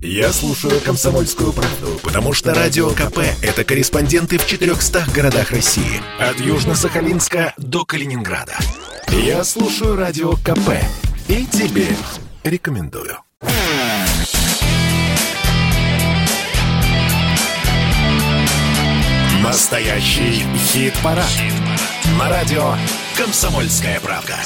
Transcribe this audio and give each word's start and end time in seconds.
Я 0.00 0.32
слушаю 0.32 0.80
«Комсомольскую 0.80 1.52
правду», 1.52 1.98
потому 2.04 2.32
что 2.32 2.54
«Радио 2.54 2.90
КП»— 2.90 3.18
это 3.42 3.64
корреспонденты 3.64 4.38
в 4.38 4.46
400 4.46 5.06
городах 5.12 5.50
России. 5.50 6.00
От 6.20 6.36
Южно-Сахалинска 6.36 7.52
до 7.56 7.84
Калининграда. 7.84 8.56
Я 9.08 9.42
слушаю 9.42 9.96
«Радио 9.96 10.34
КП» 10.34 10.70
и 11.26 11.44
тебе 11.46 11.88
рекомендую. 12.44 13.18
Настоящий 19.42 20.44
хит-парад. 20.72 21.26
Хит 21.26 22.18
На 22.18 22.28
радио 22.28 22.74
«Комсомольская 23.16 23.98
правда». 24.00 24.36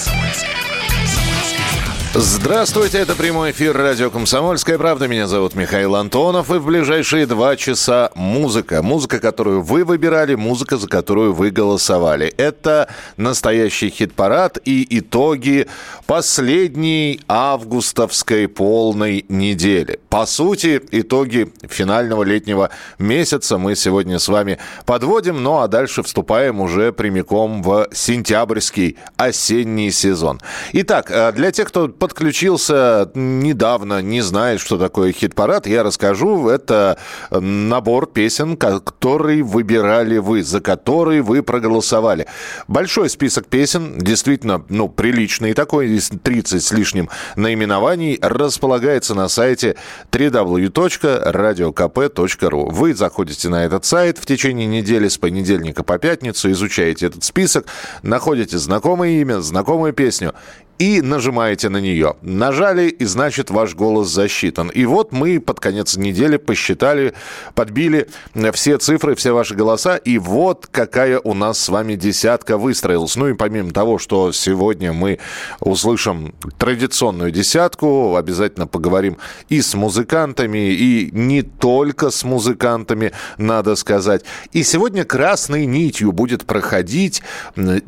Здравствуйте, 2.14 2.98
это 2.98 3.14
прямой 3.14 3.52
эфир 3.52 3.74
радио 3.74 4.10
«Комсомольская 4.10 4.76
правда». 4.76 5.08
Меня 5.08 5.26
зовут 5.26 5.54
Михаил 5.54 5.96
Антонов, 5.96 6.50
и 6.50 6.58
в 6.58 6.66
ближайшие 6.66 7.24
два 7.24 7.56
часа 7.56 8.10
музыка. 8.14 8.82
Музыка, 8.82 9.18
которую 9.18 9.62
вы 9.62 9.82
выбирали, 9.82 10.34
музыка, 10.34 10.76
за 10.76 10.88
которую 10.88 11.32
вы 11.32 11.50
голосовали. 11.50 12.26
Это 12.36 12.90
настоящий 13.16 13.88
хит-парад 13.88 14.58
и 14.62 14.86
итоги 14.98 15.68
последней 16.04 17.18
августовской 17.28 18.46
полной 18.46 19.24
недели. 19.30 19.98
По 20.10 20.26
сути, 20.26 20.82
итоги 20.90 21.50
финального 21.62 22.24
летнего 22.24 22.68
месяца 22.98 23.56
мы 23.56 23.74
сегодня 23.74 24.18
с 24.18 24.28
вами 24.28 24.58
подводим, 24.84 25.42
ну 25.42 25.60
а 25.60 25.66
дальше 25.66 26.02
вступаем 26.02 26.60
уже 26.60 26.92
прямиком 26.92 27.62
в 27.62 27.88
сентябрьский 27.94 28.98
осенний 29.16 29.90
сезон. 29.90 30.42
Итак, 30.74 31.10
э, 31.10 31.32
для 31.32 31.50
тех, 31.50 31.68
кто 31.68 31.88
подключился 32.02 33.10
недавно, 33.14 34.02
не 34.02 34.20
знает, 34.22 34.58
что 34.58 34.76
такое 34.76 35.12
хит-парад, 35.12 35.68
я 35.68 35.84
расскажу. 35.84 36.48
Это 36.48 36.98
набор 37.30 38.08
песен, 38.08 38.56
который 38.56 39.42
выбирали 39.42 40.18
вы, 40.18 40.42
за 40.42 40.60
которые 40.60 41.22
вы 41.22 41.44
проголосовали. 41.44 42.26
Большой 42.66 43.08
список 43.08 43.46
песен, 43.46 43.98
действительно, 43.98 44.64
ну, 44.68 44.88
приличный 44.88 45.54
такой, 45.54 45.96
30 45.96 46.64
с 46.64 46.72
лишним 46.72 47.08
наименований, 47.36 48.18
располагается 48.20 49.14
на 49.14 49.28
сайте 49.28 49.76
www.radiokp.ru. 50.10 52.70
Вы 52.72 52.94
заходите 52.94 53.48
на 53.48 53.64
этот 53.64 53.84
сайт 53.84 54.18
в 54.18 54.26
течение 54.26 54.66
недели 54.66 55.06
с 55.06 55.18
понедельника 55.18 55.84
по 55.84 56.00
пятницу, 56.00 56.50
изучаете 56.50 57.06
этот 57.06 57.22
список, 57.22 57.66
находите 58.02 58.58
знакомое 58.58 59.20
имя, 59.20 59.40
знакомую 59.40 59.92
песню 59.92 60.34
и 60.82 61.00
нажимаете 61.00 61.68
на 61.68 61.76
нее. 61.76 62.16
Нажали, 62.22 62.88
и 62.88 63.04
значит 63.04 63.50
ваш 63.50 63.76
голос 63.76 64.08
засчитан. 64.08 64.68
И 64.68 64.84
вот 64.84 65.12
мы 65.12 65.38
под 65.38 65.60
конец 65.60 65.96
недели 65.96 66.38
посчитали, 66.38 67.14
подбили 67.54 68.08
все 68.52 68.78
цифры, 68.78 69.14
все 69.14 69.30
ваши 69.30 69.54
голоса, 69.54 69.94
и 69.94 70.18
вот 70.18 70.66
какая 70.68 71.20
у 71.20 71.34
нас 71.34 71.60
с 71.60 71.68
вами 71.68 71.94
десятка 71.94 72.58
выстроилась. 72.58 73.14
Ну 73.14 73.28
и 73.28 73.34
помимо 73.34 73.70
того, 73.70 73.98
что 73.98 74.32
сегодня 74.32 74.92
мы 74.92 75.20
услышим 75.60 76.34
традиционную 76.58 77.30
десятку, 77.30 78.16
обязательно 78.16 78.66
поговорим 78.66 79.18
и 79.48 79.62
с 79.62 79.74
музыкантами, 79.74 80.72
и 80.72 81.10
не 81.12 81.42
только 81.42 82.10
с 82.10 82.24
музыкантами, 82.24 83.12
надо 83.38 83.76
сказать. 83.76 84.24
И 84.50 84.64
сегодня 84.64 85.04
красной 85.04 85.64
нитью 85.64 86.10
будет 86.10 86.44
проходить 86.44 87.22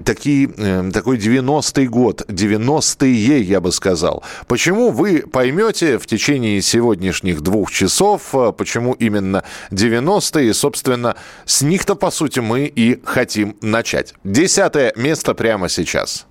такие, 0.04 0.48
э, 0.56 0.90
такой 0.92 1.18
90-й 1.18 1.88
год, 1.88 2.22
90 2.28 2.83
90-е, 2.84 3.40
я 3.40 3.60
бы 3.60 3.72
сказал. 3.72 4.22
Почему 4.46 4.90
вы 4.90 5.20
поймете 5.20 5.98
в 5.98 6.06
течение 6.06 6.60
сегодняшних 6.62 7.40
двух 7.40 7.70
часов, 7.70 8.34
э, 8.34 8.52
почему 8.56 8.92
именно 8.94 9.44
90-е, 9.70 10.54
собственно, 10.54 11.16
с 11.44 11.62
них-то, 11.62 11.94
по 11.94 12.10
сути, 12.10 12.40
мы 12.40 12.66
и 12.66 13.00
хотим 13.04 13.56
начать. 13.60 14.14
Десятое 14.24 14.92
место 14.96 15.34
прямо 15.34 15.68
сейчас. 15.68 16.26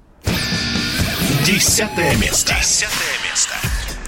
Десятое 1.46 2.16
место. 2.18 2.54
Десятое. 2.60 3.13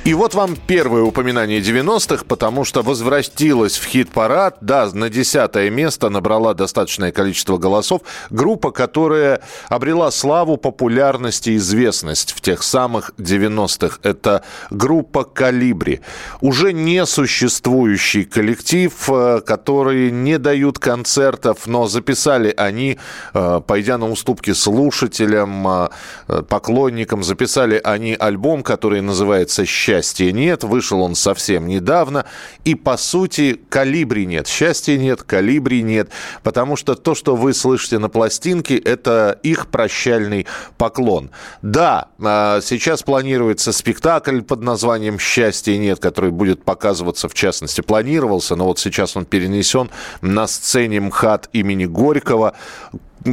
И 0.06 0.14
вот 0.14 0.36
вам 0.36 0.56
первое 0.56 1.02
упоминание 1.02 1.60
90-х, 1.62 2.26
потому 2.28 2.64
что 2.64 2.84
возвратилась 2.84 3.76
в 3.76 3.86
хит-парад. 3.88 4.58
Да, 4.62 4.88
на 4.94 5.10
десятое 5.10 5.72
место 5.72 6.10
набрала 6.10 6.54
достаточное 6.54 7.12
количество 7.12 7.58
голосов. 7.58 8.04
Группа, 8.30 8.70
которая 8.70 9.42
обрела 9.68 10.12
славу, 10.12 10.58
популярность 10.58 11.48
и 11.48 11.56
известность 11.56 12.34
в 12.34 12.42
тех 12.42 12.62
самых 12.62 13.14
90-х. 13.18 13.98
Это 14.04 14.44
группа 14.70 15.24
«Калибри». 15.24 16.02
Уже 16.40 16.72
не 16.72 17.04
существующий 17.08 18.26
коллектив, 18.26 18.94
э, 19.10 19.42
который 19.44 20.12
не 20.12 20.38
дают 20.38 20.78
концертов, 20.78 21.66
но 21.66 21.88
записали 21.88 22.54
они, 22.56 23.00
э, 23.34 23.62
пойдя 23.66 23.98
на 23.98 24.08
уступки 24.08 24.54
слушателям, 24.54 25.68
э, 25.68 26.44
поклонникам, 26.48 27.24
записали 27.24 27.82
они 27.84 28.14
альбом, 28.14 28.62
который 28.62 29.02
называется 29.02 29.66
«Счастье» 29.66 29.95
счастья 29.96 30.32
нет. 30.32 30.64
Вышел 30.64 31.02
он 31.02 31.16
совсем 31.16 31.68
недавно. 31.68 32.26
И, 32.66 32.76
по 32.76 32.98
сути, 32.98 33.60
калибри 33.70 34.26
нет. 34.26 34.48
Счастья 34.48 34.98
нет, 34.98 35.24
калибри 35.24 35.82
нет. 35.84 36.10
Потому 36.44 36.76
что 36.76 36.96
то, 36.96 37.16
что 37.16 37.36
вы 37.36 37.54
слышите 37.54 38.00
на 38.00 38.10
пластинке, 38.10 38.78
это 38.78 39.40
их 39.44 39.68
прощальный 39.68 40.48
поклон. 40.78 41.32
Да, 41.62 42.10
а, 42.22 42.60
сейчас 42.62 43.04
планируется 43.04 43.72
спектакль 43.72 44.42
под 44.42 44.62
названием 44.62 45.20
«Счастья 45.20 45.78
нет», 45.78 46.00
который 46.00 46.32
будет 46.32 46.64
показываться, 46.64 47.30
в 47.30 47.34
частности, 47.34 47.82
планировался, 47.82 48.56
но 48.56 48.66
вот 48.66 48.80
сейчас 48.80 49.16
он 49.16 49.26
перенесен 49.26 49.90
на 50.22 50.48
сцене 50.48 51.00
МХАТ 51.00 51.50
имени 51.54 51.86
Горького 51.86 52.56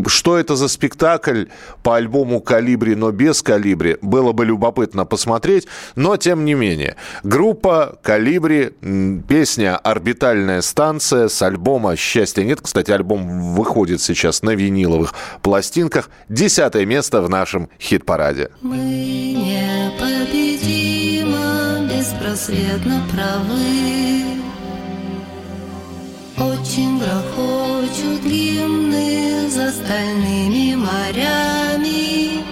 что 0.06 0.38
это 0.38 0.56
за 0.56 0.68
спектакль 0.68 1.44
по 1.82 1.96
альбому 1.96 2.40
«Калибри», 2.40 2.94
но 2.94 3.10
без 3.10 3.42
«Калибри», 3.42 3.96
было 4.00 4.32
бы 4.32 4.44
любопытно 4.44 5.04
посмотреть, 5.04 5.66
но 5.96 6.16
тем 6.16 6.44
не 6.44 6.54
менее. 6.54 6.96
Группа 7.22 7.98
«Калибри», 8.02 8.72
песня 9.28 9.76
«Орбитальная 9.76 10.62
станция» 10.62 11.28
с 11.28 11.42
альбома 11.42 11.96
«Счастья 11.96 12.42
нет». 12.44 12.60
Кстати, 12.60 12.90
альбом 12.90 13.54
выходит 13.54 14.00
сейчас 14.00 14.42
на 14.42 14.50
виниловых 14.50 15.14
пластинках. 15.42 16.10
Десятое 16.28 16.86
место 16.86 17.20
в 17.22 17.28
нашем 17.28 17.68
хит-параде. 17.80 18.50
Мы 18.62 18.76
непобедимо, 19.96 21.32
беспросветно 21.88 23.02
правы. 23.12 24.22
Очень 26.38 26.98
грохочут 27.82 28.22
гимны 28.24 29.48
за 29.48 29.70
стальными 29.70 30.74
морями, 30.76 32.44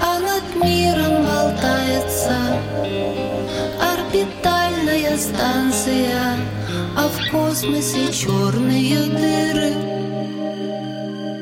А 0.00 0.18
над 0.18 0.64
миром 0.64 1.24
болтается 1.24 2.36
орбитальная 3.80 5.16
станция, 5.18 6.38
А 6.96 7.08
в 7.08 7.30
космосе 7.30 8.12
черные 8.12 9.04
дыры, 9.06 9.74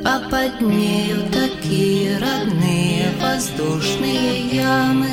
А 0.04 0.20
под 0.31 0.60
нею 0.60 1.22
такие 1.32 2.19
родные 2.19 3.12
воздушные 3.20 4.48
ямы. 4.48 5.08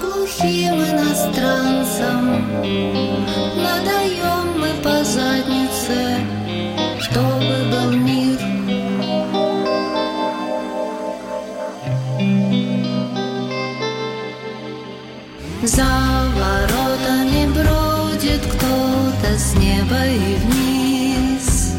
Глухим 0.00 0.74
иностранцам 0.74 2.24
Надаем 3.56 4.43
мы 4.43 4.43
по 4.84 5.02
заднице, 5.02 6.20
чтобы 7.00 7.54
был 7.72 7.90
мир. 7.92 8.38
За 15.62 15.86
воротами 16.36 17.46
бродит 17.46 18.42
кто-то 18.42 19.38
с 19.38 19.54
неба 19.54 20.04
и 20.04 20.36
вниз. 20.44 21.72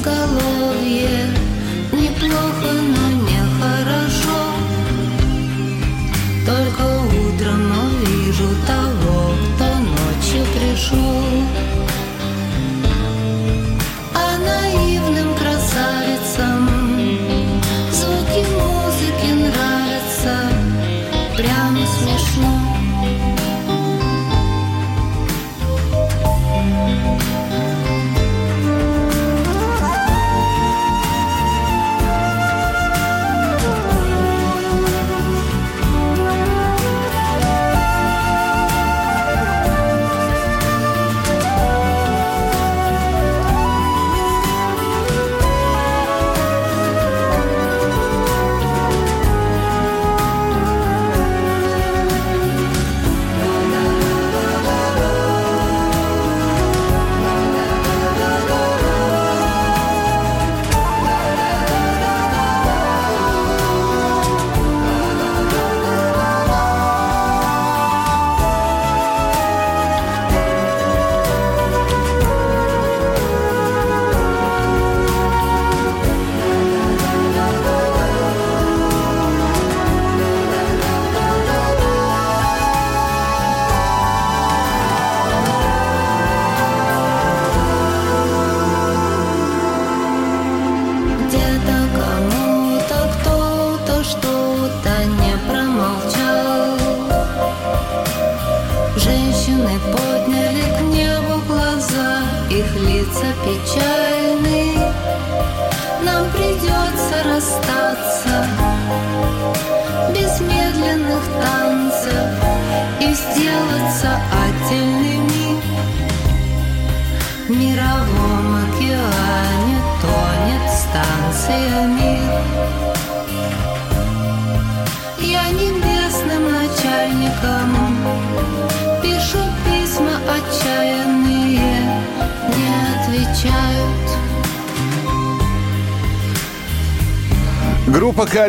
изголовье 0.00 1.28
Неплохо, 1.92 2.72
но 2.72 3.06
нехорошо. 3.28 4.42
Только 6.46 6.82
утром 7.04 7.72
увижу 7.84 8.48
того, 8.66 9.34
кто 9.54 9.64
ночью 9.78 10.46
пришел 10.54 11.24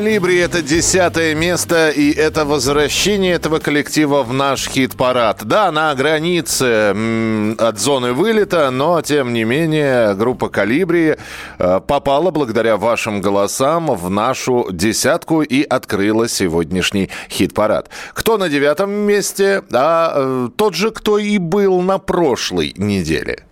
«Калибри»— 0.01 0.38
это 0.39 0.63
десятое 0.63 1.36
место, 1.36 1.92
и 1.92 2.12
это 2.12 2.44
возвращение 2.44 3.33
этого 3.33 3.59
коллектива 3.59 4.24
в 4.24 4.33
наш 4.33 4.68
хит-парад. 4.68 5.44
Да, 5.44 5.71
на 5.71 5.94
границе 5.94 7.56
от 7.59 7.80
зоны 7.80 8.13
вылета, 8.13 8.71
но, 8.71 9.00
тем 9.03 9.31
не 9.31 9.44
менее, 9.44 10.15
группа 10.15 10.50
«Калибри» 10.50 11.18
э, 11.59 11.81
попала 11.86 12.31
благодаря 12.31 12.77
вашим 12.77 13.21
голосам 13.21 13.94
в 13.95 14.09
нашу 14.09 14.69
десятку 14.71 15.44
и 15.44 15.62
открыла 15.62 16.27
сегодняшний 16.27 17.12
хит-парад. 17.30 17.92
Кто 18.15 18.39
на 18.39 18.50
девятом 18.50 18.89
месте? 18.89 19.62
А 19.71 20.13
э, 20.15 20.50
тот 20.56 20.74
же, 20.74 20.89
кто 20.89 21.19
и 21.19 21.38
был 21.38 21.80
на 21.81 22.00
прошлой 22.00 22.74
неделе. 22.75 23.44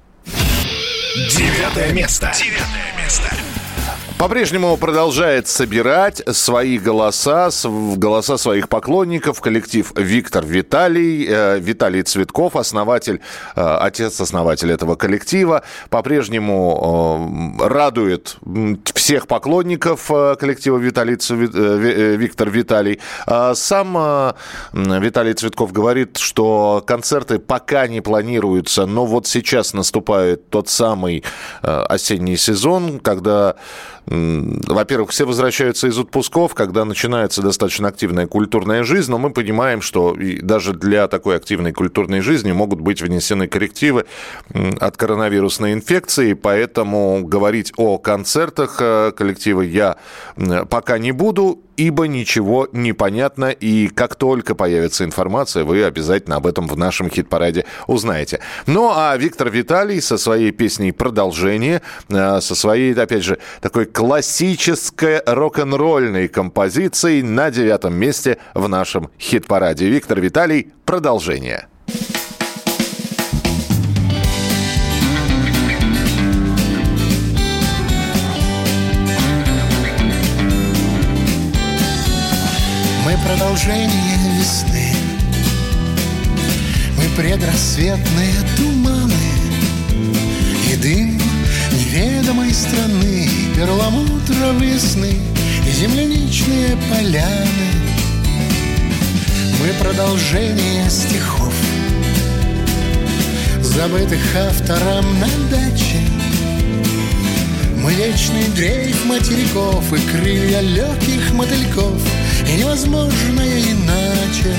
Девятое 1.16 1.94
место. 1.94 2.32
Девятое 2.36 3.04
место. 3.04 3.49
По-прежнему 4.20 4.76
продолжает 4.76 5.48
собирать 5.48 6.22
свои 6.36 6.78
голоса, 6.78 7.50
голоса 7.64 8.36
своих 8.36 8.68
поклонников 8.68 9.40
коллектив 9.40 9.94
Виктор 9.96 10.46
Виталий, 10.46 11.26
э, 11.26 11.60
Виталий 11.60 12.04
Цветков, 12.04 12.58
основатель, 12.58 13.22
э, 13.56 13.62
отец-основатель 13.62 14.74
этого 14.74 14.96
коллектива. 14.98 15.64
По-прежнему 15.90 17.58
э, 17.62 17.66
радует 17.70 18.36
всех 18.94 19.26
поклонников 19.26 20.12
э, 20.12 20.36
коллектива 20.38 20.78
Виталий 20.78 21.16
э, 21.16 21.48
э, 21.56 22.16
Виктор 22.18 22.50
Виталий. 22.50 23.00
А 23.26 23.56
Сам 23.56 24.34
Виталий 24.74 25.34
Цветков 25.34 25.72
говорит, 25.72 26.18
что 26.18 26.84
концерты 26.86 27.40
пока 27.40 27.88
не 27.88 28.02
планируются, 28.02 28.86
но 28.86 29.06
вот 29.06 29.28
сейчас 29.28 29.74
наступает 29.74 30.50
тот 30.50 30.68
самый 30.68 31.24
осенний 31.62 32.36
сезон, 32.36 33.00
когда 33.00 33.56
Во-первых, 34.12 35.12
все 35.12 35.26
возвращаются 35.26 35.88
из 35.88 36.00
отпусков, 36.00 36.56
когда 36.56 36.84
начинается 36.84 37.44
достаточно 37.44 37.90
активная 37.90 38.26
культурная 38.26 38.84
жизнь, 38.84 39.12
но 39.12 39.20
мы 39.20 39.30
понимаем, 39.30 39.82
что 39.82 40.18
даже 40.42 40.74
для 40.74 41.08
такой 41.08 41.36
активной 41.36 41.74
культурной 41.74 42.22
жизни 42.22 42.52
могут 42.52 42.82
быть 42.82 43.04
внесены 43.04 43.48
коррективы 43.48 44.06
от 44.80 44.98
коронавирусной 44.98 45.74
инфекции, 45.74 46.34
поэтому 46.34 47.24
говорить 47.24 47.72
о 47.78 48.00
концертах 48.00 48.78
э, 48.80 49.12
коллектива 49.16 49.62
я 49.62 49.98
пока 50.70 50.98
не 50.98 51.12
буду, 51.12 51.62
ибо 51.80 52.08
ничего 52.08 52.68
не 52.74 52.92
понятно, 52.92 53.46
и 53.46 53.88
как 53.88 54.16
только 54.16 54.54
появится 54.54 55.06
информация, 55.06 55.64
вы 55.64 55.86
обязательно 55.86 56.36
об 56.36 56.46
этом 56.46 56.68
в 56.68 56.78
нашем 56.78 57.10
хит-параде 57.10 57.66
узнаете. 57.88 58.42
Ну, 58.66 58.92
а 58.94 59.16
Виктор 59.16 59.50
Виталий 59.50 60.02
со 60.02 60.18
своей 60.18 60.52
песней 60.52 60.92
«Продолжение», 60.92 61.82
э, 62.10 62.42
со 62.42 62.56
своей, 62.56 62.94
опять 62.94 63.24
же, 63.24 63.38
такой 63.62 63.86
классической 63.86 65.22
рок-н-ролльной 65.26 66.28
композицией 66.28 67.22
на 67.22 67.50
девятом 67.50 67.94
месте 67.94 68.40
в 68.54 68.68
нашем 68.68 69.10
хит-параде. 69.18 69.88
Виктор 69.88 70.20
Виталий 70.20 70.74
«Продолжение». 70.84 71.70
Продолжение 83.40 84.18
весны. 84.38 84.94
Мы 86.98 87.06
предрассветные 87.16 88.34
туманы 88.58 89.14
И 90.70 90.76
дым 90.76 91.18
неведомой 91.72 92.54
страны 92.54 93.30
Перламутровые 93.56 94.78
сны 94.78 95.16
И 95.66 95.72
земляничные 95.72 96.78
поляны. 96.92 97.70
Мы 99.62 99.70
продолжение 99.82 100.90
стихов 100.90 101.54
Забытых 103.62 104.36
автором 104.36 105.06
на 105.22 105.30
даче. 105.50 106.02
Мы 107.78 107.94
вечный 107.94 108.50
дрейф 108.54 109.06
материков 109.06 109.94
и 109.94 110.12
крылья 110.12 110.60
легких 110.60 111.32
мотыльков 111.32 112.19
И 112.50 112.58
невозможное 112.58 113.62
иначе. 113.62 114.56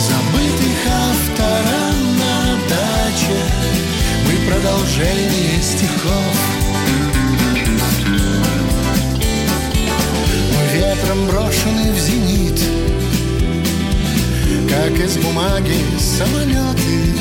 Забытых 0.00 0.80
автором 0.90 2.18
на 2.18 2.56
даче. 2.68 3.38
Мы 4.26 4.50
продолжение 4.50 5.62
стихов. 5.62 6.34
Мы 10.50 10.76
ветром 10.76 11.26
брошены 11.28 11.92
в 11.92 11.98
зенит 12.00 12.60
Как 14.68 14.92
из 15.04 15.16
бумаги 15.18 15.76
самолеты. 16.00 17.14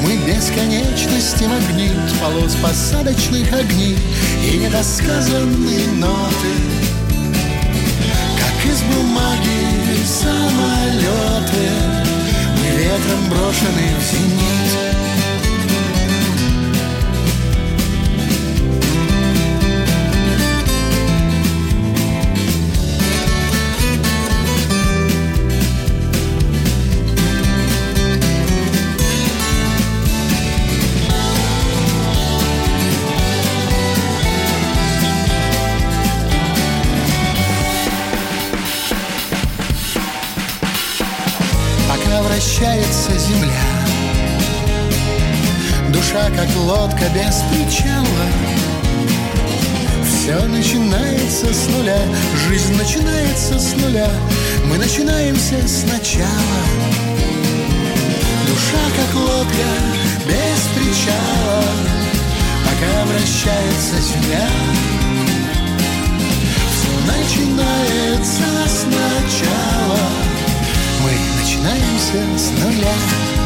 Мы 0.00 0.16
бесконечности 0.26 1.44
магнит 1.44 2.18
полос 2.18 2.56
посадочных 2.62 3.52
огней 3.52 3.98
и 4.42 4.56
недосказанные 4.56 5.86
ноты. 5.98 6.71
Из 8.72 8.82
бумаги 8.84 10.02
самолеты, 10.06 11.68
мы 12.56 12.66
ветром 12.78 13.28
брошены 13.28 13.94
в 13.98 14.02
зенит. 14.02 14.71
Вращается 43.02 43.18
земля. 43.18 43.62
Душа, 45.90 46.30
как 46.30 46.48
лодка 46.56 47.04
без 47.14 47.42
причала. 47.50 48.06
Все 50.04 50.46
начинается 50.46 51.52
с 51.52 51.68
нуля, 51.68 52.00
жизнь 52.48 52.76
начинается 52.76 53.58
с 53.58 53.74
нуля, 53.74 54.08
мы 54.66 54.78
начинаемся 54.78 55.56
сначала. 55.66 56.62
Душа, 58.46 58.84
как 58.96 59.14
лодка 59.14 59.68
без 60.26 60.60
причала, 60.76 61.64
пока 62.64 63.04
вращается 63.06 64.00
земля. 64.00 64.48
Все 66.70 66.92
начинается 67.12 68.44
сначала. 68.68 70.31
Мы 71.02 71.10
начинаемся 71.36 72.38
с 72.38 72.50
нуля. 72.62 73.41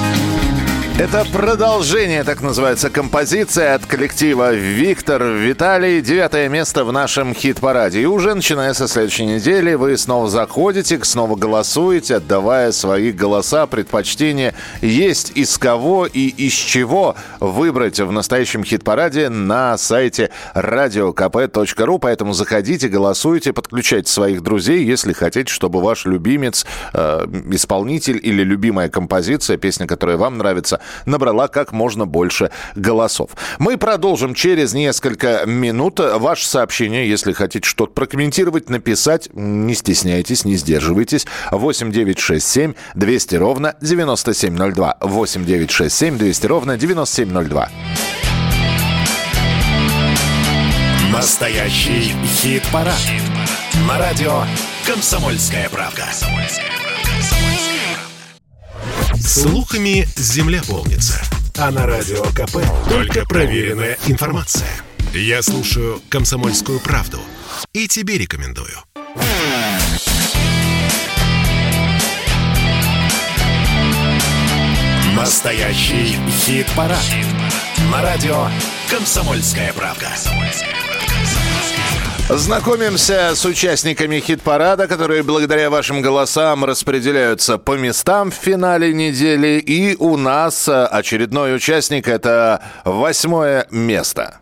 Это 0.98 1.26
продолжение, 1.30 2.24
так 2.24 2.40
называется, 2.40 2.88
композиция 2.88 3.74
от 3.74 3.84
коллектива 3.84 4.54
«Виктор 4.54 5.22
Виталий». 5.24 6.00
Девятое 6.00 6.48
место 6.48 6.86
в 6.86 6.92
нашем 6.92 7.34
хит-параде. 7.34 8.00
И 8.00 8.06
уже 8.06 8.34
начиная 8.34 8.72
со 8.72 8.88
следующей 8.88 9.26
недели 9.26 9.74
вы 9.74 9.98
снова 9.98 10.30
заходите, 10.30 10.98
снова 11.04 11.36
голосуете, 11.36 12.16
отдавая 12.16 12.72
свои 12.72 13.12
голоса, 13.12 13.66
предпочтения. 13.66 14.54
Есть 14.80 15.32
из 15.34 15.58
кого 15.58 16.06
и 16.06 16.28
из 16.28 16.54
чего 16.54 17.14
выбрать 17.40 18.00
в 18.00 18.10
настоящем 18.10 18.64
хит-параде 18.64 19.28
на 19.28 19.76
сайте 19.76 20.30
radiokp.ru. 20.54 21.98
Поэтому 21.98 22.32
заходите, 22.32 22.88
голосуйте, 22.88 23.52
подключайте 23.52 24.10
своих 24.10 24.42
друзей, 24.42 24.82
если 24.82 25.12
хотите, 25.12 25.52
чтобы 25.52 25.82
ваш 25.82 26.06
любимец, 26.06 26.64
э, 26.94 27.26
исполнитель 27.50 28.18
или 28.22 28.42
любимая 28.42 28.88
композиция, 28.88 29.58
песня, 29.58 29.86
которая 29.86 30.16
вам 30.16 30.38
нравится, 30.38 30.80
набрала 31.04 31.48
как 31.48 31.72
можно 31.72 32.06
больше 32.06 32.50
голосов. 32.74 33.30
Мы 33.58 33.76
продолжим 33.76 34.34
через 34.34 34.72
несколько 34.74 35.44
минут. 35.46 36.00
Ваше 36.00 36.46
сообщение, 36.46 37.08
если 37.08 37.32
хотите 37.32 37.68
что-то 37.68 37.92
прокомментировать, 37.92 38.70
написать, 38.70 39.28
не 39.32 39.74
стесняйтесь, 39.74 40.44
не 40.44 40.56
сдерживайтесь. 40.56 41.26
8 41.50 41.92
9 41.92 42.18
6 42.18 42.46
7 42.46 42.74
200 42.94 43.34
ровно 43.36 43.76
9702. 43.80 44.96
8 45.00 45.44
9 45.44 45.70
6 45.70 45.94
7 45.94 46.18
200 46.18 46.46
ровно 46.46 46.76
9702. 46.76 47.70
Настоящий 51.12 52.12
хит-парад. 52.24 52.94
Хит 52.94 53.22
На 53.88 53.98
радио 53.98 54.42
«Комсомольская 54.86 55.68
правка». 55.68 56.02
«Комсомольская 56.02 56.66
правка». 56.68 57.35
Слухами 59.26 60.08
земля 60.14 60.62
полнится. 60.62 61.20
А 61.58 61.72
на 61.72 61.84
радио 61.84 62.22
КП 62.26 62.58
только 62.88 63.24
проверенная 63.24 63.98
информация. 64.06 64.68
Я 65.12 65.42
слушаю 65.42 66.00
«Комсомольскую 66.08 66.78
правду» 66.78 67.18
и 67.72 67.88
тебе 67.88 68.18
рекомендую. 68.18 68.78
Настоящий 75.16 76.16
хит-парад. 76.44 77.00
Хит 77.00 77.26
на 77.90 78.02
радио 78.02 78.48
«Комсомольская 78.88 79.72
правда». 79.72 80.08
«Комсомольская 80.10 80.70
правда». 80.86 82.05
Знакомимся 82.28 83.36
с 83.36 83.44
участниками 83.44 84.18
хит-парада, 84.18 84.88
которые 84.88 85.22
благодаря 85.22 85.70
вашим 85.70 86.02
голосам 86.02 86.64
распределяются 86.64 87.56
по 87.56 87.76
местам 87.76 88.32
в 88.32 88.34
финале 88.34 88.92
недели. 88.92 89.60
И 89.60 89.94
у 89.96 90.16
нас 90.16 90.68
очередной 90.68 91.54
участник– 91.54 92.08
это 92.08 92.62
восьмое 92.84 93.68
место. 93.70 94.38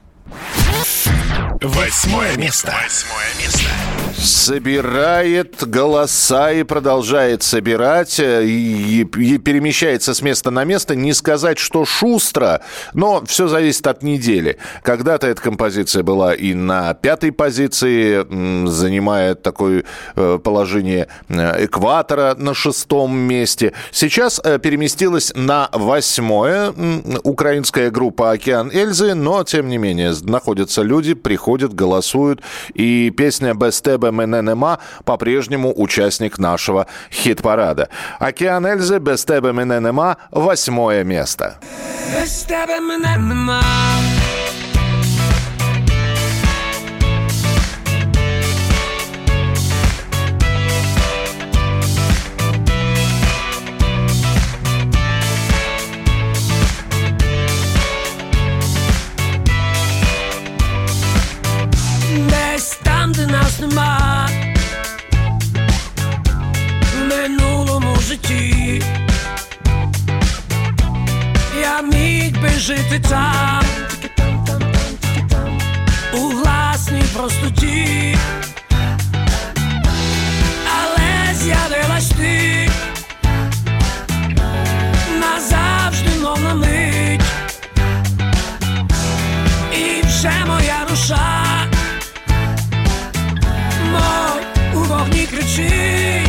Восьмое 1.61 2.37
место. 2.37 2.75
Восьмое 2.83 3.29
место 3.39 3.69
собирает 4.25 5.67
голоса 5.67 6.53
и 6.53 6.63
продолжает 6.63 7.43
собирать, 7.43 8.19
э, 8.19 8.45
и, 8.45 9.03
и 9.03 9.39
перемещается 9.39 10.15
с 10.15 10.23
места 10.23 10.51
на 10.51 10.65
место. 10.65 10.97
Не 10.97 11.13
сказать, 11.13 11.59
что 11.59 11.85
шустро, 11.85 12.63
но 12.95 13.23
все 13.27 13.49
зависит 13.49 13.87
от 13.87 14.03
недели. 14.03 14.59
Когда-то 14.83 15.27
эта 15.27 15.41
композиция 15.41 16.03
была 16.03 16.35
и 16.35 16.55
на 16.55 16.95
пятой 16.95 17.33
позиции, 17.33 18.25
занимает 18.67 19.43
такое 19.43 19.85
э, 20.17 20.39
положение 20.43 21.09
э, 21.29 21.67
экватора 21.67 22.35
на 22.39 22.55
шестом 22.55 23.17
месте. 23.17 23.73
Сейчас 23.91 24.41
переместилась 24.63 25.33
на 25.35 25.69
восьмое 25.73 26.73
украинская 27.23 27.91
группа 27.91 28.33
«Океан 28.33 28.71
Эльзы», 28.73 29.15
но, 29.15 29.45
тем 29.45 29.69
не 29.69 29.79
менее, 29.79 30.15
находятся 30.23 30.83
люди, 30.83 31.15
приходят, 31.15 31.75
голосуют, 31.75 32.41
и 32.75 33.11
песня 33.11 33.55
«Без 33.55 33.81
тебе 33.81 34.14
мене 34.15 34.43
нема» 34.43 34.79
по-прежнему 35.05 35.73
участник 35.77 36.39
нашего 36.39 36.87
хит-парада. 37.11 37.89
«Океан 38.19 38.67
Эльзы» 38.67 38.99
«Без 38.99 39.25
тебе 39.25 39.53
мене 39.53 39.81
нема» 39.81 40.17
восьмое 40.31 41.05
место. 41.05 41.59
Без 42.21 42.47
жити 72.65 73.01
там, 73.09 73.63
у 76.15 76.19
власній 76.19 77.03
простоті, 77.15 78.17
але 80.77 81.35
з'явилась 81.35 82.09
ти. 82.09 82.71
Назавжди, 85.21 86.21
мов 86.23 86.41
на 86.41 86.55
мить, 86.55 87.21
і 89.73 90.07
вже 90.07 90.33
моя 90.47 90.87
душа, 90.91 91.67
мов 93.93 94.41
у 94.75 94.79
вогні 94.79 95.27
кричить, 95.27 96.24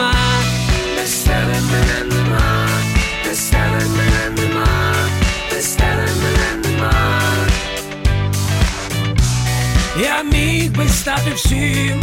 нема, 0.00 0.14
без 0.96 1.12
тебе 1.22 1.60
мене 1.60 2.14
нема, 2.14 2.68
без 3.24 3.38
тебе 3.38 3.88
мене 3.96 4.42
нема, 4.42 4.94
без 5.50 5.66
тебе 5.66 6.08
мене 6.22 6.68
нема. 6.68 7.22
Я 10.00 10.22
міг 10.22 10.72
би 10.72 10.88
стати 10.88 11.32
всім. 11.34 12.02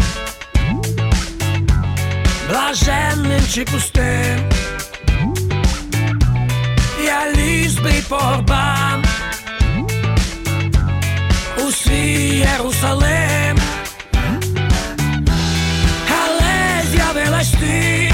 Блаженним 2.50 3.42
чи 3.54 3.66
пустим. 3.66 4.50
Я 7.06 7.32
ліз 7.36 7.76
би 7.76 7.94
по 8.10 8.16
горбам. 8.16 9.04
У 11.58 11.72
свій 11.72 12.46
Єрусалим, 12.54 13.58
ти 17.46 18.12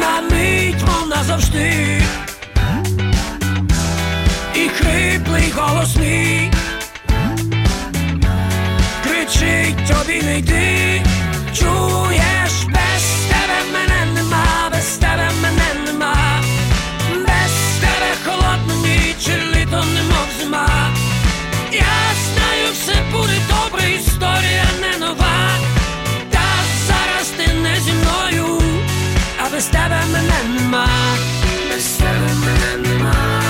на 0.00 0.20
мить, 0.20 0.82
мов 0.86 1.08
назавжди, 1.08 2.02
і 4.54 4.68
хриплий 4.68 5.52
голос 5.56 5.96
мій 5.96 6.50
кричить 9.04 9.86
тобі 9.88 10.22
не 10.22 10.38
йди, 10.38 11.02
чуєш 11.52 12.64
без 12.66 13.04
тебе 13.28 13.58
мене 13.72 14.12
нема, 14.14 14.70
без 14.72 14.86
тебе 14.86 15.30
мене 15.42 15.74
нема. 15.86 15.94
літо 19.64 19.84
немов 19.94 20.28
зима. 20.40 20.94
Я 21.72 22.14
знаю, 22.24 22.72
все 22.72 22.94
буде 23.12 23.38
добре, 23.48 23.92
історія 23.92 24.64
не 24.80 25.06
нова. 25.06 25.23
А 29.54 29.56
без 29.56 29.66
тебе 29.66 30.02
мене 30.12 30.58
нема, 30.58 30.86
без 31.70 31.96
тебе 31.96 32.08
мене 32.34 33.43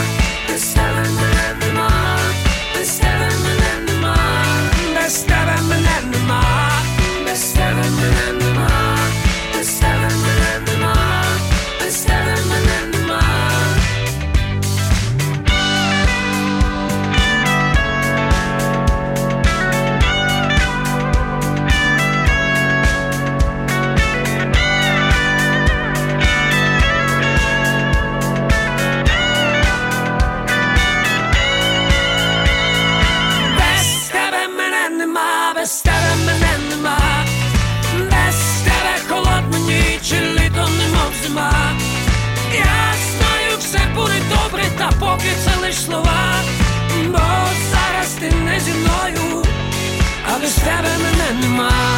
Best 50.44 50.66
ever 50.66 50.98
man 51.02 51.36
in 51.36 51.40
the 51.40 51.48
mind. 51.48 51.94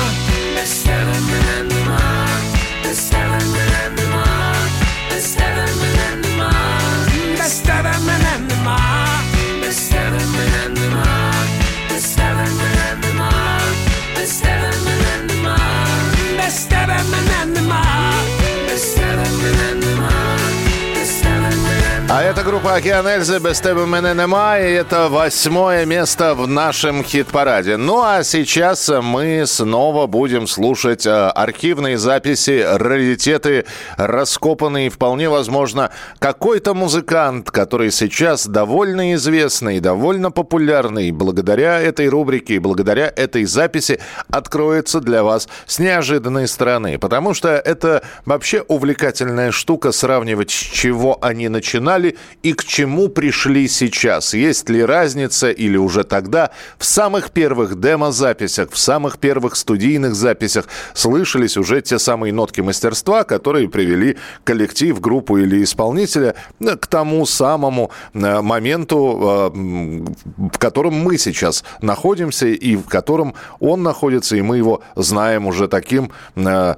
Это 22.27 22.43
группа 22.43 22.75
«Океан 22.75 23.07
Эльзы» 23.07 23.39
«Без 23.39 23.61
тебя 23.61 23.87
мене 23.87 24.13
нема», 24.13 24.59
и 24.59 24.73
это 24.73 25.09
восьмое 25.09 25.87
место 25.87 26.35
в 26.35 26.49
нашем 26.49 27.05
хит-параде. 27.05 27.77
Ну 27.77 28.03
а 28.03 28.25
сейчас 28.25 28.91
мы 29.01 29.45
снова 29.47 30.09
будем 30.09 30.49
слушать 30.49 31.07
э, 31.07 31.11
архивные 31.11 31.99
записи, 31.99 32.67
раритеты, 32.69 33.65
раскопанные, 33.97 34.91
вполне 34.91 35.29
возможно, 35.31 35.93
какой-то 36.19 36.75
музыкант, 36.75 37.53
который 37.53 37.93
сейчас 37.93 38.49
довольно 38.49 39.15
известный, 39.15 39.79
довольно 39.79 40.33
популярный, 40.33 41.13
благодаря 41.13 41.81
этой 41.81 42.09
рубрике 42.09 42.59
благодаря 42.59 43.13
этой 43.15 43.45
записи 43.45 44.01
откроется 44.31 45.01
для 45.01 45.23
вас 45.23 45.49
с 45.67 45.79
неожиданной 45.79 46.49
стороны. 46.49 46.99
Потому 46.99 47.35
что 47.35 47.51
это 47.51 48.03
вообще 48.25 48.63
увлекательная 48.67 49.53
штука 49.53 49.93
сравнивать, 49.93 50.51
с 50.51 50.55
чего 50.55 51.19
они 51.23 51.49
начинали 51.49 52.16
и 52.43 52.53
к 52.53 52.65
чему 52.65 53.09
пришли 53.09 53.69
сейчас. 53.69 54.35
Есть 54.35 54.69
ли 54.69 54.85
разница 54.85 55.51
или 55.51 55.77
уже 55.77 56.05
тогда 56.05 56.51
в 56.79 56.85
самых 56.85 57.31
первых 57.31 57.81
демо-записях, 57.81 58.71
в 58.71 58.79
самых 58.79 59.19
первых 59.19 59.57
студийных 59.57 60.15
записях 60.15 60.67
слышались 60.95 61.57
уже 61.57 61.83
те 61.83 61.99
самые 61.99 62.33
нотки 62.33 62.61
мастерства, 62.61 63.25
которые 63.25 63.69
привели 63.69 64.17
коллектив, 64.45 65.01
группу 65.01 65.37
или 65.39 65.63
исполнителя 65.63 66.35
э, 66.61 66.77
к 66.77 66.87
тому 66.87 67.27
самому 67.27 67.91
э, 68.15 68.41
моменту, 68.41 69.53
э, 69.55 70.51
в 70.53 70.59
котором 70.59 70.95
мы 70.95 71.19
сейчас 71.19 71.65
находимся 71.81 72.47
и 72.47 72.77
в 72.77 72.85
котором 72.85 73.35
он 73.61 73.83
находится, 73.83 74.37
и 74.37 74.43
мы 74.43 74.57
его 74.57 74.83
знаем 74.95 75.47
уже 75.47 75.69
таким 75.69 76.11
м, 76.37 76.77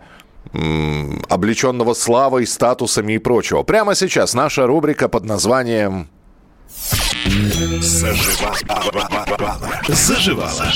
облеченного 1.29 1.95
славой, 1.95 2.47
статусами 2.47 3.15
и 3.15 3.19
прочего. 3.19 3.63
Прямо 3.63 3.95
сейчас 3.95 4.35
наша 4.35 4.67
рубрика 4.67 5.09
под 5.09 5.25
названием 5.25 6.09
Заживала. 9.89 10.73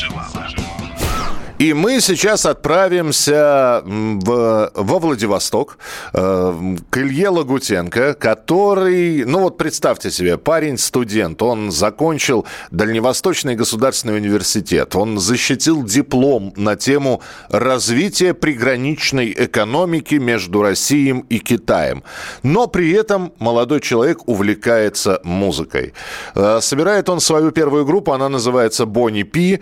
И 1.63 1.75
мы 1.75 2.01
сейчас 2.01 2.45
отправимся 2.45 3.83
в, 3.85 4.73
во 4.75 4.99
Владивосток 4.99 5.79
э, 6.13 6.77
к 6.91 6.99
Илье 6.99 7.29
Лагутенко, 7.29 8.15
который, 8.15 9.25
ну 9.25 9.39
вот 9.43 9.59
представьте 9.59 10.11
себе, 10.11 10.39
парень-студент, 10.39 11.41
он 11.41 11.71
закончил 11.71 12.47
Дальневосточный 12.73 13.55
государственный 13.55 14.17
университет, 14.17 14.97
он 14.97 15.21
защитил 15.21 15.85
диплом 15.85 16.53
на 16.57 16.75
тему 16.75 17.23
развития 17.49 18.35
приграничной 18.35 19.33
экономики 19.33 20.17
между 20.17 20.63
Россией 20.63 21.25
и 21.29 21.39
Китаем. 21.39 22.03
Но 22.43 22.67
при 22.67 22.91
этом 22.91 23.35
молодой 23.39 23.81
человек 23.81 24.27
увлекается 24.27 25.21
музыкой. 25.23 25.95
Э, 26.35 26.59
Собирает 26.61 27.09
он 27.09 27.21
свою 27.21 27.53
первую 27.53 27.87
группу, 27.87 28.11
она 28.11 28.29
называется 28.29 28.85
Бонни 28.85 29.23
Пи, 29.23 29.61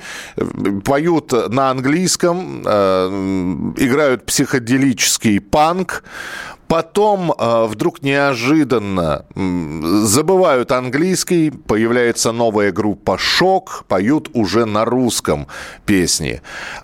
поют 0.82 1.32
на 1.50 1.68
английском, 1.68 1.89
э, 2.64 3.08
играют 3.76 4.26
психоделический 4.26 5.40
панк, 5.40 6.02
Потом 6.70 7.32
э, 7.32 7.66
вдруг 7.66 8.00
неожиданно 8.00 9.26
забывают 9.34 10.70
английский, 10.70 11.50
появляется 11.50 12.30
новая 12.30 12.70
группа 12.70 13.18
«Шок», 13.18 13.84
поют 13.88 14.30
уже 14.34 14.66
на 14.66 14.84
русском 14.84 15.48
песни. 15.84 16.42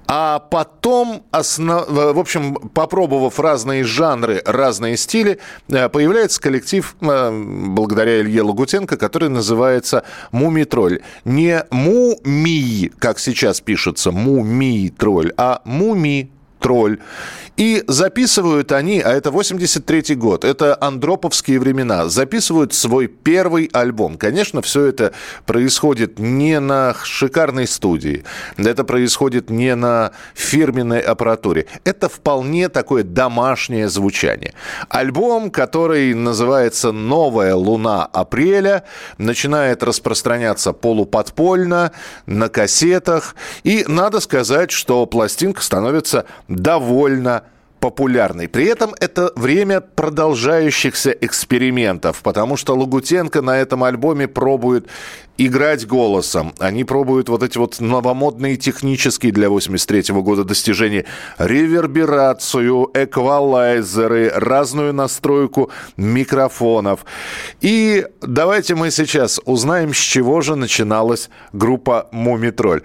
А 0.09 0.41
потом, 0.41 1.23
основ... 1.31 1.89
в 1.89 2.19
общем, 2.19 2.57
попробовав 2.75 3.39
разные 3.39 3.85
жанры, 3.85 4.43
разные 4.45 4.97
стили, 4.97 5.39
э, 5.69 5.89
появляется 5.89 6.41
коллектив, 6.41 6.97
э, 7.01 7.31
благодаря 7.69 8.23
Илье 8.23 8.43
Лагутенко, 8.43 8.97
который 8.97 9.29
называется 9.29 10.03
«Мумий-тролль». 10.33 11.03
Не 11.25 11.65
«Мумий», 11.71 12.91
как 12.99 13.21
сейчас 13.21 13.61
пишется, 13.61 14.11
«Мумий-тролль», 14.11 15.33
а 15.37 15.63
«Муми 15.65 16.33
тролль. 16.59 16.99
И 17.57 17.83
записывают 17.87 18.71
они, 18.73 19.01
а 19.01 19.13
это 19.13 19.31
83-й 19.31 20.15
год, 20.15 20.45
это 20.45 20.77
андроповские 20.79 21.59
времена, 21.59 22.09
записывают 22.09 22.75
свой 22.75 23.07
первый 23.07 23.71
альбом. 23.73 24.19
Конечно, 24.19 24.61
все 24.61 24.85
это 24.85 25.13
происходит 25.47 26.19
не 26.19 26.61
на 26.61 26.95
шикарной 27.03 27.67
студии, 27.67 28.25
это 28.59 28.85
происходит 28.85 29.49
не 29.49 29.75
на 29.75 30.13
фирменной 30.35 31.01
аппаратуре. 31.01 31.67
Это 31.85 32.11
вполне 32.11 32.69
такое 32.69 33.05
домашнее 33.05 33.89
звучание. 33.89 34.53
Альбом, 34.91 35.51
который 35.51 36.13
называется 36.13 36.93
«Новая 36.93 37.55
луна 37.55 38.05
апреля», 38.05 38.85
начинает 39.17 39.83
распространяться 39.83 40.75
полуподпольно, 40.75 41.93
на 42.27 42.49
кассетах. 42.51 43.35
И 43.65 43.85
надо 43.89 44.21
сказать, 44.21 44.71
что 44.71 45.07
пластинка 45.07 45.63
становится 45.63 46.27
довольно 46.49 47.43
популярной. 47.81 48.49
При 48.49 48.67
этом 48.67 48.95
это 49.01 49.31
время 49.37 49.81
продолжающихся 49.81 51.11
экспериментов, 51.11 52.23
потому 52.23 52.57
что 52.57 52.75
Лагутенко 52.75 53.43
на 53.43 53.59
этом 53.59 53.85
альбоме 53.85 54.27
пробует 54.27 54.89
играть 55.39 55.87
голосом. 55.87 56.53
Они 56.59 56.85
пробуют 56.85 57.29
вот 57.29 57.43
эти 57.43 57.59
вот 57.59 57.79
новомодные 57.79 58.57
технические 58.57 59.31
для 59.31 59.49
83 59.51 60.13
-го 60.13 60.23
года 60.23 60.45
достижения. 60.45 61.05
Реверберацию, 61.39 62.91
эквалайзеры, 62.95 64.33
разную 64.35 64.93
настройку 64.93 65.71
микрофонов. 65.97 67.05
И 67.61 68.07
давайте 68.21 68.75
мы 68.75 68.91
сейчас 68.91 69.41
узнаем, 69.45 69.93
с 69.93 69.99
чего 69.99 70.41
же 70.41 70.57
начиналась 70.57 71.29
группа 71.53 72.09
«Мумитроль». 72.11 72.83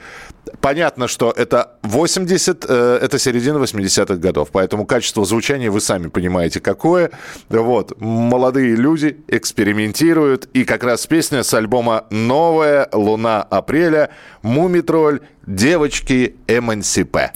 Понятно, 0.60 1.08
что 1.08 1.32
это 1.32 1.72
80, 1.84 2.66
э, 2.68 3.00
это 3.02 3.20
середина 3.20 3.58
80-х 3.58 4.16
годов, 4.16 4.50
поэтому 4.52 4.86
качество 4.86 5.26
звучания 5.26 5.72
вы 5.72 5.82
сами 5.82 6.08
понимаете 6.08 6.60
какое. 6.60 7.12
Вот, 7.50 8.00
молодые 8.00 8.76
люди 8.76 9.18
экспериментируют, 9.28 10.46
и 10.54 10.66
как 10.66 10.84
раз 10.84 11.08
песня 11.08 11.44
с 11.44 11.54
альбома 11.54 12.06
«Новая 12.10 12.90
луна 12.92 13.42
апреля» 13.44 14.10
«Мумитроль. 14.42 15.22
Девочки 15.46 16.36
Эмансипе». 16.48 17.32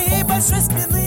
моей 0.00 0.22
большой 0.24 0.60
спины. 0.60 0.99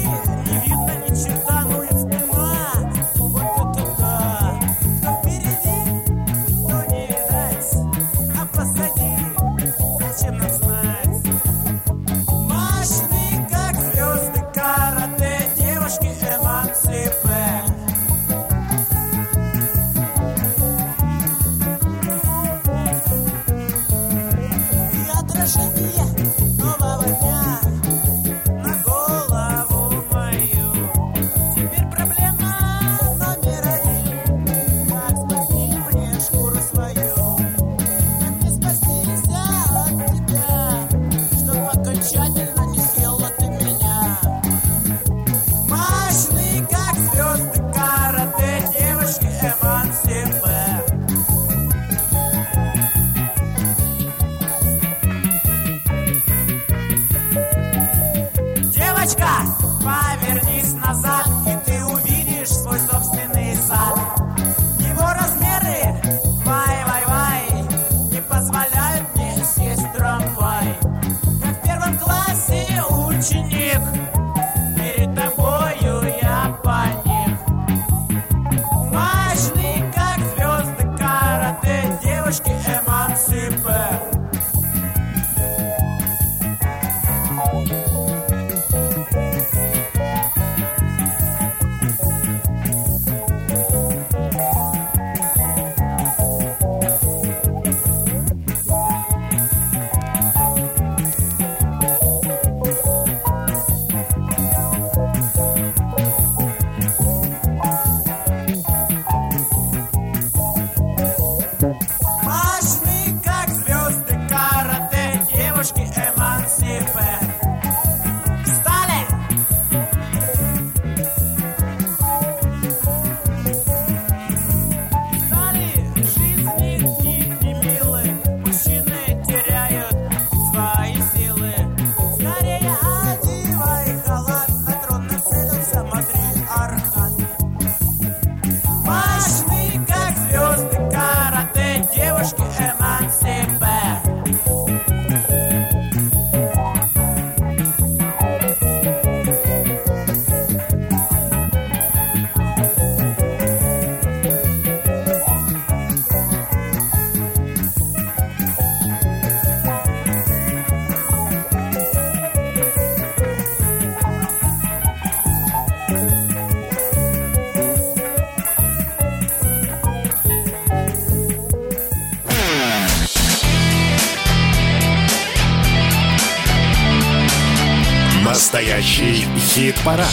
Настоящий 178.64 179.28
хит-парад. 179.38 180.08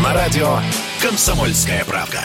На 0.00 0.14
радио 0.14 0.60
«Комсомольская 1.02 1.84
правда». 1.84 2.20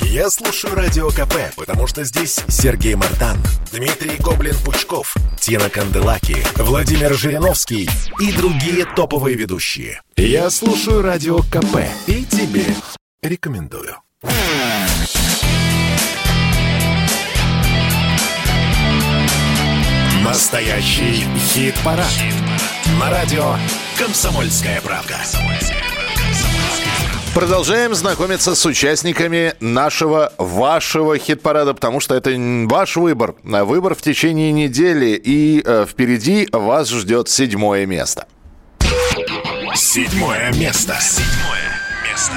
Я 0.00 0.30
слушаю 0.30 0.74
Радио 0.74 1.10
КП, 1.10 1.54
потому 1.56 1.86
что 1.86 2.04
здесь 2.04 2.40
Сергей 2.48 2.94
Мартан, 2.94 3.36
Дмитрий 3.70 4.16
Гоблин-Пучков, 4.16 5.14
Тина 5.40 5.68
Канделаки, 5.68 6.42
Владимир 6.56 7.12
Жириновский 7.12 7.86
и 8.18 8.32
другие 8.32 8.86
топовые 8.86 9.36
ведущие. 9.36 10.00
Я 10.16 10.48
слушаю 10.48 11.02
Радио 11.02 11.40
КП 11.40 11.84
и 12.06 12.24
тебе 12.24 12.64
рекомендую. 13.22 13.98
Настоящий 20.32 21.26
хит-парад. 21.36 22.06
На 22.98 23.10
радио 23.10 23.54
«Комсомольская 23.98 24.80
правда». 24.80 25.18
Продолжаем 27.34 27.94
знакомиться 27.94 28.54
с 28.54 28.64
участниками 28.64 29.52
нашего, 29.60 30.32
вашего 30.38 31.18
хит-парада, 31.18 31.74
потому 31.74 32.00
что 32.00 32.14
это 32.14 32.30
ваш 32.66 32.96
выбор. 32.96 33.34
Выбор 33.42 33.94
в 33.94 34.00
течение 34.00 34.52
недели, 34.52 35.20
и 35.22 35.62
э, 35.62 35.84
впереди 35.86 36.48
вас 36.50 36.88
ждет 36.88 37.28
седьмое 37.28 37.84
место. 37.84 38.26
Седьмое 39.74 40.50
место. 40.54 40.96
Седьмое 40.98 41.78
место. 42.10 42.32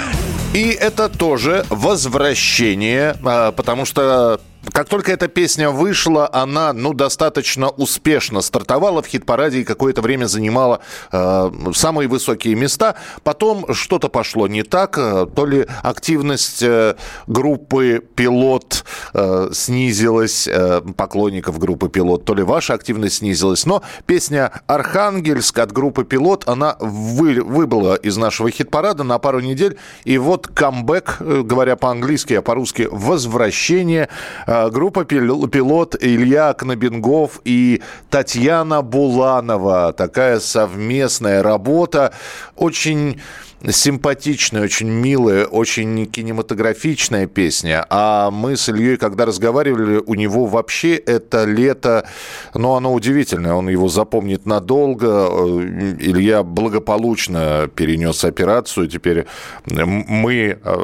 И 0.54 0.68
это 0.68 1.08
тоже 1.08 1.66
возвращение, 1.70 3.16
э, 3.24 3.54
потому 3.56 3.86
что 3.86 4.42
как 4.72 4.90
только 4.90 5.12
эта 5.12 5.28
песня 5.28 5.70
вышла, 5.70 6.30
она, 6.32 6.74
ну, 6.74 6.94
достаточно 6.94 7.70
успешно 7.70 8.42
стартовала 8.42 9.02
в 9.02 9.08
хит-параде 9.08 9.60
и 9.60 9.64
какое-то 9.64 10.02
время 10.02 10.26
занимала 10.26 10.82
э, 11.12 11.52
самые 11.74 12.08
высокие 12.08 12.56
места. 12.56 12.96
Потом 13.24 13.74
что-то 13.74 14.10
пошло 14.10 14.48
не 14.48 14.64
так, 14.64 14.98
э, 14.98 15.28
то 15.34 15.46
ли 15.46 15.66
активность 15.84 16.64
э, 16.64 16.96
группы 17.28 18.04
«Пилот» 18.16 18.86
э, 19.14 19.50
снизилась, 19.54 20.48
э, 20.48 20.82
поклонников 20.96 21.60
группы 21.60 21.90
«Пилот», 21.90 22.26
то 22.26 22.34
ли 22.34 22.44
ваша 22.44 22.74
активность 22.74 23.18
снизилась. 23.18 23.66
Но 23.66 23.84
песня 24.06 24.52
«Архангельск» 24.68 25.58
от 25.60 25.72
группы 25.72 26.04
«Пилот», 26.04 26.48
она 26.48 26.76
вы, 26.80 27.42
выбыла 27.42 27.96
из 27.96 28.18
нашего 28.18 28.50
хит-парада 28.50 29.04
на 29.04 29.20
пару 29.20 29.40
недель. 29.40 29.78
И 30.04 30.18
вот 30.18 30.48
камбэк, 30.48 31.18
э, 31.20 31.42
говоря 31.44 31.76
по-английски, 31.76 32.34
а 32.34 32.42
по-русски 32.42 32.88
«Возвращение» 32.92 34.10
э, 34.48 34.55
Группа 34.72 35.06
«Пилот» 35.06 35.96
Илья 36.00 36.54
Кнобингов 36.54 37.42
и 37.46 37.82
Татьяна 38.10 38.82
Буланова. 38.82 39.94
Такая 39.94 40.40
совместная 40.40 41.44
работа. 41.44 42.14
Очень 42.56 43.22
симпатичная, 43.72 44.64
очень 44.64 44.90
милая, 44.90 45.46
очень 45.46 46.06
кинематографичная 46.06 47.28
песня. 47.28 47.86
А 47.90 48.32
мы 48.32 48.58
с 48.58 48.70
Ильей, 48.70 48.98
когда 48.98 49.26
разговаривали, 49.26 50.02
у 50.06 50.16
него 50.16 50.46
вообще 50.46 50.96
это 50.96 51.46
лето, 51.46 52.08
ну, 52.54 52.74
оно 52.74 52.94
удивительное, 52.94 53.54
он 53.54 53.70
его 53.70 53.88
запомнит 53.88 54.46
надолго. 54.46 55.28
Э, 55.30 55.96
Илья 56.00 56.44
благополучно 56.44 57.70
перенес 57.76 58.24
операцию. 58.24 58.88
Теперь 58.88 59.26
мы 59.66 60.34
э, 60.34 60.76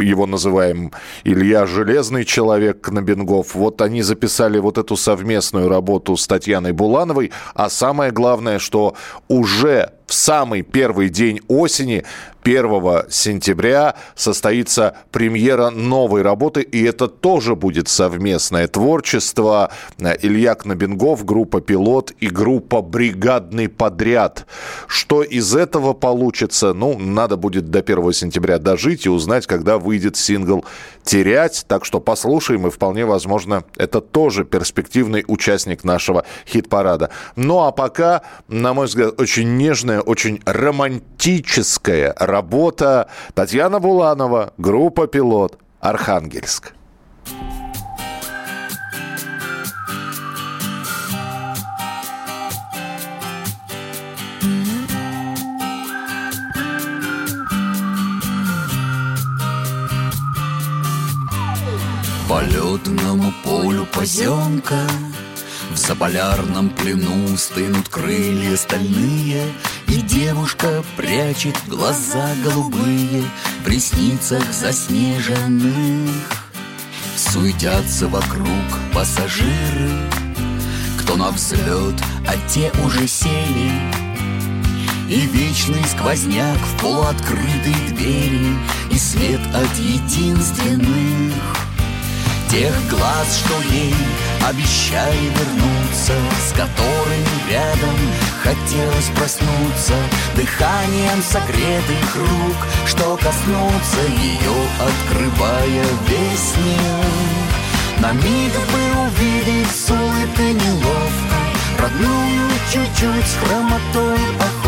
его 0.00 0.26
называем 0.26 0.92
Илья 1.24 1.66
Железный 1.66 2.24
человек 2.24 2.80
Кнобенгов. 2.80 3.54
Вот 3.54 3.80
они 3.82 4.02
записали 4.02 4.58
вот 4.58 4.78
эту 4.78 4.96
совместную 4.96 5.68
работу 5.68 6.16
с 6.16 6.26
Татьяной 6.26 6.72
Булановой. 6.72 7.32
А 7.54 7.68
самое 7.68 8.10
главное, 8.10 8.58
что 8.58 8.94
уже 9.28 9.90
в 10.12 10.14
самый 10.14 10.60
первый 10.60 11.08
день 11.08 11.40
осени 11.48 12.04
1 12.42 13.10
сентября 13.10 13.94
состоится 14.14 14.96
премьера 15.10 15.70
новой 15.70 16.22
работы, 16.22 16.62
и 16.62 16.82
это 16.82 17.08
тоже 17.08 17.54
будет 17.54 17.88
совместное 17.88 18.66
творчество. 18.68 19.70
Илья 19.98 20.54
Кнобенгов, 20.54 21.24
группа 21.24 21.60
«Пилот» 21.60 22.12
и 22.20 22.28
группа 22.28 22.82
«Бригадный 22.82 23.68
подряд». 23.68 24.46
Что 24.86 25.22
из 25.22 25.54
этого 25.54 25.92
получится, 25.92 26.72
ну, 26.74 26.98
надо 26.98 27.36
будет 27.36 27.70
до 27.70 27.78
1 27.80 28.12
сентября 28.12 28.58
дожить 28.58 29.06
и 29.06 29.08
узнать, 29.08 29.46
когда 29.46 29.78
выйдет 29.78 30.16
сингл 30.16 30.64
«Терять». 31.04 31.64
Так 31.68 31.84
что 31.84 32.00
послушаем, 32.00 32.66
и 32.66 32.70
вполне 32.70 33.06
возможно, 33.06 33.64
это 33.76 34.00
тоже 34.00 34.44
перспективный 34.44 35.24
участник 35.26 35.84
нашего 35.84 36.24
хит-парада. 36.46 37.10
Ну, 37.36 37.60
а 37.60 37.70
пока, 37.72 38.22
на 38.48 38.74
мой 38.74 38.86
взгляд, 38.86 39.20
очень 39.20 39.56
нежная, 39.56 40.00
очень 40.00 40.40
романтическая 40.44 42.12
работа. 42.32 43.06
Татьяна 43.34 43.78
Буланова, 43.78 44.52
группа 44.58 45.06
«Пилот», 45.06 45.58
Архангельск. 45.80 46.74
По 62.28 62.40
летному 62.40 63.30
полю 63.44 63.86
поземка 63.92 64.80
В 65.70 65.76
заполярном 65.76 66.70
плену 66.70 67.36
стынут 67.36 67.88
крылья 67.88 68.56
стальные 68.56 69.52
И 69.92 70.00
девушка 70.00 70.82
прячет 70.96 71.54
глаза 71.68 72.30
голубые 72.42 73.24
В 73.62 73.68
ресницах 73.68 74.42
заснеженных. 74.50 76.10
Суетятся 77.14 78.08
вокруг 78.08 78.48
пассажиры 78.94 79.90
Кто 80.98 81.16
на 81.16 81.30
взлет, 81.30 82.02
а 82.26 82.32
те 82.48 82.72
уже 82.82 83.06
сели. 83.06 83.70
И 85.10 85.26
вечный 85.26 85.84
сквозняк 85.84 86.56
в 86.56 86.80
полуоткрытые 86.80 87.90
двери 87.90 88.56
И 88.90 88.96
свет 88.96 89.40
от 89.54 89.78
единственных 89.78 91.61
Тех 92.52 92.86
глаз, 92.90 93.38
что 93.38 93.54
ей 93.74 93.94
обещали 94.46 95.16
вернуться 95.16 96.12
С 96.46 96.52
которыми 96.52 97.50
рядом 97.50 97.96
хотелось 98.42 99.08
проснуться 99.16 99.94
Дыханием 100.36 101.22
согретых 101.22 102.14
рук 102.14 102.56
Что 102.86 103.16
коснуться 103.16 104.02
ее, 104.20 104.68
открывая 104.78 105.84
весь 106.06 106.54
мир 106.58 108.02
На 108.02 108.12
миг 108.12 108.52
бы 108.52 109.00
увидеть 109.00 109.74
с 109.74 109.88
улыбкой 109.88 110.58
Родную 111.78 112.50
чуть-чуть 112.70 113.26
с 113.26 113.36
хромотой 113.46 114.18
походку 114.38 114.61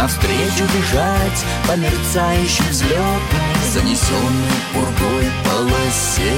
Навстречу 0.00 0.64
бежать 0.74 1.44
по 1.68 1.76
мерцающей 1.76 2.64
взлетной 2.70 3.54
Занесенной 3.70 4.56
пургой 4.72 5.30
полосе. 5.44 6.32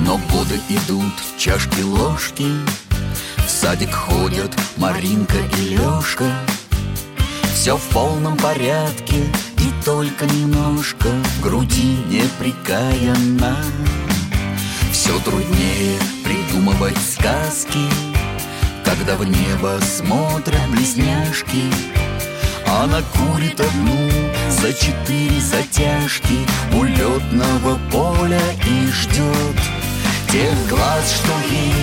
Но 0.00 0.18
годы 0.30 0.60
идут, 0.68 1.14
чашки, 1.38 1.80
ложки 1.80 2.48
В 3.38 3.48
садик 3.48 3.90
ходят 3.90 4.52
Маринка 4.76 5.38
и 5.56 5.76
Лешка 5.76 6.30
Все 7.54 7.78
в 7.78 7.82
полном 7.84 8.36
порядке 8.36 9.32
И 9.56 9.82
только 9.82 10.26
немножко 10.26 11.08
В 11.08 11.40
груди 11.40 11.96
неприкаянно 12.10 13.56
Все 15.04 15.18
труднее 15.18 15.98
придумывать 16.24 16.96
сказки 16.96 17.90
Когда 18.82 19.16
в 19.16 19.24
небо 19.26 19.78
смотрят 19.82 20.66
близняшки 20.70 21.64
она 22.66 23.02
курит 23.12 23.60
одну 23.60 24.08
за 24.48 24.72
четыре 24.72 25.38
затяжки 25.40 26.46
У 26.72 26.84
летного 26.84 27.78
поля 27.92 28.40
и 28.66 28.86
ждет 28.90 29.60
Тех 30.32 30.68
глаз, 30.70 31.12
что 31.12 31.54
ей 31.54 31.74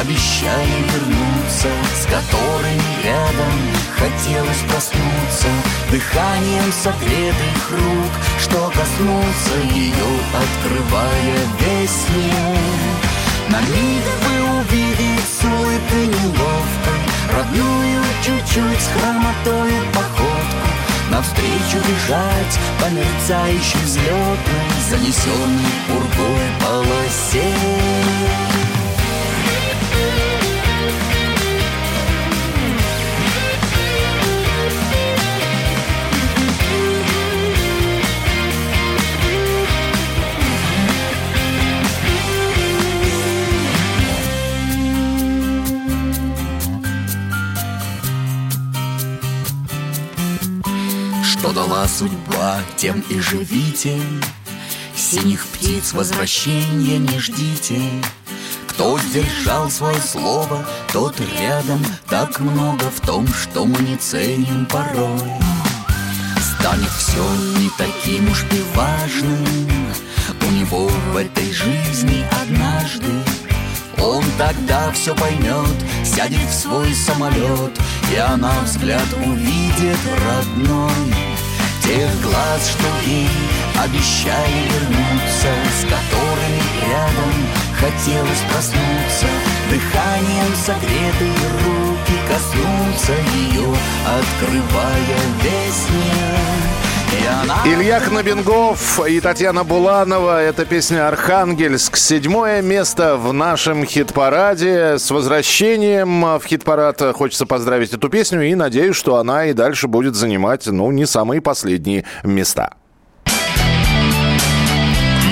обещали 0.00 0.82
вернуться 0.92 1.68
С 1.94 2.04
которыми 2.06 3.02
рядом 3.02 3.54
хотелось 3.96 4.62
проснуться. 4.70 5.48
Дыханием 5.90 6.72
согретых 6.72 7.70
рук 7.70 8.12
Что 8.40 8.70
коснуться 8.70 9.56
ее, 9.74 10.10
открывая 10.34 11.38
весь 11.60 12.04
мир. 12.14 12.58
На 13.48 13.60
миг 13.60 14.04
бы 14.22 14.60
увидеть 14.60 15.26
с 15.26 15.44
улыбкой 15.44 16.06
неловкой 16.06 17.00
Родную 17.34 18.02
чуть-чуть 18.22 18.80
с 18.80 18.88
хромотой 18.88 19.72
походку. 19.94 20.68
Навстречу 21.10 21.78
бежать 21.88 22.58
по 22.80 22.90
мерцающей 22.90 23.80
взлетной, 23.82 24.68
занесенной 24.90 25.72
пургой 25.88 26.48
полосе. 26.60 28.57
Что 51.48 51.62
дала 51.66 51.88
судьба, 51.88 52.60
тем 52.76 53.02
и 53.08 53.20
живите. 53.20 53.98
Синих 54.94 55.46
птиц 55.46 55.94
возвращения 55.94 56.98
не 56.98 57.18
ждите. 57.18 57.80
Кто 58.66 58.98
сдержал 58.98 59.70
свое 59.70 59.98
слово, 59.98 60.66
тот 60.92 61.18
рядом. 61.40 61.82
Так 62.06 62.38
много 62.40 62.90
в 62.90 63.00
том, 63.00 63.26
что 63.28 63.64
мы 63.64 63.80
не 63.80 63.96
ценим 63.96 64.66
порой. 64.66 65.22
Станет 66.38 66.90
все 66.90 67.24
не 67.58 67.70
таким 67.78 68.30
уж 68.30 68.44
и 68.52 68.62
важным. 68.76 69.66
У 70.46 70.50
него 70.50 70.88
в 71.12 71.16
этой 71.16 71.50
жизни 71.50 72.26
однажды 72.42 73.08
он 74.00 74.22
тогда 74.36 74.92
все 74.92 75.14
поймет, 75.14 75.76
сядет 76.04 76.48
в 76.48 76.54
свой 76.54 76.94
самолет, 76.94 77.72
И 78.12 78.16
она 78.16 78.52
взгляд 78.62 79.06
увидит 79.24 79.98
родной. 80.24 81.37
Тех 81.88 82.20
глаз, 82.20 82.68
что 82.68 83.10
ей 83.10 83.26
обещали 83.82 84.68
вернуться, 84.68 85.48
С 85.72 85.84
которыми 85.84 86.60
рядом 86.86 87.32
хотелось 87.80 88.42
проснуться, 88.52 89.26
Дыханием 89.70 90.54
согретые 90.54 91.32
руки 91.64 92.12
коснуться 92.28 93.12
ее, 93.34 93.74
Открывая 94.04 95.18
весь 95.42 95.88
мир. 95.88 96.87
Илья 97.64 98.00
Кнобингов 98.00 99.00
и 99.06 99.20
Татьяна 99.20 99.64
Буланова. 99.64 100.42
Это 100.42 100.64
песня 100.64 101.08
«Архангельск». 101.08 101.96
Седьмое 101.96 102.62
место 102.62 103.16
в 103.16 103.32
нашем 103.32 103.84
хит-параде. 103.84 104.98
С 104.98 105.10
возвращением 105.10 106.38
в 106.38 106.42
хит-парад 106.44 107.00
хочется 107.14 107.46
поздравить 107.46 107.92
эту 107.92 108.08
песню 108.08 108.42
и 108.42 108.54
надеюсь, 108.54 108.96
что 108.96 109.16
она 109.16 109.46
и 109.46 109.52
дальше 109.52 109.88
будет 109.88 110.14
занимать, 110.14 110.66
ну, 110.66 110.90
не 110.90 111.06
самые 111.06 111.40
последние 111.40 112.04
места. 112.22 112.74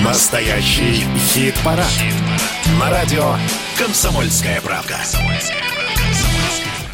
Настоящий 0.03 1.03
хит-парад. 1.33 1.85
На 2.79 2.89
радио 2.89 3.35
«Комсомольская 3.77 4.61
правда». 4.61 4.95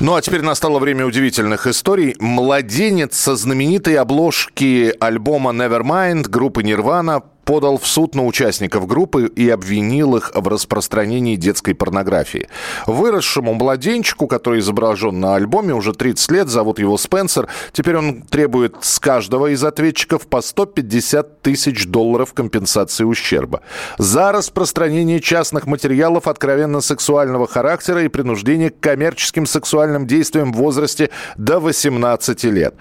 Ну 0.04 0.16
а 0.16 0.22
теперь 0.22 0.42
настало 0.42 0.80
время 0.80 1.06
удивительных 1.06 1.66
историй. 1.66 2.18
Младенец 2.20 3.16
со 3.16 3.38
знаменитой 3.38 3.96
обложки 3.96 4.94
альбома 5.00 5.52
Nevermind 5.52 6.28
группы 6.28 6.62
Nirvana 6.62 7.24
подал 7.46 7.78
в 7.78 7.86
суд 7.88 8.16
на 8.16 8.26
участников 8.26 8.88
группы 8.88 9.28
и 9.28 9.50
обвинил 9.50 10.16
их 10.16 10.32
в 10.34 10.48
распространении 10.48 11.36
детской 11.36 11.74
порнографии. 11.74 12.48
Выросшему 12.88 13.54
младенчику, 13.54 14.28
который 14.28 14.60
изображен 14.60 15.20
на 15.20 15.36
альбоме, 15.36 15.74
уже 15.74 15.94
30 15.94 16.32
лет, 16.32 16.48
зовут 16.48 16.80
его 16.80 16.98
Спенсер. 16.98 17.48
Теперь 17.72 17.98
он 17.98 18.22
требует 18.22 18.76
с 18.82 19.00
каждого 19.00 19.48
из 19.54 19.64
ответчиков 19.64 20.28
по 20.28 20.42
150 20.42 21.42
тысяч 21.42 21.88
долларов 21.88 22.34
компенсации 22.34 23.04
ущерба. 23.04 23.62
За 23.98 24.32
распространение 24.32 25.20
частных 25.20 25.66
материалов 25.66 26.28
откровенно 26.28 26.82
сексуального 26.82 27.48
характера 27.48 28.04
и 28.04 28.08
принуждение 28.08 28.70
к 28.70 28.80
коммерческим 28.80 29.46
сексуальным 29.46 30.08
действиям 30.08 30.54
в 30.54 30.58
возрасте 30.58 31.10
до 31.38 31.60
18 31.60 32.44
лет. 32.46 32.76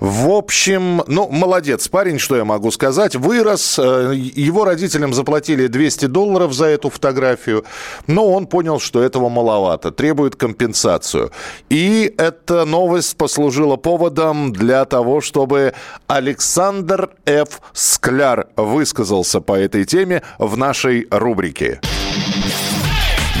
В 0.00 0.30
общем, 0.30 1.02
ну, 1.06 1.28
молодец 1.28 1.88
парень, 1.88 2.18
что 2.18 2.36
я 2.36 2.44
могу 2.44 2.70
сказать. 2.70 3.16
Вырос, 3.16 3.78
э, 3.78 3.87
его 4.12 4.64
родителям 4.64 5.14
заплатили 5.14 5.66
200 5.66 6.06
долларов 6.06 6.52
за 6.52 6.66
эту 6.66 6.90
фотографию, 6.90 7.64
но 8.06 8.30
он 8.30 8.46
понял, 8.46 8.80
что 8.80 9.02
этого 9.02 9.28
маловато, 9.28 9.90
требует 9.90 10.36
компенсацию. 10.36 11.30
И 11.68 12.12
эта 12.18 12.64
новость 12.64 13.16
послужила 13.16 13.76
поводом 13.76 14.52
для 14.52 14.84
того, 14.84 15.20
чтобы 15.20 15.74
Александр 16.06 17.10
Ф. 17.26 17.60
Скляр 17.72 18.48
высказался 18.56 19.40
по 19.40 19.52
этой 19.52 19.84
теме 19.84 20.22
в 20.38 20.56
нашей 20.56 21.06
рубрике. 21.10 21.80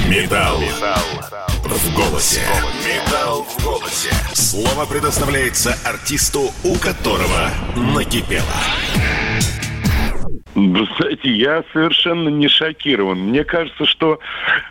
Металл. 0.08 0.58
В 1.64 1.94
голосе. 1.94 2.40
Металл 2.86 3.44
в 3.44 3.62
голосе. 3.62 4.10
Слово 4.32 4.86
предоставляется 4.86 5.76
артисту, 5.84 6.50
у 6.64 6.74
которого 6.76 7.50
накипело. 7.76 8.44
Вы 10.58 10.88
знаете, 10.98 11.30
я 11.30 11.62
совершенно 11.72 12.28
не 12.28 12.48
шокирован. 12.48 13.18
Мне 13.18 13.44
кажется, 13.44 13.86
что 13.86 14.18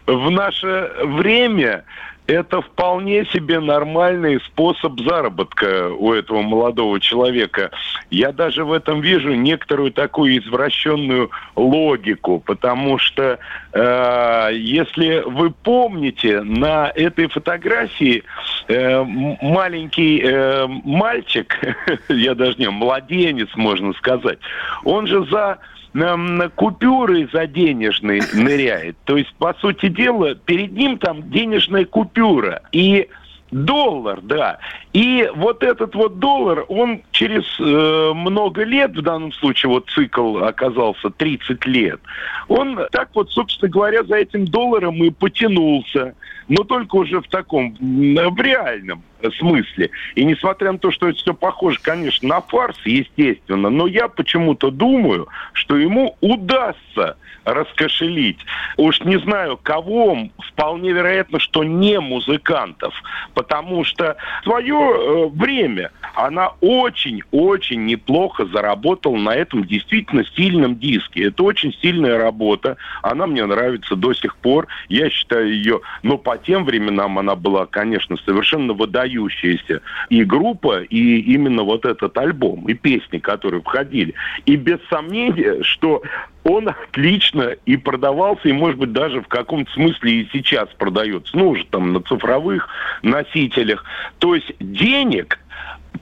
в 0.05 0.29
наше 0.29 0.91
время 1.03 1.85
это 2.27 2.61
вполне 2.61 3.25
себе 3.25 3.59
нормальный 3.59 4.39
способ 4.41 4.99
заработка 4.99 5.89
у 5.89 6.11
этого 6.11 6.41
молодого 6.41 6.99
человека. 6.99 7.71
Я 8.11 8.33
даже 8.33 8.65
в 8.65 8.73
этом 8.73 8.99
вижу 8.99 9.33
некоторую 9.33 9.93
такую 9.93 10.37
извращенную 10.37 11.31
логику, 11.55 12.39
потому 12.45 12.99
что 12.99 13.39
э, 13.71 14.49
если 14.53 15.23
вы 15.25 15.51
помните, 15.51 16.41
на 16.41 16.91
этой 16.93 17.29
фотографии 17.29 18.23
э, 18.67 19.03
маленький 19.41 20.21
э, 20.21 20.67
мальчик, 20.67 21.57
я 22.09 22.35
даже 22.35 22.55
не 22.57 22.69
младенец, 22.69 23.49
можно 23.55 23.93
сказать, 23.93 24.39
он 24.83 25.07
же 25.07 25.25
за 25.27 25.59
эм, 26.01 26.51
купюры 26.55 27.27
за 27.31 27.47
денежные 27.47 28.21
ныряет. 28.33 28.97
То 29.05 29.17
есть, 29.17 29.33
по 29.35 29.53
сути 29.55 29.89
дела, 29.89 30.35
перед 30.35 30.71
ним 30.71 30.97
там 30.97 31.29
денежная 31.29 31.85
купюра. 31.85 32.61
И 32.71 33.07
доллар, 33.51 34.19
да. 34.21 34.59
И 34.93 35.29
вот 35.35 35.63
этот 35.63 35.95
вот 35.95 36.19
доллар, 36.19 36.65
он 36.67 37.01
через 37.11 37.43
э, 37.59 38.11
много 38.13 38.63
лет, 38.63 38.95
в 38.95 39.01
данном 39.01 39.31
случае 39.33 39.69
вот 39.69 39.89
цикл 39.89 40.39
оказался 40.39 41.09
30 41.09 41.65
лет, 41.65 41.99
он 42.47 42.79
так 42.91 43.09
вот, 43.13 43.31
собственно 43.31 43.69
говоря, 43.69 44.03
за 44.03 44.15
этим 44.15 44.45
долларом 44.45 45.03
и 45.03 45.09
потянулся. 45.09 46.13
Но 46.49 46.63
только 46.63 46.95
уже 46.95 47.21
в 47.21 47.27
таком, 47.27 47.75
в 47.79 48.41
реальном 48.41 49.03
смысле. 49.37 49.89
И 50.15 50.23
несмотря 50.23 50.71
на 50.71 50.77
то, 50.77 50.91
что 50.91 51.09
это 51.09 51.17
все 51.17 51.33
похоже, 51.33 51.79
конечно, 51.81 52.27
на 52.27 52.41
фарс, 52.41 52.77
естественно, 52.85 53.69
но 53.69 53.87
я 53.87 54.07
почему-то 54.07 54.71
думаю, 54.71 55.27
что 55.53 55.77
ему 55.77 56.15
удастся 56.21 57.17
раскошелить. 57.47 58.39
Уж 58.75 59.01
не 59.01 59.17
знаю, 59.19 59.57
кого, 59.57 60.29
вполне 60.49 60.91
вероятно, 60.91 61.39
что 61.39 61.63
не 61.63 61.99
музыкантов, 61.99 62.93
потому 63.33 63.85
что 63.85 64.17
свое 64.43 64.75
э, 64.75 65.27
время 65.29 65.91
она 66.13 66.51
очень-очень 66.59 67.85
неплохо 67.85 68.45
заработала 68.47 69.15
на 69.15 69.33
этом 69.33 69.63
действительно 69.65 70.25
сильном 70.35 70.77
диске. 70.77 71.27
Это 71.27 71.43
очень 71.43 71.73
сильная 71.81 72.17
работа, 72.17 72.75
она 73.01 73.27
мне 73.27 73.45
нравится 73.45 73.95
до 73.95 74.13
сих 74.13 74.35
пор, 74.35 74.67
я 74.89 75.09
считаю 75.09 75.53
ее, 75.53 75.79
но 76.03 76.17
по 76.17 76.37
тем 76.37 76.65
временам 76.65 77.17
она 77.17 77.35
была, 77.35 77.65
конечно, 77.65 78.17
совершенно 78.25 78.73
выдающаяся 79.07 79.81
и 80.09 80.23
группа, 80.23 80.81
и 80.83 81.19
именно 81.19 81.63
вот 81.63 81.85
этот 81.85 82.17
альбом, 82.17 82.67
и 82.67 82.73
песни, 82.73 83.17
которые 83.17 83.61
входили. 83.61 84.13
И 84.45 84.55
без 84.55 84.79
сомнения, 84.89 85.63
что 85.63 86.03
он 86.43 86.69
отлично 86.69 87.55
и 87.65 87.77
продавался, 87.77 88.47
и, 88.49 88.53
может 88.53 88.79
быть, 88.79 88.91
даже 88.91 89.21
в 89.21 89.27
каком-то 89.27 89.71
смысле 89.71 90.11
и 90.11 90.29
сейчас 90.31 90.69
продается. 90.77 91.35
Ну, 91.37 91.49
уже 91.49 91.65
там 91.65 91.93
на 91.93 92.01
цифровых 92.01 92.69
носителях. 93.01 93.83
То 94.19 94.35
есть 94.35 94.53
денег 94.59 95.39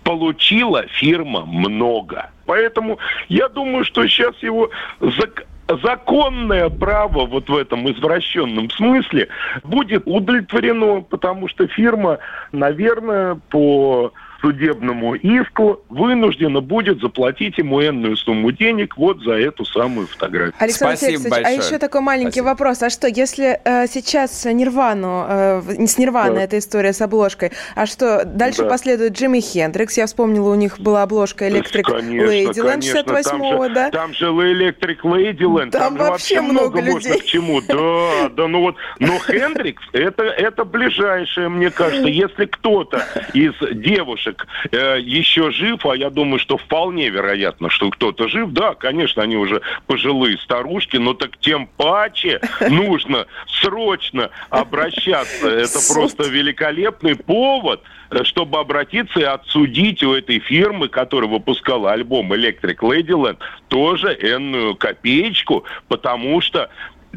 получила 0.04 0.86
фирма 0.88 1.46
много. 1.46 2.30
Поэтому 2.46 3.00
я 3.28 3.50
думаю, 3.50 3.86
что 3.86 4.08
сейчас 4.08 4.36
его 4.44 4.70
зак- 5.00 5.46
законное 5.68 6.70
право 6.70 7.26
вот 7.26 7.50
в 7.50 7.56
этом 7.56 7.90
извращенном 7.92 8.70
смысле 8.70 9.28
будет 9.64 10.04
удовлетворено, 10.06 11.02
потому 11.02 11.48
что 11.48 11.68
фирма, 11.68 12.20
наверное, 12.52 13.40
по 13.50 14.12
судебному 14.46 15.16
иску 15.16 15.82
вынуждена 15.90 16.62
будет 16.62 17.00
заплатить 17.02 17.58
ему 17.58 17.82
энную 17.82 18.16
сумму 18.16 18.52
денег 18.52 18.96
вот 18.96 19.20
за 19.24 19.32
эту 19.34 19.66
самую 19.66 20.06
фотографию. 20.08 20.54
Александр 20.60 20.98
Спасибо 20.98 21.18
Феликсович, 21.24 21.34
а 21.34 21.42
большое. 21.50 21.68
еще 21.68 21.78
такой 21.80 22.02
маленький 22.02 22.30
Спасибо. 22.42 22.46
вопрос. 22.46 22.84
А 22.84 22.90
что, 22.92 23.08
если 23.08 23.60
э, 23.66 23.88
сейчас 23.88 24.46
Нирвану, 24.46 25.26
э, 25.28 25.62
с 25.88 25.98
Нирваной 25.98 26.36
Да. 26.36 26.42
эта 26.44 26.60
история 26.60 26.94
с 26.94 27.02
обложкой, 27.02 27.52
а 27.76 27.88
что, 27.88 28.24
дальше 28.24 28.64
Да. 28.64 28.70
последует 28.70 29.14
Джимми 29.14 29.40
Хендрикс, 29.40 29.98
я 29.98 30.06
вспомнила, 30.06 30.52
у 30.52 30.56
них 30.56 30.80
была 30.80 31.02
обложка 31.02 31.48
Electric 31.48 31.84
Ladyland 31.84 32.54
конечно, 32.62 33.00
68-го, 33.00 33.24
там 33.24 33.64
же, 33.70 33.74
да? 33.74 33.90
Там 33.90 34.14
же 34.14 34.26
Electric 34.26 34.98
Ladyland, 35.02 35.72
Там 35.72 35.98
же 35.98 36.04
вообще 36.04 36.42
много 36.42 36.82
можно 36.84 37.08
людей. 37.08 37.20
к 37.20 37.26
чему. 37.26 37.62
Да, 37.62 38.30
да, 38.30 38.48
ну 38.48 38.62
вот, 38.62 38.76
но 39.00 39.18
Хендрикс, 39.18 39.82
это, 39.94 40.24
это 40.24 40.66
ближайшее, 40.66 41.50
мне 41.50 41.72
кажется. 41.72 42.08
Если 42.08 42.46
кто-то 42.46 43.04
из 43.34 43.54
девушек 43.72 44.35
э, 44.72 45.00
еще 45.02 45.52
жив, 45.52 45.86
а 45.86 45.96
я 45.96 46.10
думаю, 46.10 46.40
что 46.40 46.58
вполне 46.58 47.10
вероятно, 47.10 47.70
что 47.70 47.90
кто-то 47.90 48.28
жив, 48.28 48.52
да, 48.52 48.74
конечно, 48.74 49.24
они 49.24 49.38
уже 49.38 49.62
пожилые 49.88 50.38
старушки, 50.38 50.98
но 50.98 51.14
так 51.14 51.38
тем 51.38 51.68
паче 51.78 52.42
нужно 52.70 53.28
срочно 53.48 54.30
обращаться. 54.50 55.48
Это 55.50 55.80
просто 55.94 56.30
великолепный 56.30 57.16
повод, 57.16 57.82
э, 58.12 58.24
чтобы 58.24 58.60
обратиться 58.60 59.20
и 59.20 59.24
отсудить 59.24 60.04
у 60.04 60.14
этой 60.14 60.40
фирмы, 60.40 60.88
которая 60.88 61.30
выпускала 61.30 61.92
альбом 61.92 62.34
Electric 62.34 62.78
Ladyland, 62.78 63.38
тоже 63.68 64.14
энную 64.14 64.76
копеечку, 64.76 65.64
потому 65.88 66.42
что 66.42 66.70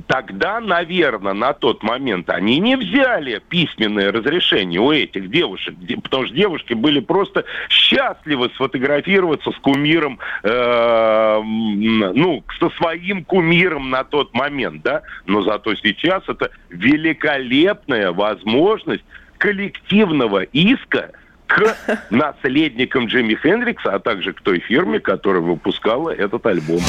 Тогда, 0.06 0.60
наверное, 0.60 1.32
на 1.32 1.52
тот 1.52 1.82
момент 1.82 2.30
они 2.30 2.58
не 2.58 2.76
взяли 2.76 3.40
письменное 3.48 4.12
разрешение 4.12 4.80
у 4.80 4.92
этих 4.92 5.30
девушек, 5.30 5.74
де- 5.78 5.96
потому 5.96 6.26
что 6.26 6.34
девушки 6.34 6.74
были 6.74 7.00
просто 7.00 7.44
счастливы 7.68 8.50
сфотографироваться 8.54 9.50
с 9.50 9.56
кумиром, 9.56 10.18
э, 10.42 11.40
ну, 11.42 12.44
со 12.60 12.70
своим 12.70 13.24
кумиром 13.24 13.90
на 13.90 14.04
тот 14.04 14.34
момент, 14.34 14.82
да. 14.82 15.02
Но 15.26 15.42
зато 15.42 15.74
сейчас 15.76 16.22
это 16.28 16.50
великолепная 16.70 18.12
возможность 18.12 19.04
коллективного 19.38 20.42
иска 20.42 21.10
к 21.46 21.76
наследникам 22.10 23.06
Джимми 23.06 23.34
Хендрикса, 23.34 23.94
а 23.94 23.98
также 23.98 24.32
к 24.32 24.40
той 24.42 24.58
фирме, 24.60 25.00
которая 25.00 25.40
выпускала 25.42 26.10
этот 26.10 26.44
альбом. 26.46 26.80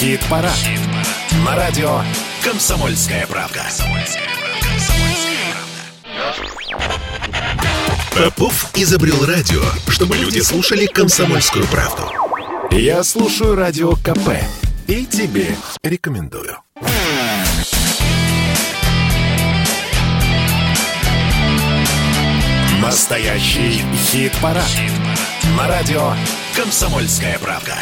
Хит-парад. 0.00 0.56
На 1.44 1.56
радио 1.56 2.00
«Комсомольская 2.42 3.26
правда». 3.26 3.62
Попов 8.16 8.70
изобрел 8.74 9.26
радио, 9.26 9.60
чтобы 9.88 10.16
люди 10.16 10.38
слушали 10.38 10.86
комсомольскую 10.86 11.66
правду. 11.66 12.10
Я 12.70 13.04
слушаю 13.04 13.54
радио 13.54 13.92
КП 13.96 14.42
и 14.86 15.04
тебе 15.04 15.54
рекомендую. 15.82 16.56
Настоящий 22.80 23.84
хит-парад. 24.10 24.64
На 25.58 25.68
радио 25.68 26.14
«Комсомольская 26.56 27.38
правда». 27.38 27.74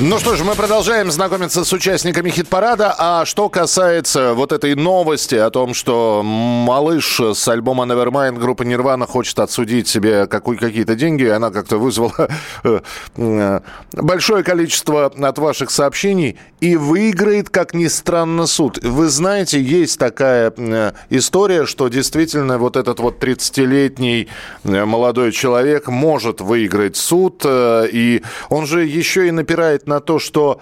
Ну 0.00 0.16
что 0.20 0.36
ж, 0.36 0.44
мы 0.44 0.54
продолжаем 0.54 1.10
знакомиться 1.10 1.64
с 1.64 1.72
участниками 1.72 2.30
хит-парада. 2.30 2.94
А 2.96 3.24
что 3.24 3.48
касается 3.48 4.32
вот 4.34 4.52
этой 4.52 4.76
новости 4.76 5.34
о 5.34 5.50
том, 5.50 5.74
что 5.74 6.22
малыш 6.22 7.18
с 7.18 7.48
альбома 7.48 7.82
Nevermind 7.84 8.38
группы 8.38 8.64
Нирвана 8.64 9.08
хочет 9.08 9.40
отсудить 9.40 9.88
себе 9.88 10.28
какие-то 10.28 10.94
деньги, 10.94 11.24
она 11.24 11.50
как-то 11.50 11.78
вызвала 11.78 12.28
э, 12.62 12.80
э, 13.16 13.60
большое 13.92 14.44
количество 14.44 15.06
от 15.06 15.38
ваших 15.38 15.72
сообщений 15.72 16.38
и 16.60 16.76
выиграет, 16.76 17.50
как 17.50 17.74
ни 17.74 17.88
странно, 17.88 18.46
суд. 18.46 18.78
Вы 18.84 19.08
знаете, 19.08 19.60
есть 19.60 19.98
такая 19.98 20.52
э, 20.56 20.92
история, 21.10 21.66
что 21.66 21.88
действительно 21.88 22.58
вот 22.58 22.76
этот 22.76 23.00
вот 23.00 23.20
30-летний 23.20 24.28
э, 24.62 24.84
молодой 24.84 25.32
человек 25.32 25.88
может 25.88 26.40
выиграть 26.40 26.96
суд, 26.96 27.44
и 27.44 28.22
он 28.48 28.66
же 28.66 28.84
еще 28.84 29.26
и 29.26 29.32
напирает 29.32 29.87
на 29.88 30.00
то, 30.00 30.20
что 30.20 30.60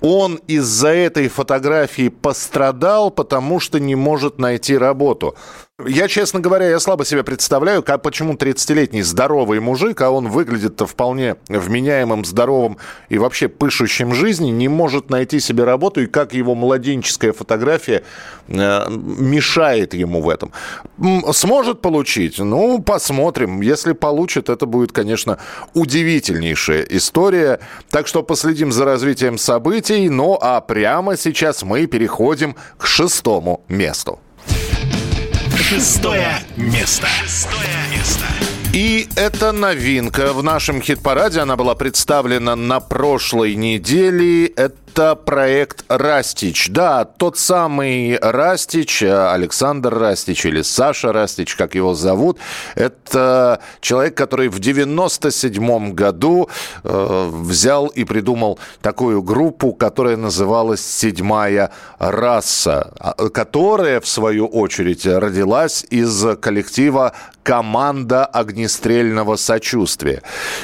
он 0.00 0.40
из-за 0.48 0.88
этой 0.88 1.28
фотографии 1.28 2.08
пострадал, 2.08 3.10
потому 3.10 3.60
что 3.60 3.78
не 3.80 3.94
может 3.94 4.38
найти 4.38 4.76
работу. 4.76 5.34
Я, 5.84 6.06
честно 6.06 6.38
говоря, 6.38 6.68
я 6.68 6.78
слабо 6.78 7.04
себе 7.04 7.24
представляю, 7.24 7.82
как, 7.82 8.00
почему 8.00 8.34
30-летний 8.34 9.02
здоровый 9.02 9.58
мужик, 9.58 10.02
а 10.02 10.10
он 10.10 10.28
выглядит-то 10.28 10.86
вполне 10.86 11.34
вменяемым, 11.48 12.24
здоровым 12.24 12.78
и 13.08 13.18
вообще 13.18 13.48
пышущим 13.48 14.14
жизни, 14.14 14.50
не 14.50 14.68
может 14.68 15.10
найти 15.10 15.40
себе 15.40 15.64
работу, 15.64 16.00
и 16.02 16.06
как 16.06 16.32
его 16.32 16.54
младенческая 16.54 17.32
фотография 17.32 18.04
э, 18.46 18.88
мешает 18.88 19.94
ему 19.94 20.22
в 20.22 20.28
этом. 20.28 20.52
Сможет 21.32 21.80
получить? 21.80 22.38
Ну, 22.38 22.80
посмотрим. 22.80 23.60
Если 23.60 23.94
получит, 23.94 24.50
это 24.50 24.66
будет, 24.66 24.92
конечно, 24.92 25.38
удивительнейшая 25.74 26.82
история. 26.82 27.58
Так 27.90 28.06
что 28.06 28.22
последим 28.22 28.70
за 28.70 28.84
развитием 28.84 29.38
событий. 29.38 30.08
Ну, 30.08 30.38
а 30.40 30.60
прямо 30.60 31.16
сейчас 31.16 31.64
мы 31.64 31.86
переходим 31.86 32.54
к 32.78 32.86
шестому 32.86 33.64
месту. 33.66 34.20
Шестое 35.68 36.40
место. 36.56 37.06
Шестое 37.22 37.64
место. 37.90 38.26
И 38.74 39.08
это 39.16 39.50
новинка 39.52 40.34
в 40.34 40.42
нашем 40.42 40.82
хит-параде. 40.82 41.40
Она 41.40 41.56
была 41.56 41.74
представлена 41.74 42.54
на 42.54 42.80
прошлой 42.80 43.54
неделе. 43.54 44.44
Это 44.48 44.76
проект 44.94 45.84
«Растич». 45.88 46.68
Да, 46.70 47.04
тот 47.04 47.38
самый 47.38 48.18
Растич, 48.20 49.02
э, 49.02 49.30
Александр 49.30 49.94
Растич 49.94 50.46
или 50.46 50.62
Саша 50.62 51.12
Растич, 51.12 51.56
как 51.56 51.74
его 51.74 51.94
зовут. 51.94 52.38
Это 52.74 53.60
человек, 53.80 54.16
который 54.16 54.48
в 54.48 54.58
97 54.58 55.92
году 55.92 56.48
э, 56.82 57.28
взял 57.32 57.86
и 57.88 58.04
придумал 58.04 58.58
такую 58.82 59.22
группу, 59.22 59.72
которая 59.72 60.16
называлась 60.16 60.84
«Седьмая 60.84 61.70
раса», 61.98 62.92
а, 62.98 63.28
которая, 63.28 64.00
в 64.00 64.06
свою 64.08 64.46
очередь, 64.46 65.06
родилась 65.06 65.84
из 65.90 66.36
коллектива 66.40 67.12
команда 67.44 68.24
огнестрельного 68.24 69.36
сочувствия. 69.36 70.22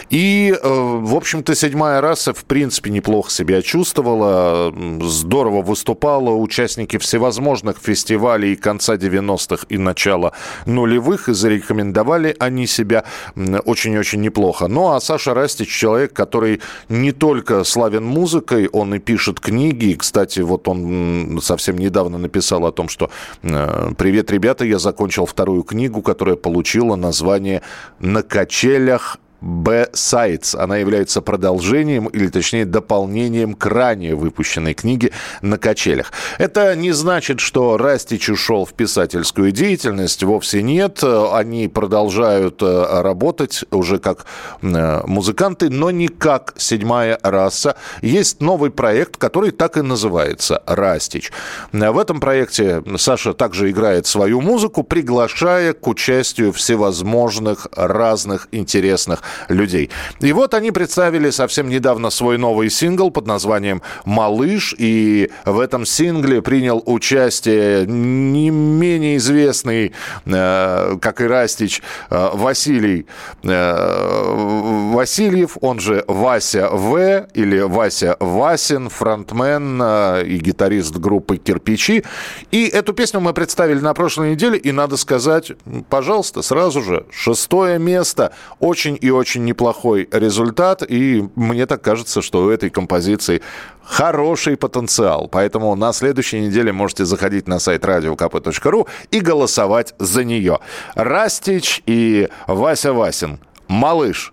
И, 0.08 0.52
э, 0.60 0.68
в 0.68 1.14
общем-то, 1.14 1.54
седьмая 1.54 2.00
раса, 2.00 2.32
в 2.32 2.44
принципе, 2.44 2.90
неплохо 2.90 3.30
себя 3.30 3.62
чувствовала, 3.62 4.19
м, 4.24 5.02
здорово 5.02 5.62
выступала, 5.62 6.30
участники 6.30 6.98
всевозможных 6.98 7.78
фестивалей 7.78 8.56
конца 8.56 8.96
90-х 8.96 9.66
и 9.68 9.78
начала 9.78 10.32
нулевых, 10.66 11.28
и 11.28 11.32
зарекомендовали 11.32 12.36
они 12.38 12.66
себя 12.66 13.04
очень-очень 13.36 14.20
неплохо. 14.20 14.68
Ну, 14.68 14.92
а 14.92 15.00
Саша 15.00 15.34
Растич 15.34 15.68
человек, 15.68 16.12
который 16.12 16.60
не 16.88 17.12
только 17.12 17.64
славен 17.64 18.04
музыкой, 18.04 18.68
он 18.68 18.94
и 18.94 18.98
пишет 18.98 19.40
книги. 19.40 19.86
И, 19.86 19.96
кстати, 19.96 20.40
вот 20.40 20.68
он 20.68 21.40
совсем 21.42 21.78
недавно 21.78 22.18
написал 22.18 22.66
о 22.66 22.72
том, 22.72 22.88
что 22.88 23.10
э, 23.42 23.92
«Привет, 23.96 24.30
ребята, 24.30 24.64
я 24.64 24.78
закончил 24.78 25.26
вторую 25.26 25.62
книгу, 25.62 26.02
которая 26.02 26.36
получила 26.36 26.96
название 26.96 27.62
«На 27.98 28.22
качелях 28.22 29.18
B-Sides. 29.40 30.56
Она 30.56 30.76
является 30.76 31.20
продолжением, 31.20 32.06
или 32.06 32.28
точнее 32.28 32.64
дополнением 32.64 33.54
к 33.54 33.66
ранее 33.66 34.14
выпущенной 34.14 34.74
книге 34.74 35.12
«На 35.42 35.58
качелях». 35.58 36.12
Это 36.38 36.74
не 36.76 36.92
значит, 36.92 37.40
что 37.40 37.76
Растич 37.76 38.28
ушел 38.28 38.64
в 38.64 38.72
писательскую 38.72 39.52
деятельность. 39.52 40.22
Вовсе 40.22 40.62
нет. 40.62 41.02
Они 41.02 41.68
продолжают 41.68 42.62
э, 42.62 43.00
работать 43.02 43.64
уже 43.70 43.98
как 43.98 44.26
э, 44.62 45.02
музыканты, 45.06 45.70
но 45.70 45.90
не 45.90 46.08
как 46.08 46.54
седьмая 46.56 47.18
раса. 47.22 47.76
Есть 48.02 48.40
новый 48.40 48.70
проект, 48.70 49.16
который 49.16 49.50
так 49.50 49.76
и 49.76 49.82
называется 49.82 50.62
«Растич». 50.66 51.32
В 51.72 51.98
этом 51.98 52.20
проекте 52.20 52.82
Саша 52.96 53.34
также 53.34 53.70
играет 53.70 54.06
свою 54.06 54.40
музыку, 54.40 54.82
приглашая 54.82 55.72
к 55.72 55.86
участию 55.86 56.52
всевозможных 56.52 57.66
разных 57.72 58.48
интересных 58.52 59.22
людей. 59.48 59.90
И 60.20 60.32
вот 60.32 60.54
они 60.54 60.70
представили 60.70 61.30
совсем 61.30 61.68
недавно 61.68 62.10
свой 62.10 62.38
новый 62.38 62.70
сингл 62.70 63.10
под 63.10 63.26
названием 63.26 63.82
«Малыш». 64.04 64.74
И 64.78 65.30
в 65.44 65.58
этом 65.60 65.86
сингле 65.86 66.42
принял 66.42 66.82
участие 66.86 67.86
не 67.86 68.50
менее 68.50 69.16
известный, 69.16 69.92
э, 70.26 70.96
как 71.00 71.20
и 71.20 71.24
Растич, 71.24 71.82
э, 72.10 72.30
Василий 72.34 73.06
э, 73.42 74.90
Васильев, 74.92 75.56
он 75.60 75.80
же 75.80 76.04
Вася 76.06 76.68
В. 76.70 77.26
или 77.34 77.60
Вася 77.60 78.16
Васин, 78.20 78.88
фронтмен 78.88 79.80
э, 79.82 80.24
и 80.26 80.38
гитарист 80.38 80.96
группы 80.96 81.36
«Кирпичи». 81.36 82.04
И 82.50 82.66
эту 82.66 82.92
песню 82.92 83.20
мы 83.20 83.32
представили 83.32 83.80
на 83.80 83.94
прошлой 83.94 84.32
неделе, 84.32 84.58
и 84.58 84.72
надо 84.72 84.96
сказать, 84.96 85.52
пожалуйста, 85.88 86.42
сразу 86.42 86.82
же, 86.82 87.06
шестое 87.10 87.78
место. 87.78 88.32
Очень 88.58 88.98
и 89.00 89.10
очень 89.10 89.19
неплохой 89.38 90.08
результат, 90.10 90.82
и 90.88 91.28
мне 91.36 91.66
так 91.66 91.82
кажется, 91.82 92.22
что 92.22 92.44
у 92.44 92.48
этой 92.50 92.70
композиции 92.70 93.42
хороший 93.84 94.56
потенциал. 94.56 95.28
Поэтому 95.28 95.74
на 95.74 95.92
следующей 95.92 96.40
неделе 96.40 96.72
можете 96.72 97.04
заходить 97.04 97.48
на 97.48 97.58
сайт 97.58 97.84
radiokp.ru 97.84 98.88
и 99.10 99.20
голосовать 99.20 99.94
за 99.98 100.24
нее. 100.24 100.58
Растич 100.94 101.82
и 101.86 102.28
Вася 102.46 102.92
Васин. 102.92 103.38
Малыш. 103.68 104.32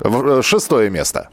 В- 0.00 0.42
Шестое 0.42 0.90
место. 0.90 1.28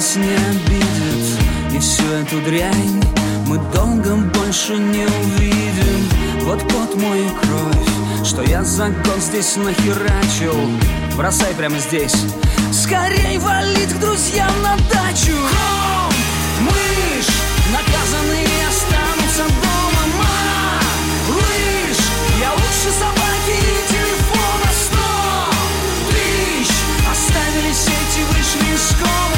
Здесь 0.00 0.16
не 0.16 0.34
обидит 0.34 1.74
И 1.74 1.78
всю 1.78 2.02
эту 2.04 2.40
дрянь 2.42 3.02
мы 3.46 3.58
долго 3.74 4.14
больше 4.14 4.76
не 4.76 5.04
увидим. 5.04 6.08
Вот 6.42 6.60
пот 6.68 6.94
мой 6.94 7.24
кровь, 7.42 8.24
что 8.24 8.42
я 8.42 8.62
за 8.62 8.90
год 8.90 9.18
здесь 9.20 9.56
нахерачил. 9.56 10.54
Бросай 11.16 11.52
прямо 11.54 11.76
здесь, 11.78 12.14
скорей 12.72 13.38
валить 13.38 13.92
к 13.92 13.98
друзьям 13.98 14.52
на 14.62 14.76
дачу. 14.88 15.34
Хом, 15.34 16.12
мышь, 16.60 17.34
наказанные 17.72 18.46
останутся 18.68 19.44
дома. 19.62 20.04
Малыш, 21.28 21.98
я 22.40 22.52
лучше 22.52 22.90
собаки 22.96 23.56
и 23.58 23.88
телефона 23.90 24.70
сто. 24.80 25.50
Тысяч, 26.10 26.72
оставили 27.10 27.72
сети, 27.72 28.22
вышли 28.30 28.74
из 28.74 28.90
школы 28.90 29.29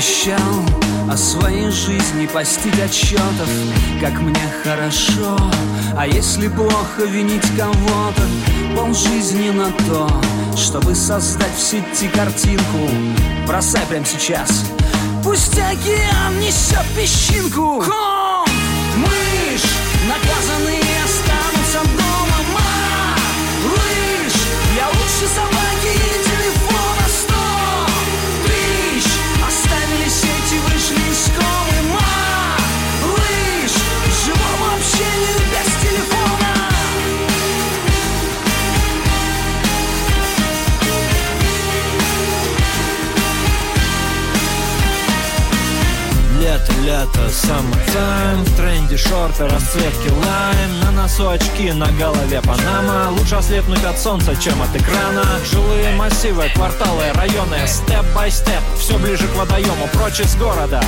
обещал 0.00 0.64
о 1.10 1.16
своей 1.16 1.70
жизни 1.70 2.26
постить 2.26 2.78
отчетов, 2.80 3.48
как 4.00 4.18
мне 4.22 4.40
хорошо. 4.64 5.36
А 5.94 6.06
если 6.06 6.48
плохо 6.48 7.02
винить 7.04 7.44
кого-то, 7.54 8.22
пол 8.74 8.94
жизни 8.94 9.50
на 9.50 9.70
то, 9.70 10.08
чтобы 10.56 10.94
создать 10.94 11.54
в 11.54 11.60
сети 11.60 12.08
картинку. 12.08 12.88
Бросай 13.46 13.84
прямо 13.90 14.06
сейчас. 14.06 14.64
Пусть 15.22 15.58
океан 15.58 16.40
несет 16.40 16.86
песчинку. 16.96 17.84
Ком, 17.84 18.48
мышь, 18.96 19.70
наказанные 20.08 20.80
останутся 21.04 21.82
дома. 21.98 22.38
Малыш, 22.54 24.32
я 24.78 24.86
лучше 24.86 25.28
собаки 25.34 26.19
Лето, 46.90 47.30
summertime 47.30 48.44
В 48.44 48.56
тренде 48.56 48.96
шорты, 48.96 49.46
расцветки 49.46 50.08
лайм. 50.08 50.80
На 50.82 50.90
носу 50.90 51.30
очки, 51.30 51.70
на 51.70 51.86
голове 51.92 52.42
панама. 52.42 53.10
Лучше 53.10 53.36
ослепнуть 53.36 53.84
от 53.84 53.96
солнца, 53.96 54.34
чем 54.34 54.60
от 54.60 54.74
экрана. 54.74 55.24
Жилые 55.52 55.94
массивы, 55.94 56.50
кварталы, 56.52 57.12
районы. 57.14 57.58
Step-by-step, 57.64 58.62
все 58.76 58.98
ближе 58.98 59.28
к 59.28 59.36
водоему 59.36 59.88
Прочь 59.92 60.18
из 60.18 60.34
города 60.34 60.80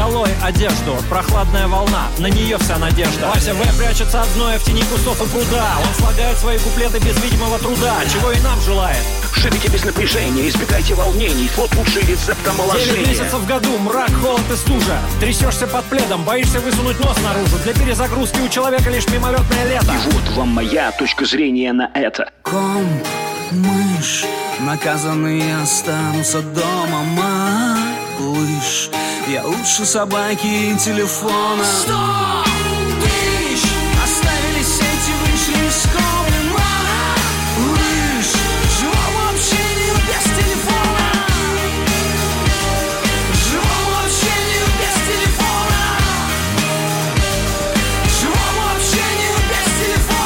Долой 0.00 0.30
одежду, 0.42 0.96
прохладная 1.10 1.68
волна, 1.68 2.08
на 2.16 2.28
нее 2.28 2.56
вся 2.56 2.78
надежда. 2.78 3.28
Вася 3.28 3.52
В 3.52 3.78
прячется 3.78 4.22
от 4.22 4.28
зноя 4.28 4.58
в 4.58 4.64
тени 4.64 4.82
кустов 4.84 5.20
и 5.20 5.28
пруда. 5.28 5.76
Он 5.86 5.94
слагает 5.94 6.38
свои 6.38 6.58
куплеты 6.58 6.98
без 7.00 7.22
видимого 7.22 7.58
труда 7.58 7.96
Чего 8.10 8.32
и 8.32 8.40
нам 8.40 8.58
желает. 8.62 8.96
Живите 9.36 9.68
без 9.68 9.84
напряжения, 9.84 10.48
избегайте 10.48 10.94
волнений. 10.94 11.50
Вот 11.54 11.74
лучший 11.74 12.00
рецепт 12.00 12.40
Девять 12.42 12.58
омоложения 12.58 13.08
месяцев 13.08 13.40
в 13.40 13.46
году, 13.46 13.76
мрак, 13.76 14.10
холод 14.22 14.50
и 14.50 14.56
стужа. 14.56 14.98
Трясешься 15.20 15.66
под 15.66 15.84
пледом, 15.84 16.24
боишься 16.24 16.60
высунуть 16.60 16.98
нос 16.98 17.18
наружу. 17.22 17.58
Для 17.64 17.74
перезагрузки 17.74 18.40
у 18.40 18.48
человека 18.48 18.88
лишь 18.88 19.06
мимолетное 19.08 19.68
лето. 19.68 19.92
И 19.92 20.12
вот 20.12 20.34
вам 20.34 20.48
моя 20.48 20.92
точка 20.92 21.26
зрения 21.26 21.74
на 21.74 21.90
это. 21.92 22.32
Ком, 22.42 22.88
мышь, 23.50 24.24
наказанные 24.60 25.60
останутся 25.60 26.40
дома 26.40 27.02
Малыш, 28.20 28.88
я 29.30 29.44
лучше 29.44 29.84
собаки 29.84 30.46
и 30.46 30.76
телефона. 30.76 31.64
Сто 31.64 32.59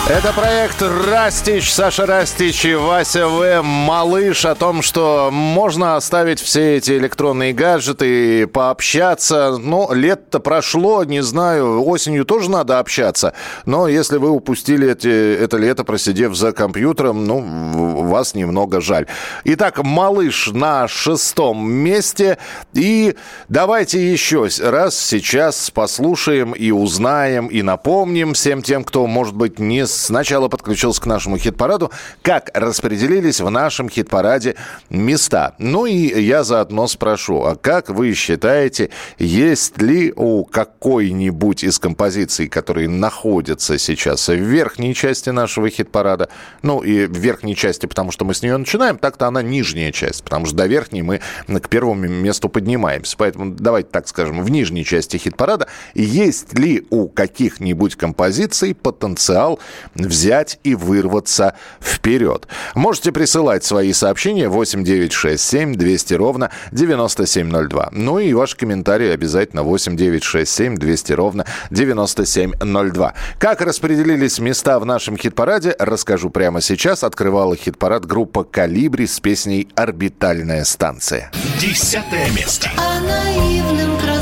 Это 0.06 0.34
проект 0.34 0.82
«Растич», 0.82 1.72
Саша 1.72 2.04
Растич 2.04 2.66
и 2.66 2.74
Вася 2.74 3.26
В. 3.26 3.62
Малыш 3.62 4.44
о 4.44 4.54
том, 4.54 4.82
что 4.82 5.30
можно 5.32 5.96
оставить 5.96 6.40
все 6.40 6.76
эти 6.76 6.92
электронные 6.92 7.54
гаджеты 7.54 8.42
и 8.42 8.44
пообщаться. 8.44 9.56
Ну, 9.56 9.90
лето 9.94 10.40
прошло, 10.40 11.04
не 11.04 11.22
знаю, 11.22 11.82
осенью 11.86 12.26
тоже 12.26 12.50
надо 12.50 12.80
общаться. 12.80 13.32
Но 13.64 13.88
если 13.88 14.18
вы 14.18 14.28
упустили 14.28 14.92
эти, 14.92 15.36
это 15.36 15.56
лето, 15.56 15.84
просидев 15.84 16.34
за 16.34 16.52
компьютером, 16.52 17.24
ну, 17.24 18.02
вас 18.02 18.34
немного 18.34 18.82
жаль. 18.82 19.06
Итак, 19.44 19.82
«Малыш» 19.82 20.48
на 20.48 20.86
шестом 20.86 21.66
месте. 21.66 22.36
И 22.74 23.16
давайте 23.48 24.12
еще 24.12 24.48
раз 24.60 24.98
сейчас 24.98 25.70
послушаем 25.70 26.52
и 26.52 26.70
узнаем, 26.72 27.46
и 27.46 27.62
напомним 27.62 28.34
всем 28.34 28.60
тем, 28.60 28.84
кто, 28.84 29.06
может 29.06 29.34
быть, 29.34 29.58
не 29.58 29.86
сначала 29.96 30.48
подключился 30.48 31.00
к 31.00 31.06
нашему 31.06 31.38
хит-параду, 31.38 31.90
как 32.22 32.50
распределились 32.54 33.40
в 33.40 33.50
нашем 33.50 33.88
хит-параде 33.88 34.56
места. 34.90 35.54
Ну 35.58 35.86
и 35.86 36.20
я 36.20 36.44
заодно 36.44 36.86
спрошу, 36.86 37.42
а 37.44 37.56
как 37.56 37.88
вы 37.88 38.14
считаете, 38.14 38.90
есть 39.18 39.80
ли 39.80 40.12
у 40.14 40.44
какой-нибудь 40.44 41.64
из 41.64 41.78
композиций, 41.78 42.48
которые 42.48 42.88
находятся 42.88 43.78
сейчас 43.78 44.28
в 44.28 44.34
верхней 44.34 44.94
части 44.94 45.30
нашего 45.30 45.68
хит-парада, 45.70 46.28
ну 46.62 46.80
и 46.80 47.06
в 47.06 47.16
верхней 47.16 47.56
части, 47.56 47.86
потому 47.86 48.10
что 48.10 48.24
мы 48.24 48.34
с 48.34 48.42
нее 48.42 48.56
начинаем, 48.56 48.98
так-то 48.98 49.26
она 49.26 49.42
нижняя 49.42 49.92
часть, 49.92 50.22
потому 50.24 50.46
что 50.46 50.56
до 50.56 50.66
верхней 50.66 51.02
мы 51.02 51.20
к 51.48 51.68
первому 51.68 52.06
месту 52.06 52.48
поднимаемся. 52.48 53.16
Поэтому 53.16 53.54
давайте 53.54 53.88
так 53.90 54.08
скажем, 54.08 54.42
в 54.42 54.50
нижней 54.50 54.84
части 54.84 55.16
хит-парада 55.16 55.66
есть 55.94 56.58
ли 56.58 56.86
у 56.90 57.08
каких-нибудь 57.08 57.96
композиций 57.96 58.74
потенциал 58.74 59.58
взять 59.94 60.58
и 60.64 60.74
вырваться 60.74 61.54
вперед? 61.80 62.46
Можете 62.74 63.12
присылать 63.12 63.64
свои 63.64 63.92
сообщения 63.92 64.48
8967 64.48 65.74
200 65.74 66.14
ровно 66.14 66.50
9702. 66.72 67.88
Ну 67.92 68.18
и 68.18 68.32
ваши 68.32 68.56
комментарии 68.56 69.10
обязательно 69.10 69.62
8967 69.62 70.76
200 70.76 71.12
ровно 71.12 71.46
9702. 71.70 73.14
Как 73.38 73.60
распределились 73.60 74.38
места 74.38 74.78
в 74.78 74.86
нашем 74.86 75.16
хит-параде, 75.16 75.74
расскажу 75.78 76.30
прямо 76.30 76.60
сейчас. 76.60 77.04
Открывала 77.04 77.56
хит-парад 77.56 78.06
группа 78.06 78.44
«Калибри» 78.44 79.06
с 79.06 79.20
песней 79.20 79.68
«Орбитальная 79.74 80.64
станция». 80.64 81.30
Десятое 81.60 82.30
место. 82.30 82.70
А 82.76 83.00
наивным 83.00 83.96
красавицам 83.98 84.13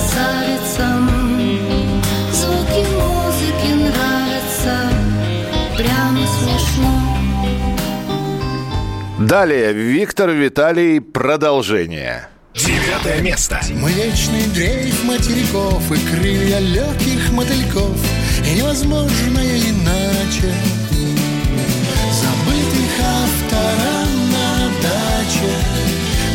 Далее 9.26 9.72
Виктор 9.72 10.30
Виталий 10.30 11.00
продолжение. 11.00 12.26
Девятое 12.54 13.22
место. 13.22 13.60
Мы 13.70 13.92
вечный 13.92 14.46
дрейф 14.52 15.04
материков 15.04 15.80
И 15.92 16.10
крылья 16.10 16.58
легких 16.58 17.30
мотыльков 17.30 17.96
И 18.44 18.56
невозможное 18.56 19.60
иначе 19.60 20.52
Забытых 22.10 23.00
автора 23.00 24.02
на 24.32 24.68
даче 24.82 25.54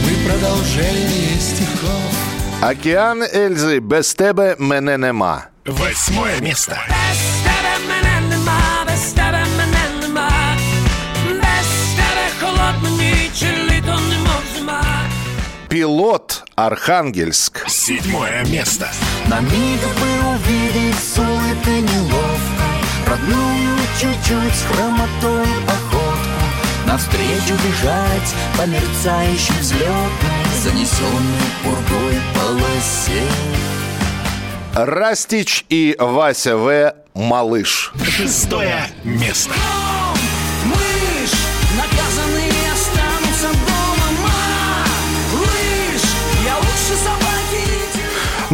Мы 0.06 0.32
продолжение 0.32 1.40
стихов 1.42 2.62
Океан 2.62 3.22
Эльзы 3.22 3.80
без 3.80 4.16
тебе 4.16 4.56
мене 4.58 4.98
нема. 4.98 5.48
Восьмое 5.66 6.40
место. 6.40 6.80
Без 6.88 7.44
тебе 7.44 7.47
Пилот 15.70 16.46
Архангельск. 16.56 17.66
Седьмое 17.68 18.46
место. 18.46 18.88
На 19.28 19.42
миг 19.42 19.52
бы 19.52 20.30
увидеть 20.36 20.96
с 20.98 21.18
улыбкой 21.18 21.82
неловко 21.82 22.64
Родную 23.06 23.78
чуть-чуть 24.00 24.56
с 24.56 24.64
хромотой 24.64 25.46
походку 25.66 26.86
Навстречу 26.86 27.54
бежать 27.66 28.36
по 28.58 28.66
мерцающей 28.66 29.60
взлетной 29.60 30.46
Занесенной 30.64 31.52
пургой 31.64 32.22
полосе 32.34 33.24
Растич 34.74 35.66
и 35.70 35.98
Вася 36.00 36.56
В. 36.56 36.94
Малыш. 37.14 37.92
Шестое 38.04 38.86
место. 39.04 39.54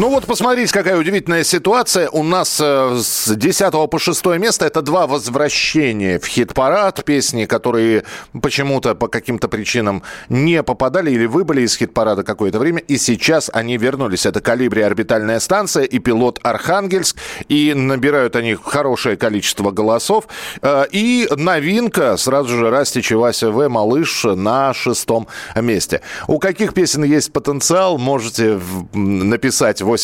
Ну 0.03 0.09
вот 0.09 0.25
посмотрите, 0.25 0.73
какая 0.73 0.97
удивительная 0.97 1.45
ситуация. 1.45 2.09
У 2.09 2.23
нас 2.23 2.59
э, 2.61 2.99
с 3.01 3.33
10 3.33 3.89
по 3.89 3.97
6 3.97 4.25
место 4.37 4.65
это 4.65 4.81
два 4.81 5.07
возвращения 5.07 6.19
в 6.19 6.25
хит-парад. 6.25 7.05
Песни, 7.05 7.45
которые 7.45 8.03
почему-то 8.41 8.95
по 8.95 9.07
каким-то 9.07 9.47
причинам 9.47 10.03
не 10.27 10.61
попадали 10.61 11.09
или 11.09 11.25
выбыли 11.25 11.61
из 11.61 11.77
хит-парада 11.77 12.23
какое-то 12.23 12.59
время. 12.59 12.79
И 12.79 12.97
сейчас 12.97 13.49
они 13.53 13.77
вернулись. 13.77 14.25
Это 14.25 14.41
«Калибри. 14.41 14.81
Орбитальная 14.81 15.39
станция» 15.39 15.85
и 15.85 15.99
«Пилот 15.99 16.37
Архангельск». 16.43 17.15
И 17.47 17.73
набирают 17.73 18.35
они 18.35 18.55
хорошее 18.55 19.15
количество 19.15 19.71
голосов. 19.71 20.27
Э, 20.61 20.83
И 20.91 21.29
новинка, 21.33 22.17
сразу 22.17 22.49
же 22.57 22.69
Растич 22.69 23.11
Вася 23.11 23.51
В. 23.51 23.69
Малыш 23.69 24.25
на 24.25 24.73
шестом 24.73 25.29
месте. 25.55 26.01
У 26.27 26.39
каких 26.39 26.73
песен 26.73 27.05
есть 27.05 27.31
потенциал, 27.31 27.97
можете 27.97 28.55
в- 28.55 28.85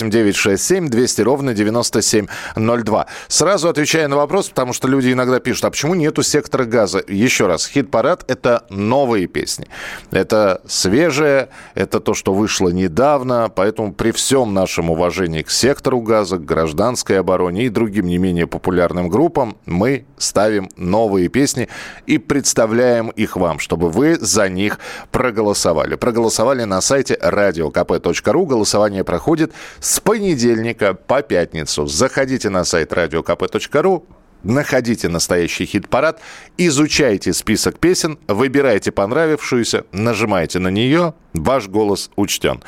м, 0.01 0.09
написать 0.09 0.09
8967 0.09 0.89
200 0.89 1.21
ровно 1.21 1.53
9702. 1.53 3.05
Сразу 3.27 3.69
отвечая 3.69 4.07
на 4.07 4.15
вопрос, 4.15 4.49
потому 4.49 4.73
что 4.73 4.87
люди 4.87 5.11
иногда 5.11 5.39
пишут, 5.39 5.65
а 5.65 5.69
почему 5.69 5.95
нету 5.95 6.23
сектора 6.23 6.65
газа? 6.65 7.03
Еще 7.07 7.47
раз, 7.47 7.67
хит-парад– 7.67 8.25
это 8.27 8.65
новые 8.69 9.27
песни. 9.27 9.67
Это 10.11 10.61
свежее, 10.67 11.49
это 11.75 11.99
то, 11.99 12.13
что 12.13 12.33
вышло 12.33 12.69
недавно, 12.69 13.51
поэтому 13.53 13.93
при 13.93 14.11
всем 14.11 14.53
нашем 14.53 14.89
уважении 14.89 15.41
к 15.41 15.51
сектору 15.51 16.01
газа, 16.01 16.37
к 16.37 16.45
гражданской 16.45 17.19
обороне 17.19 17.65
и 17.65 17.69
другим 17.69 18.07
не 18.07 18.17
менее 18.17 18.47
популярным 18.47 19.09
группам, 19.09 19.57
мы 19.65 20.05
ставим 20.17 20.69
новые 20.77 21.29
песни 21.29 21.67
и 22.05 22.17
представляем 22.17 23.09
их 23.09 23.35
вам, 23.35 23.59
чтобы 23.59 23.89
вы 23.89 24.17
за 24.19 24.49
них 24.49 24.79
проголосовали. 25.11 25.95
Проголосовали 25.95 26.63
на 26.65 26.81
сайте 26.81 27.17
radiokp.ru. 27.21 28.45
Голосование 28.45 29.03
проходит 29.03 29.53
с 29.79 29.99
понедельника 29.99 30.93
по 30.93 31.21
пятницу. 31.21 31.87
Заходите 31.87 32.49
на 32.49 32.63
сайт 32.63 32.91
radiokp.ru, 32.93 34.03
Находите 34.43 35.09
настоящий 35.09 35.65
хит-парад, 35.65 36.21
изучайте 36.57 37.33
список 37.33 37.77
песен, 37.77 38.17
выбирайте 38.29 38.89
понравившуюся, 38.91 39.83
нажимайте 39.91 40.59
на 40.59 40.69
нее, 40.69 41.13
ваш 41.33 41.67
голос 41.67 42.09
учтен. 42.15 42.63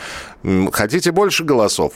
Хотите 0.74 1.12
больше 1.14 1.46
голосов? 1.46 1.94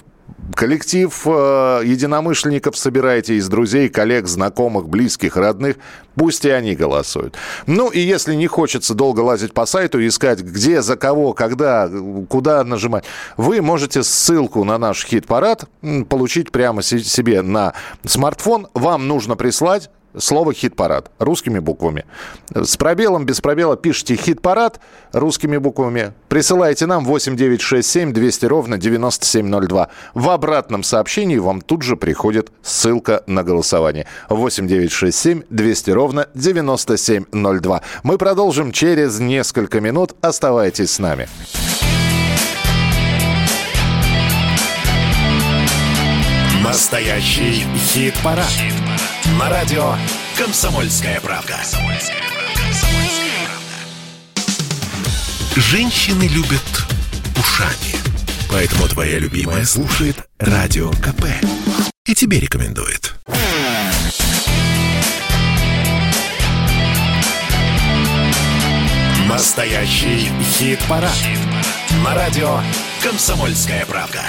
Коллектив 0.56 1.22
э, 1.26 1.82
единомышленников 1.86 2.78
собирайте 2.78 3.36
из 3.36 3.48
друзей, 3.50 3.90
коллег, 3.90 4.28
знакомых, 4.28 4.88
близких, 4.88 5.38
родных. 5.38 5.78
Пусть 6.16 6.46
и 6.46 6.50
они 6.50 6.76
голосуют. 6.76 7.36
Ну 7.68 7.90
и 7.90 8.00
если 8.00 8.36
не 8.36 8.48
хочется 8.48 8.94
долго 8.94 9.20
лазить 9.22 9.54
по 9.54 9.66
сайту 9.66 10.00
и 10.00 10.08
искать, 10.08 10.42
где, 10.42 10.82
за 10.82 10.96
кого, 10.98 11.34
когда, 11.34 11.90
куда 12.30 12.64
нажимать, 12.64 13.06
вы 13.38 13.62
можете 13.62 14.04
ссылку 14.04 14.64
на 14.64 14.78
наш 14.78 15.06
хит-парад 15.06 15.66
получить 16.10 16.52
прямо 16.52 16.82
се- 16.82 17.04
себе 17.04 17.42
на 17.42 17.74
смартфон. 18.06 18.68
Вам 18.74 19.08
нужно 19.08 19.36
прислать 19.36 19.90
слово 20.20 20.54
«хит-парад» 20.54 21.12
русскими 21.20 21.60
буквами. 21.60 22.06
С 22.54 22.78
пробелом, 22.78 23.26
без 23.26 23.42
пробела 23.42 23.78
пишите 23.78 24.16
«хит-парад» 24.16 24.80
русскими 25.12 25.58
буквами. 25.58 26.14
Присылайте 26.30 26.86
нам 26.86 27.06
8967 27.06 28.14
200 28.14 28.46
ровно 28.46 28.78
9702. 28.78 29.90
В 30.14 30.30
обратном 30.30 30.84
сообщении 30.84 31.38
вам 31.38 31.62
тут 31.62 31.82
же 31.82 31.96
приходит 31.96 32.52
ссылка 32.62 33.24
на 33.28 33.44
голосование. 33.44 34.08
8967 34.30 35.44
200 35.50 35.92
ровно 35.92 36.28
9702. 36.34 37.82
Мы 38.04 38.18
продолжим 38.18 38.72
через 38.72 39.20
несколько 39.20 39.82
минут. 39.82 40.16
Оставайтесь 40.22 40.92
с 40.92 41.00
нами. 41.00 41.28
Настоящий 46.64 47.64
хит-парад. 47.94 48.52
На 49.34 49.50
радио 49.50 49.96
«Комсомольская 50.38 51.20
правда». 51.20 51.58
Женщины 55.56 56.28
любят 56.28 56.62
ушами. 57.36 57.96
Поэтому 58.52 58.88
твоя 58.88 59.18
любимая 59.18 59.66
слушает 59.66 60.18
Радио 60.38 60.92
КП. 60.92 61.26
И 62.06 62.14
тебе 62.14 62.40
рекомендует. 62.40 63.16
Настоящий 69.28 70.30
хит-парад. 70.40 71.12
На 72.04 72.14
радио 72.14 72.60
«Комсомольская 73.02 73.88
правда». 73.88 74.22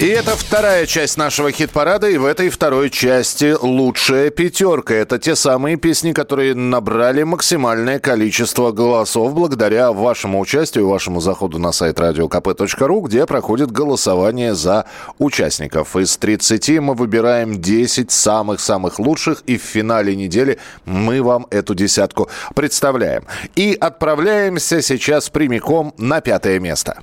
И 0.00 0.06
это 0.06 0.34
вторая 0.34 0.86
часть 0.86 1.18
нашего 1.18 1.52
хит-парада, 1.52 2.08
и 2.08 2.16
в 2.16 2.24
этой 2.24 2.48
второй 2.48 2.88
части 2.88 3.54
лучшая 3.60 4.30
пятерка. 4.30 4.94
Это 4.94 5.18
те 5.18 5.36
самые 5.36 5.76
песни, 5.76 6.12
которые 6.12 6.54
набрали 6.54 7.22
максимальное 7.22 7.98
количество 7.98 8.72
голосов 8.72 9.34
благодаря 9.34 9.92
вашему 9.92 10.40
участию, 10.40 10.88
вашему 10.88 11.20
заходу 11.20 11.58
на 11.58 11.72
сайт 11.72 12.00
radiokp.ru, 12.00 13.02
где 13.02 13.26
проходит 13.26 13.72
голосование 13.72 14.54
за 14.54 14.86
участников. 15.18 15.94
Из 15.94 16.16
30 16.16 16.80
мы 16.80 16.94
выбираем 16.94 17.60
10 17.60 18.10
самых-самых 18.10 19.00
лучших, 19.00 19.42
и 19.42 19.58
в 19.58 19.62
финале 19.62 20.16
недели 20.16 20.58
мы 20.86 21.22
вам 21.22 21.46
эту 21.50 21.74
десятку 21.74 22.30
представляем. 22.54 23.26
И 23.54 23.76
отправляемся 23.78 24.80
сейчас 24.80 25.28
прямиком 25.28 25.92
на 25.98 26.22
пятое 26.22 26.58
место. 26.58 27.02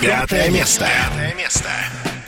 Пятое 0.00 0.48
место. 0.50 0.86
Пятое 0.86 1.34
место. 1.34 1.68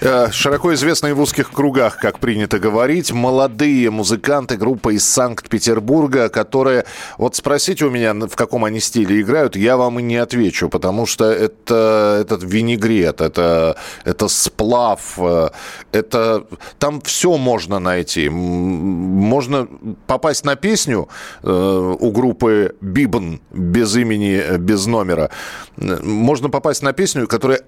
Э, 0.01 0.31
Широко 0.33 0.73
известные 0.73 1.13
в 1.13 1.21
узких 1.21 1.53
кругах, 1.53 1.99
как 1.99 2.21
принято 2.21 2.59
говорить, 2.59 3.13
молодые 3.13 3.91
музыканты, 3.91 4.57
группа 4.57 4.95
из 4.95 5.07
Санкт-Петербурга, 5.07 6.31
которые, 6.31 6.87
вот 7.19 7.37
спросите 7.37 7.85
у 7.85 7.91
меня, 7.91 8.15
в 8.15 8.35
каком 8.35 8.65
они 8.65 8.81
стиле 8.81 9.21
играют, 9.21 9.57
я 9.57 9.77
вам 9.77 10.01
и 10.01 10.03
не 10.03 10.17
отвечу, 10.17 10.71
потому 10.71 11.05
что 11.05 11.31
это 11.31 12.19
этот 12.23 12.43
винегрет, 12.43 13.21
это, 13.21 13.77
это 14.05 14.29
сплав, 14.29 15.19
э, 15.19 15.51
это 15.93 16.47
там 16.79 17.03
все 17.03 17.37
можно 17.37 17.79
найти. 17.79 18.31
Можно 18.31 19.69
попасть 20.07 20.45
на 20.47 20.57
песню 20.57 21.09
э, 21.43 21.97
у 22.01 22.11
группы 22.11 22.75
Бибн 22.81 23.41
без 23.53 23.95
имени, 23.97 24.57
без 24.57 24.87
номера. 24.87 25.31
Можно 25.77 26.49
попасть 26.49 26.83
на 26.83 26.95
песню, 26.95 27.27
которая 27.27 27.61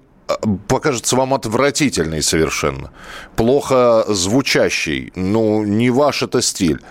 покажется 0.67 1.15
вам 1.15 1.33
отвратительной 1.33 2.21
совершенно, 2.21 2.91
плохо 3.35 4.05
звучащий, 4.07 5.11
ну, 5.15 5.63
не 5.63 5.89
ваш 5.89 6.23
это 6.23 6.41
стиль. 6.41 6.81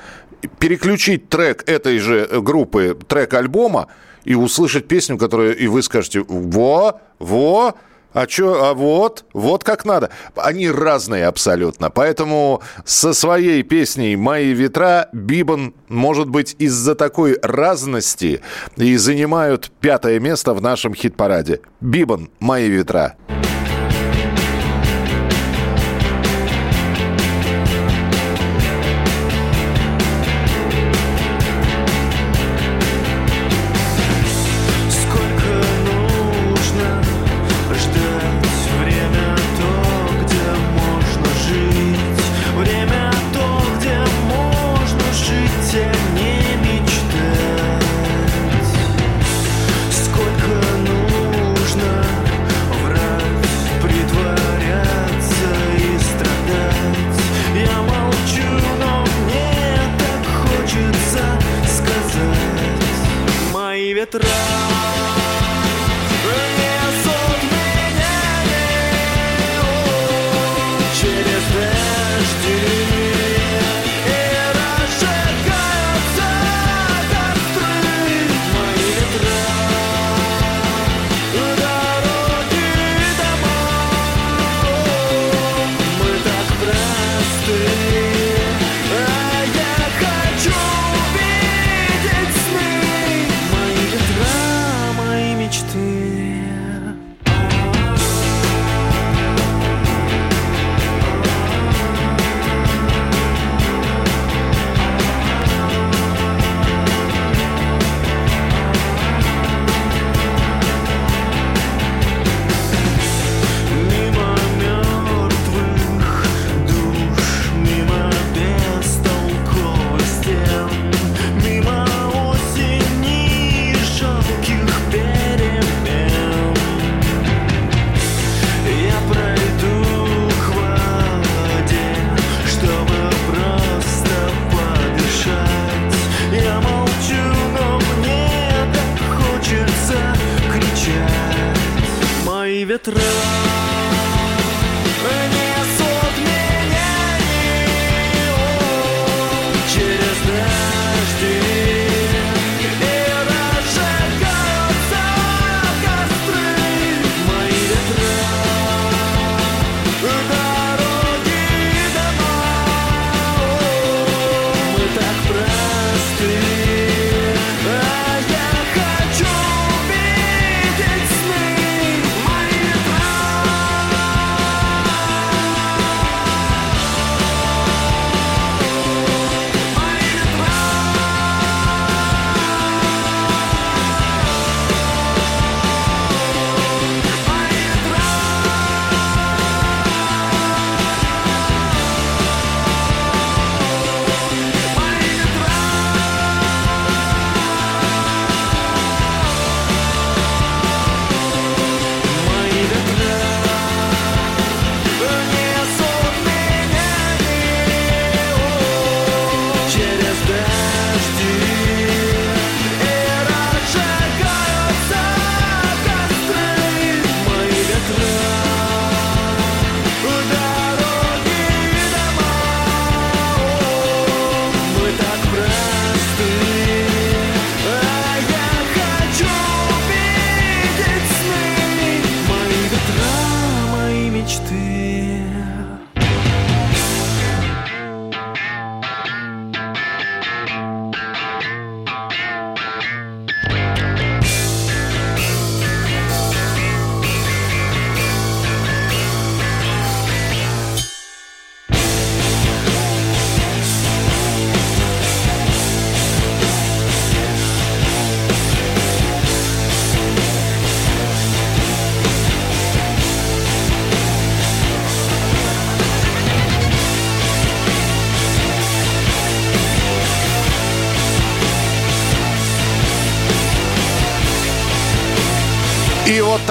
Переключить 0.59 1.29
трек 1.29 1.69
этой 1.69 1.99
же 1.99 2.29
группы, 2.41 2.99
трек 3.07 3.35
альбома, 3.35 3.89
и 4.25 4.35
услышать 4.35 4.89
песню, 4.89 5.19
которую, 5.19 5.57
и 5.57 5.67
вы 5.67 5.83
скажете, 5.83 6.25
во, 6.29 7.01
во, 7.19 7.75
а 8.13 8.29
что, 8.29 8.65
а 8.65 8.75
вот, 8.75 9.25
вот 9.33 9.65
как 9.65 9.85
надо. 9.85 10.11
Они 10.37 10.71
разные 10.71 11.27
абсолютно. 11.27 11.91
Поэтому 11.91 12.63
со 12.85 13.13
своей 13.13 13.63
песней 13.63 14.17
«Мои 14.17 14.53
ветра» 14.53 15.09
Бибан, 15.13 15.75
может 15.89 16.29
быть, 16.29 16.57
из-за 16.59 16.95
такой 16.95 17.39
разности 17.43 18.41
и 18.77 18.97
занимают 18.97 19.71
пятое 19.81 20.21
место 20.21 20.55
в 20.55 20.63
нашем 20.63 20.95
хит-параде. 20.95 21.61
Бибан 21.81 22.31
«Мои 22.41 22.69
ветра». 22.69 23.17
Сколько 23.29 23.52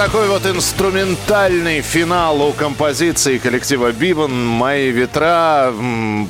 такой 0.06 0.26
вот 0.26 0.44
инструментальный 0.46 1.80
финал 1.80 2.42
у 2.42 2.52
композиции 2.52 3.38
коллектива 3.38 3.92
Бибан 3.92 4.34
«Мои 4.48 4.90
ветра». 4.90 5.72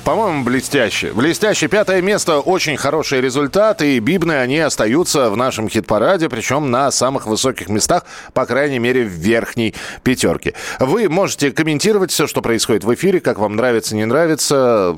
По-моему, 0.05 0.45
блестяще. 0.45 1.11
Блестяще. 1.15 1.69
Пятое 1.69 2.03
место. 2.03 2.41
Очень 2.41 2.77
хороший 2.77 3.23
результат. 3.23 3.81
И 3.81 3.99
Бибны, 3.99 4.33
они 4.33 4.59
остаются 4.59 5.31
в 5.31 5.39
нашем 5.39 5.71
хит-параде, 5.71 6.29
причем 6.29 6.71
на 6.71 6.91
самых 6.91 7.27
высоких 7.27 7.71
местах, 7.71 8.05
по 8.35 8.45
крайней 8.45 8.79
мере, 8.79 9.05
в 9.05 9.13
верхней 9.13 9.75
пятерке. 10.03 10.53
Вы 10.79 11.09
можете 11.09 11.51
комментировать 11.51 12.11
все, 12.11 12.27
что 12.27 12.43
происходит 12.43 12.85
в 12.85 12.93
эфире, 12.93 13.21
как 13.21 13.39
вам 13.39 13.57
нравится, 13.57 13.97
не 13.97 14.05
нравится, 14.05 14.95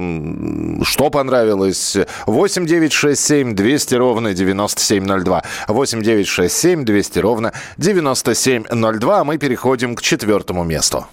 что 0.82 1.10
понравилось. 1.10 1.96
8 2.26 2.66
9 2.66 2.92
6 2.92 3.24
7 3.24 3.54
200 3.54 3.94
ровно 3.94 4.34
9702. 4.34 5.44
8 5.68 6.02
9 6.02 6.26
6 6.26 6.52
7 6.52 6.84
200 6.84 7.18
ровно 7.20 7.52
9702. 8.70 9.20
А 9.20 9.24
мы 9.24 9.38
переходим 9.38 9.94
к 9.94 10.02
четвертому 10.02 10.64
месту. 10.64 11.06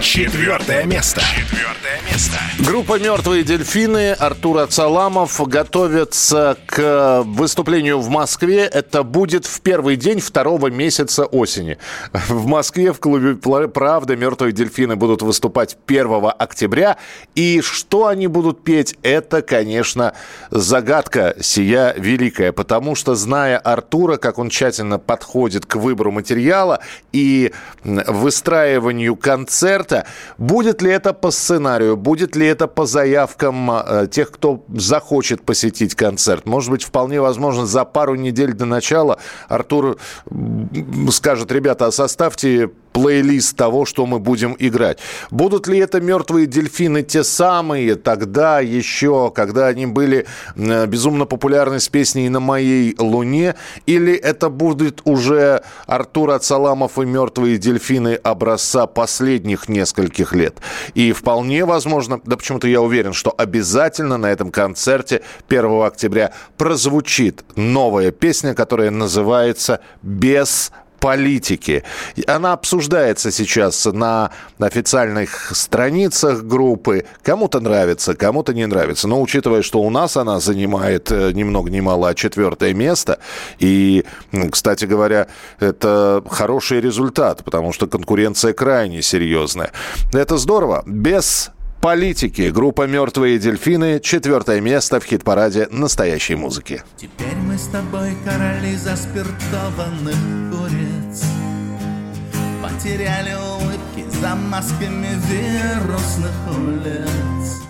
Четвертое 0.00 0.84
место. 0.84 1.20
Четвертое 1.20 2.00
место. 2.08 2.38
Группа 2.64 3.00
«Мертвые 3.00 3.42
дельфины» 3.42 4.12
Артур 4.12 4.58
Ацаламов 4.58 5.40
готовится 5.48 6.56
к 6.66 7.22
выступлению 7.24 7.98
в 7.98 8.08
Москве. 8.08 8.60
Это 8.60 9.02
будет 9.02 9.44
в 9.44 9.60
первый 9.60 9.96
день 9.96 10.20
второго 10.20 10.68
месяца 10.68 11.24
осени. 11.24 11.78
В 12.12 12.46
Москве 12.46 12.92
в 12.92 13.00
клубе 13.00 13.32
«Пла- 13.32 13.66
«Правда» 13.66 14.16
«Мертвые 14.16 14.52
дельфины» 14.52 14.94
будут 14.94 15.22
выступать 15.22 15.76
1 15.86 16.32
октября. 16.38 16.96
И 17.34 17.60
что 17.60 18.06
они 18.06 18.28
будут 18.28 18.62
петь, 18.62 18.96
это, 19.02 19.42
конечно, 19.42 20.12
загадка 20.52 21.34
сия 21.40 21.92
великая. 21.96 22.52
Потому 22.52 22.94
что, 22.94 23.16
зная 23.16 23.58
Артура, 23.58 24.16
как 24.16 24.38
он 24.38 24.48
тщательно 24.48 25.00
подходит 25.00 25.66
к 25.66 25.74
выбору 25.74 26.12
материала 26.12 26.80
и 27.12 27.52
выстраиванию 27.84 29.16
концерта, 29.16 29.87
будет 30.38 30.82
ли 30.82 30.90
это 30.90 31.12
по 31.12 31.30
сценарию, 31.30 31.96
будет 31.96 32.36
ли 32.36 32.46
это 32.46 32.66
по 32.66 32.86
заявкам 32.86 33.70
э, 33.70 34.08
тех, 34.10 34.30
кто 34.30 34.64
захочет 34.74 35.42
посетить 35.42 35.94
концерт. 35.94 36.46
Может 36.46 36.70
быть, 36.70 36.82
вполне 36.82 37.20
возможно, 37.20 37.66
за 37.66 37.84
пару 37.84 38.14
недель 38.14 38.52
до 38.52 38.64
начала 38.64 39.18
Артур 39.48 39.98
скажет, 41.10 41.52
ребята, 41.52 41.86
а 41.86 41.92
составьте 41.92 42.70
плейлист 42.92 43.56
того, 43.56 43.84
что 43.84 44.06
мы 44.06 44.18
будем 44.18 44.56
играть. 44.58 44.98
Будут 45.30 45.68
ли 45.68 45.78
это 45.78 46.00
мертвые 46.00 46.46
дельфины 46.46 47.02
те 47.02 47.22
самые 47.22 47.94
тогда 47.94 48.60
еще, 48.60 49.30
когда 49.30 49.68
они 49.68 49.86
были 49.86 50.26
э, 50.56 50.86
безумно 50.86 51.24
популярны 51.24 51.80
с 51.80 51.88
песней 51.88 52.28
«На 52.28 52.40
моей 52.40 52.96
луне», 52.98 53.54
или 53.86 54.14
это 54.14 54.48
будет 54.48 55.02
уже 55.04 55.62
Артур 55.86 56.30
Ацаламов 56.30 56.98
и 56.98 57.04
мертвые 57.04 57.58
дельфины 57.58 58.14
образца 58.14 58.86
последних 58.86 59.68
нескольких 59.78 60.32
лет. 60.34 60.58
И 60.94 61.12
вполне 61.12 61.64
возможно, 61.64 62.20
да 62.24 62.36
почему-то 62.36 62.68
я 62.68 62.80
уверен, 62.80 63.12
что 63.12 63.34
обязательно 63.36 64.16
на 64.18 64.26
этом 64.26 64.50
концерте 64.50 65.22
1 65.48 65.82
октября 65.82 66.32
прозвучит 66.56 67.44
новая 67.56 68.10
песня, 68.10 68.54
которая 68.54 68.90
называется 68.90 69.80
«Без 70.02 70.72
политики. 70.98 71.84
Она 72.26 72.52
обсуждается 72.52 73.30
сейчас 73.30 73.84
на 73.86 74.30
официальных 74.58 75.52
страницах 75.54 76.42
группы. 76.44 77.04
Кому-то 77.22 77.60
нравится, 77.60 78.14
кому-то 78.14 78.54
не 78.54 78.66
нравится. 78.66 79.08
Но 79.08 79.20
учитывая, 79.20 79.62
что 79.62 79.80
у 79.80 79.90
нас 79.90 80.16
она 80.16 80.40
занимает 80.40 81.10
э, 81.10 81.32
ни 81.32 81.42
много 81.42 81.70
ни 81.70 81.80
мало 81.80 82.08
а 82.08 82.14
четвертое 82.14 82.74
место, 82.74 83.18
и, 83.58 84.04
кстати 84.50 84.84
говоря, 84.84 85.26
это 85.60 86.22
хороший 86.30 86.80
результат, 86.80 87.44
потому 87.44 87.72
что 87.72 87.86
конкуренция 87.86 88.52
крайне 88.52 89.02
серьезная. 89.02 89.72
Это 90.12 90.36
здорово. 90.38 90.82
Без 90.86 91.50
политики. 91.80 92.50
Группа 92.50 92.86
«Мертвые 92.86 93.38
дельфины» 93.38 94.00
четвертое 94.00 94.60
место 94.60 95.00
в 95.00 95.04
хит-параде 95.04 95.68
настоящей 95.70 96.34
музыки. 96.34 96.82
Теперь 96.96 97.36
мы 97.46 97.56
с 97.56 97.66
тобой 97.66 98.16
короли 98.24 98.76
заспиртованных 98.76 100.16
куриц. 100.50 101.24
Потеряли 102.62 103.34
улыбки 103.34 104.04
за 104.20 104.34
масками 104.34 105.08
вирусных 105.28 106.32
улиц. 106.56 107.62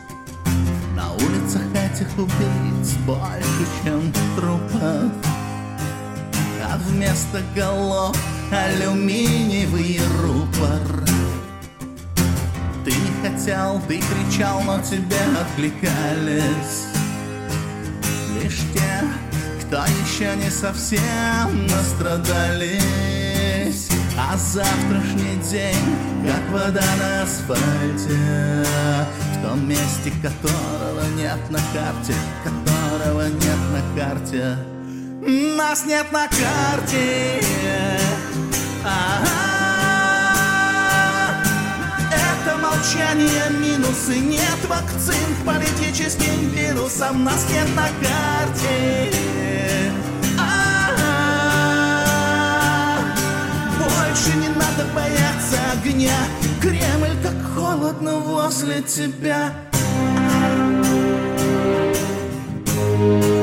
На 0.96 1.12
улицах 1.12 1.62
этих 1.74 2.08
убийц 2.18 2.94
больше, 3.06 3.66
чем 3.84 4.12
трупов. 4.36 5.12
А 6.64 6.78
вместо 6.86 7.40
голов 7.54 8.16
алюминиевый 8.50 10.00
рупор 10.22 11.07
хотел, 13.22 13.80
ты 13.88 14.00
кричал, 14.00 14.60
но 14.62 14.78
тебе 14.80 15.16
откликались 15.40 16.86
Лишь 18.42 18.60
те, 18.74 19.04
кто 19.62 19.84
еще 19.84 20.34
не 20.36 20.50
совсем 20.50 21.66
настрадались. 21.66 22.78
А 24.18 24.36
завтрашний 24.36 25.36
день, 25.50 25.96
как 26.26 26.50
вода 26.50 26.84
на 26.98 27.22
асфальте. 27.22 28.64
В 29.34 29.42
том 29.42 29.68
месте, 29.68 30.12
которого 30.22 31.02
нет 31.16 31.38
на 31.50 31.60
карте 31.72 32.14
Которого 32.42 33.28
нет 33.28 33.58
на 33.72 33.82
карте. 34.00 34.56
Нас 35.56 35.84
нет 35.84 36.10
на 36.12 36.26
карте. 36.28 37.42
А-а-а. 38.84 39.57
Это 42.78 42.86
молчание 42.86 43.50
минусы 43.60 44.18
Нет 44.18 44.58
вакцин 44.68 45.14
к 45.40 45.46
политическим 45.46 46.48
вирусам 46.50 47.24
Нас 47.24 47.46
нет 47.50 47.68
на 47.74 47.88
карте. 48.00 49.12
Больше 53.78 54.36
не 54.36 54.48
надо 54.48 54.84
бояться 54.94 55.58
огня. 55.72 56.16
Кремль 56.60 57.16
так 57.22 57.36
холодно 57.54 58.18
возле 58.18 58.82
тебя. 58.82 59.52
Не 62.98 63.37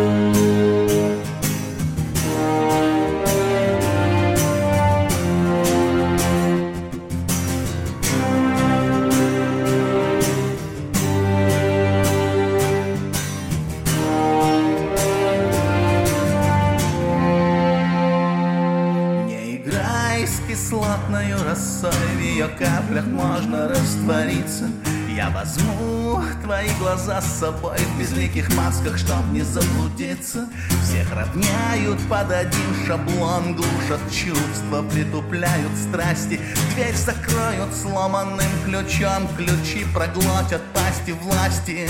каплях 22.58 23.06
можно 23.08 23.68
раствориться. 23.68 24.70
Я 25.16 25.30
возьму 25.30 26.22
твои 26.43 26.70
глаза 26.78 27.22
с 27.22 27.39
собой 27.39 27.78
В 27.78 27.99
безликих 27.99 28.53
масках, 28.56 28.97
чтоб 28.97 29.26
не 29.32 29.41
заблудиться. 29.41 30.47
Всех 30.84 31.10
равняют 31.14 31.99
под 32.10 32.32
один 32.32 32.86
шаблон 32.86 33.56
Глушат 33.56 34.01
чувства, 34.12 34.84
притупляют 34.91 35.72
страсти. 35.78 36.39
Дверь 36.74 36.95
закроют 36.95 37.74
сломанным 37.74 38.51
ключом 38.66 39.28
Ключи 39.38 39.86
проглотят 39.93 40.62
пасти 40.74 41.12
власти 41.12 41.89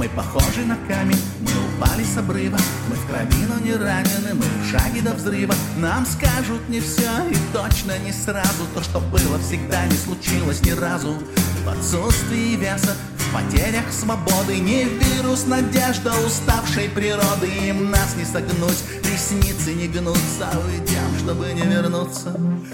мы 0.00 0.08
похожи 0.08 0.64
на 0.64 0.76
камень, 0.88 1.20
мы 1.40 1.50
упали 1.76 2.02
с 2.02 2.16
обрыва. 2.16 2.56
Мы 2.88 2.96
в 2.96 3.06
крови, 3.06 3.46
но 3.46 3.58
не 3.58 3.74
ранены, 3.74 4.32
мы 4.32 4.46
в 4.62 4.70
шаге 4.70 5.02
до 5.02 5.12
взрыва. 5.12 5.54
Нам 5.76 6.06
скажут 6.06 6.66
не 6.70 6.80
все 6.80 7.10
и 7.30 7.36
точно 7.52 7.98
не 7.98 8.10
сразу. 8.10 8.64
То, 8.74 8.82
что 8.82 8.98
было 8.98 9.38
всегда, 9.38 9.84
не 9.84 9.96
случилось 9.96 10.62
ни 10.62 10.70
разу. 10.70 11.18
В 11.66 11.68
отсутствии 11.68 12.56
веса, 12.56 12.96
в 13.18 13.34
потерях 13.34 13.92
свободы. 13.92 14.58
Не 14.58 14.84
вирус, 14.84 15.44
надежда 15.46 16.14
уставшей 16.26 16.88
природы. 16.88 17.48
Им 17.68 17.90
нас 17.90 18.16
не 18.16 18.24
согнуть, 18.24 18.82
ресницы 19.04 19.74
не 19.74 19.86
гнутся. 19.86 20.48
Уйдем, 20.66 21.18
чтобы 21.18 21.52
не 21.52 21.62
вернуться. 21.70 22.30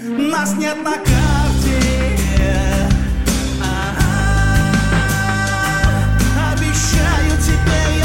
Нас 0.07 0.53
нет 0.53 0.77
на 0.81 0.93
карте 0.93 1.27
Обещаю 6.97 7.31
тебе, 7.41 7.53
я 7.53 7.91
увижу, 7.91 7.96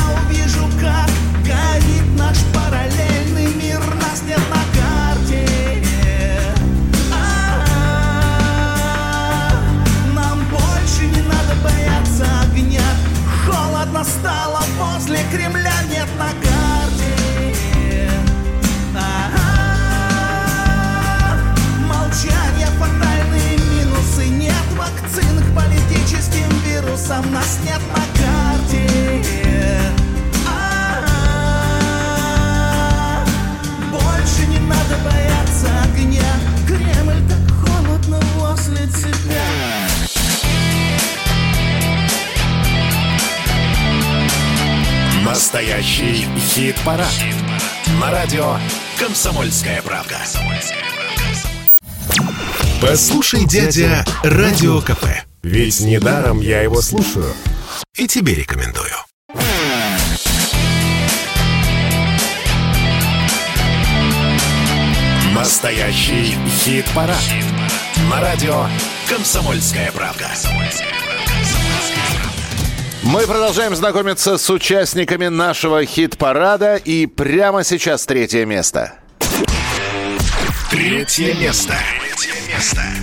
радио 48.33 48.57
«Комсомольская 48.99 49.83
правда». 49.83 50.17
Послушай, 52.81 53.45
дядя, 53.47 54.07
Радио 54.23 54.81
КП. 54.81 55.05
Ведь 55.43 55.81
недаром 55.81 56.41
я 56.41 56.63
его 56.63 56.81
слушаю. 56.81 57.35
И 57.95 58.07
тебе 58.07 58.35
рекомендую. 58.35 58.95
Настоящий 65.35 66.35
хит-парад. 66.65 67.17
На 68.11 68.23
радио 68.23 68.67
«Комсомольская 69.11 69.93
правда». 69.93 70.31
Мы 73.05 73.27
продолжаем 73.27 73.75
знакомиться 73.75 74.39
с 74.39 74.49
участниками 74.49 75.27
нашего 75.27 75.85
хит-парада. 75.85 76.77
И 76.77 77.07
прямо 77.07 77.65
сейчас 77.65 78.07
третье 78.07 78.47
место. 78.47 79.02
Третье 80.83 81.33
место. 81.35 81.75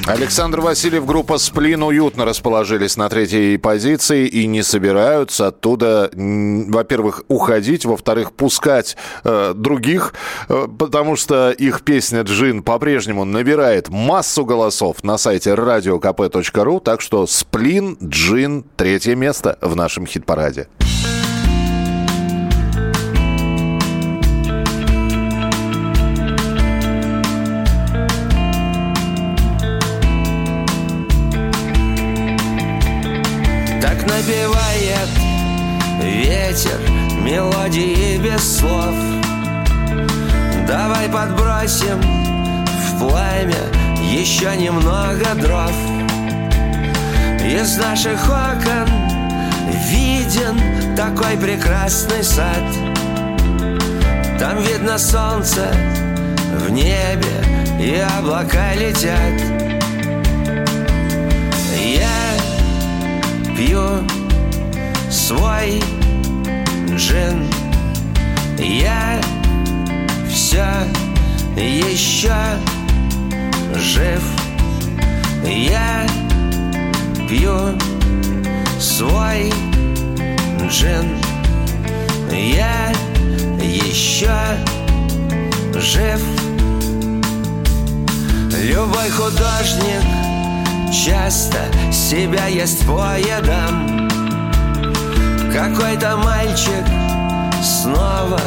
Александр 0.05 0.59
Васильев, 0.59 1.05
группа 1.05 1.37
«Сплин» 1.37 1.81
уютно 1.81 2.25
расположились 2.25 2.97
на 2.97 3.07
третьей 3.07 3.55
позиции 3.55 4.27
и 4.27 4.47
не 4.47 4.63
собираются 4.63 5.47
оттуда, 5.47 6.11
во-первых, 6.13 7.23
уходить, 7.29 7.85
во-вторых, 7.85 8.33
пускать 8.33 8.97
э, 9.23 9.53
других, 9.55 10.13
э, 10.49 10.67
потому 10.77 11.15
что 11.15 11.51
их 11.51 11.83
песня 11.83 12.23
«Джин» 12.23 12.63
по-прежнему 12.63 13.23
набирает 13.23 13.87
массу 13.87 14.43
голосов 14.43 15.01
на 15.05 15.17
сайте 15.17 15.51
radiokp.ru, 15.51 16.81
так 16.81 16.99
что 16.99 17.25
«Сплин», 17.27 17.97
«Джин»— 18.03 18.65
третье 18.75 19.15
место 19.15 19.57
в 19.61 19.77
нашем 19.77 20.05
хит-параде. 20.05 20.67
Ветер 36.59 36.79
мелодии 37.21 38.17
без 38.17 38.57
слов. 38.57 38.93
Давай 40.67 41.07
подбросим 41.07 42.01
в 42.01 42.99
пламя 42.99 43.55
еще 44.11 44.55
немного 44.57 45.35
дров. 45.35 45.71
Из 47.43 47.77
наших 47.77 48.21
окон 48.25 48.89
виден 49.89 50.59
такой 50.95 51.37
прекрасный 51.37 52.23
сад. 52.23 52.63
Там 54.37 54.61
видно 54.61 54.97
солнце 54.97 55.67
в 56.57 56.71
небе 56.71 57.43
и 57.79 58.03
облака 58.17 58.73
летят. 58.75 59.41
Я 61.81 62.09
пью 63.55 64.03
свой 65.09 65.81
джин 66.95 67.47
Я 68.57 69.19
все 70.29 70.65
еще 71.55 72.33
жив. 73.75 74.21
Я 75.45 76.05
пью 77.27 77.77
свой 78.79 79.51
джин. 80.69 81.17
Я 82.31 82.91
еще 83.61 84.31
жив. 85.75 86.21
Любой 88.61 89.09
художник 89.09 90.03
часто 90.91 91.59
себя 91.91 92.47
есть 92.47 92.85
поедом 92.85 94.08
Какой-то 95.53 96.17
мальчик 96.17 96.85
снова 97.63 98.39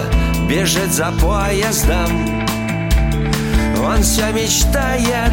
бежит 0.48 0.92
за 0.92 1.12
поездом. 1.20 2.42
Он 3.84 4.03
все 4.03 4.32
мечтает 4.32 5.32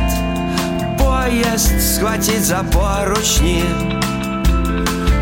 поезд 0.97 1.71
схватить 1.79 2.43
за 2.43 2.63
поручни 2.63 3.63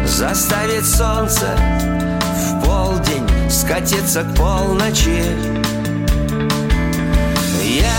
Заставить 0.05 0.85
солнце 0.85 1.47
в 2.33 2.65
полдень 2.65 3.27
скатиться 3.49 4.23
к 4.23 4.33
полночи. 4.35 5.23
Я 7.63 7.91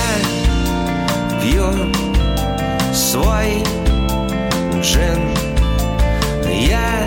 пью 1.42 1.92
свой 2.92 3.62
джин 4.80 5.36
Я 6.46 7.06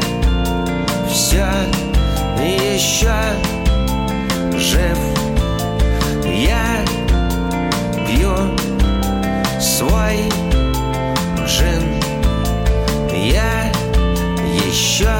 все 1.12 1.46
еще 2.40 3.14
жив. 4.58 4.98
Я 6.26 6.86
пью 8.08 8.36
свой 9.60 10.30
джин. 11.46 12.02
Я 13.14 13.72
еще 14.66 15.12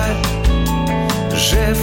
жив 1.36 1.78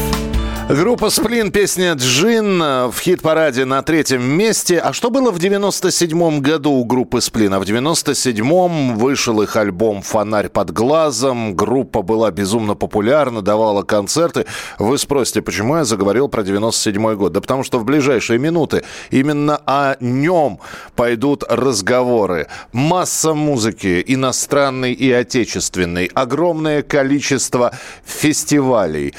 Группа 0.69 1.09
«Сплин», 1.09 1.51
песня 1.51 1.95
«Джин» 1.95 2.59
в 2.61 2.95
хит-параде 3.01 3.65
на 3.65 3.81
третьем 3.81 4.23
месте. 4.23 4.79
А 4.79 4.93
что 4.93 5.09
было 5.09 5.31
в 5.31 5.39
97-м 5.39 6.43
году 6.43 6.73
у 6.73 6.85
группы 6.85 7.23
«Сплин»? 7.23 7.55
А 7.55 7.59
в 7.59 7.63
97-м 7.63 8.99
вышел 8.99 9.41
их 9.41 9.57
альбом 9.57 10.03
«Фонарь 10.03 10.51
под 10.51 10.71
глазом». 10.71 11.55
Группа 11.57 12.03
была 12.03 12.31
безумно 12.31 12.75
популярна, 12.75 13.41
давала 13.41 13.83
концерты. 13.83 14.45
Вы 14.79 14.99
спросите, 14.99 15.41
почему 15.41 15.77
я 15.77 15.85
заговорил 15.87 16.29
про 16.29 16.43
97-й 16.43 17.17
год? 17.17 17.33
Да 17.33 17.41
потому 17.41 17.63
что 17.63 17.79
в 17.79 17.87
ближайшие 17.87 18.39
минуты 18.39 18.85
именно 19.11 19.63
о 19.65 19.97
нем 20.01 20.61
пойдут 20.95 21.45
разговоры. 21.49 22.47
Масса 22.73 23.33
музыки, 23.33 24.05
иностранной 24.07 24.93
и 24.93 25.11
отечественной. 25.11 26.11
Огромное 26.13 26.83
количество 26.83 27.73
фестивалей. 28.05 29.15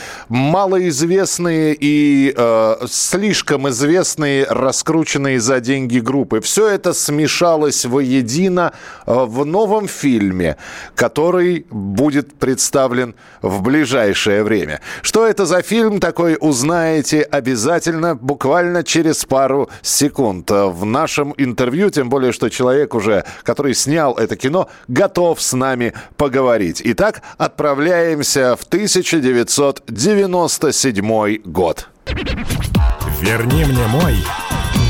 Малоизвестные 1.39 1.75
и 1.79 2.33
э, 2.35 2.75
слишком 2.87 3.69
известные, 3.69 4.45
раскрученные 4.45 5.39
за 5.39 5.59
деньги 5.59 5.99
группы. 5.99 6.41
Все 6.41 6.67
это 6.67 6.93
смешалось 6.93 7.85
воедино 7.85 8.73
э, 9.05 9.25
в 9.25 9.45
новом 9.45 9.87
фильме, 9.87 10.57
который 10.95 11.67
будет 11.69 12.33
представлен 12.33 13.13
в 13.41 13.61
ближайшее 13.61 14.43
время. 14.43 14.81
Что 15.01 15.25
это 15.25 15.45
за 15.45 15.61
фильм 15.61 15.99
такой, 15.99 16.37
узнаете 16.39 17.21
обязательно 17.21 18.15
буквально 18.15 18.83
через 18.83 19.25
пару 19.25 19.69
секунд 19.81 20.51
э, 20.51 20.65
в 20.65 20.85
нашем 20.85 21.33
интервью, 21.37 21.89
тем 21.89 22.09
более, 22.09 22.33
что 22.33 22.49
человек 22.49 22.95
уже, 22.95 23.23
который 23.43 23.73
снял 23.73 24.15
это 24.15 24.35
кино, 24.35 24.67
готов 24.87 25.41
с 25.41 25.53
нами 25.53 25.93
поговорить. 26.17 26.81
Итак, 26.83 27.21
отправляемся 27.37 28.55
в 28.55 28.63
1997 28.63 31.28
год. 31.38 31.89
Верни 33.21 33.65
мне 33.65 33.88
мой 33.88 34.15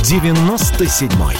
97-й. 0.03 1.37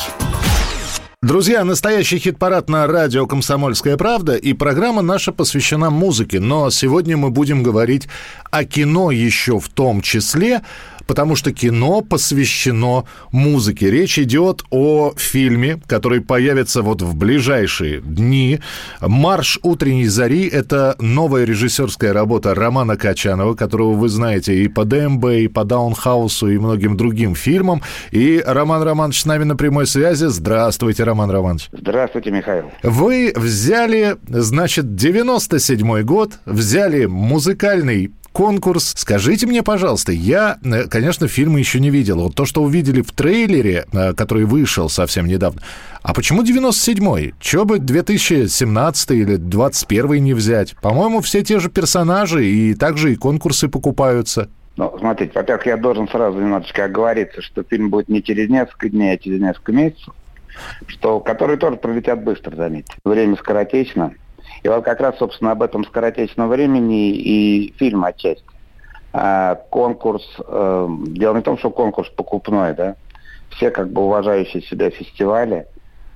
Друзья, 1.22 1.66
настоящий 1.66 2.18
хит-парад 2.18 2.70
на 2.70 2.88
радио 2.88 3.28
«Комсомольская 3.28 3.98
правда» 3.98 4.36
и 4.36 4.54
программа 4.54 5.02
наша 5.02 5.34
посвящена 5.34 5.90
музыке. 5.90 6.40
Но 6.40 6.70
сегодня 6.70 7.18
мы 7.18 7.30
будем 7.30 7.62
говорить 7.62 8.08
о 8.52 8.64
кино 8.64 9.12
еще 9.12 9.60
в 9.60 9.68
том 9.68 10.02
числе, 10.02 10.62
потому 11.10 11.36
что 11.36 11.52
кино 11.52 12.02
посвящено 12.02 13.06
музыке. 13.32 13.90
Речь 13.90 14.20
идет 14.20 14.62
о 14.70 15.12
фильме, 15.18 15.82
который 15.88 16.22
появится 16.22 16.84
вот 16.84 17.02
в 17.02 17.16
ближайшие 17.16 18.00
дни. 18.00 18.60
«Марш 19.02 19.58
утренней 19.64 20.06
зари»— 20.06 20.48
это 20.54 20.96
новая 21.00 21.46
режиссерская 21.46 22.14
работа 22.14 22.54
Романа 22.54 22.96
Качанова, 22.96 23.56
которого 23.56 23.94
вы 23.94 24.08
знаете 24.08 24.64
и 24.64 24.68
по 24.68 24.86
ДМБ, 24.86 25.26
и 25.26 25.48
по 25.48 25.64
Даунхаусу, 25.64 26.48
и 26.52 26.60
многим 26.60 26.96
другим 26.96 27.34
фильмам. 27.34 27.82
И 28.12 28.44
Роман 28.46 28.84
Романович 28.84 29.22
с 29.22 29.26
нами 29.26 29.46
на 29.46 29.56
прямой 29.56 29.88
связи. 29.88 30.26
Здравствуйте, 30.26 31.06
Роман 31.06 31.32
Романович. 31.32 31.70
Здравствуйте, 31.72 32.30
Михаил. 32.30 32.66
Вы 32.84 33.34
взяли, 33.36 34.18
значит, 34.28 34.86
97-й 34.86 36.04
год, 36.04 36.34
взяли 36.46 37.08
музыкальный 37.08 38.12
конкурс. 38.40 38.94
Скажите 38.96 39.48
мне, 39.48 39.64
пожалуйста, 39.64 40.14
я, 40.14 40.60
э, 40.64 40.86
конечно, 40.86 41.28
фильмы 41.28 41.60
еще 41.60 41.82
не 41.82 41.90
видел. 41.90 42.22
Вот 42.22 42.36
то, 42.36 42.46
что 42.46 42.64
увидели 42.64 43.02
в 43.02 43.12
трейлере, 43.12 43.86
э, 43.92 44.14
который 44.14 44.46
вышел 44.46 44.88
совсем 44.88 45.26
недавно. 45.26 45.62
А 46.04 46.14
почему 46.14 46.42
97-й? 46.42 47.34
Чего 47.42 47.66
бы 47.66 47.80
2017 47.80 49.12
или 49.12 49.36
21 49.36 50.24
не 50.24 50.34
взять? 50.34 50.78
По-моему, 50.82 51.20
все 51.20 51.44
те 51.44 51.60
же 51.60 51.70
персонажи, 51.70 52.46
и 52.46 52.76
также 52.76 53.12
и 53.12 53.18
конкурсы 53.18 53.68
покупаются. 53.68 54.50
Ну, 54.78 54.96
смотрите, 54.98 55.34
во-первых, 55.36 55.66
я 55.66 55.76
должен 55.76 56.08
сразу 56.08 56.40
немножечко 56.40 56.86
оговориться, 56.86 57.42
что 57.42 57.64
фильм 57.64 57.90
будет 57.90 58.08
не 58.08 58.24
через 58.24 58.50
несколько 58.50 58.88
дней, 58.88 59.16
а 59.16 59.18
через 59.18 59.42
несколько 59.42 59.74
месяцев, 59.74 60.14
что, 60.88 61.20
которые 61.20 61.58
тоже 61.58 61.76
пролетят 61.76 62.24
быстро, 62.24 62.56
заметьте. 62.56 62.94
Время 63.04 63.36
скоротечно. 63.36 64.14
И 64.64 64.68
вот 64.68 64.84
как 64.84 65.00
раз, 65.00 65.18
собственно, 65.18 65.52
об 65.52 65.64
этом 65.64 65.86
скоротечном 65.86 66.50
времени 66.50 67.12
и 67.12 67.74
фильм 67.78 68.04
отчасти. 68.04 68.44
А, 69.12 69.56
конкурс, 69.70 70.24
э, 70.46 70.88
дело 71.08 71.36
не 71.36 71.42
в 71.42 71.44
том, 71.44 71.58
что 71.58 71.72
конкурс 71.72 72.10
покупной, 72.10 72.74
да, 72.74 72.96
все 73.50 73.72
как 73.72 73.90
бы 73.90 74.04
уважающие 74.04 74.62
себя 74.62 74.90
фестивали, 74.92 75.66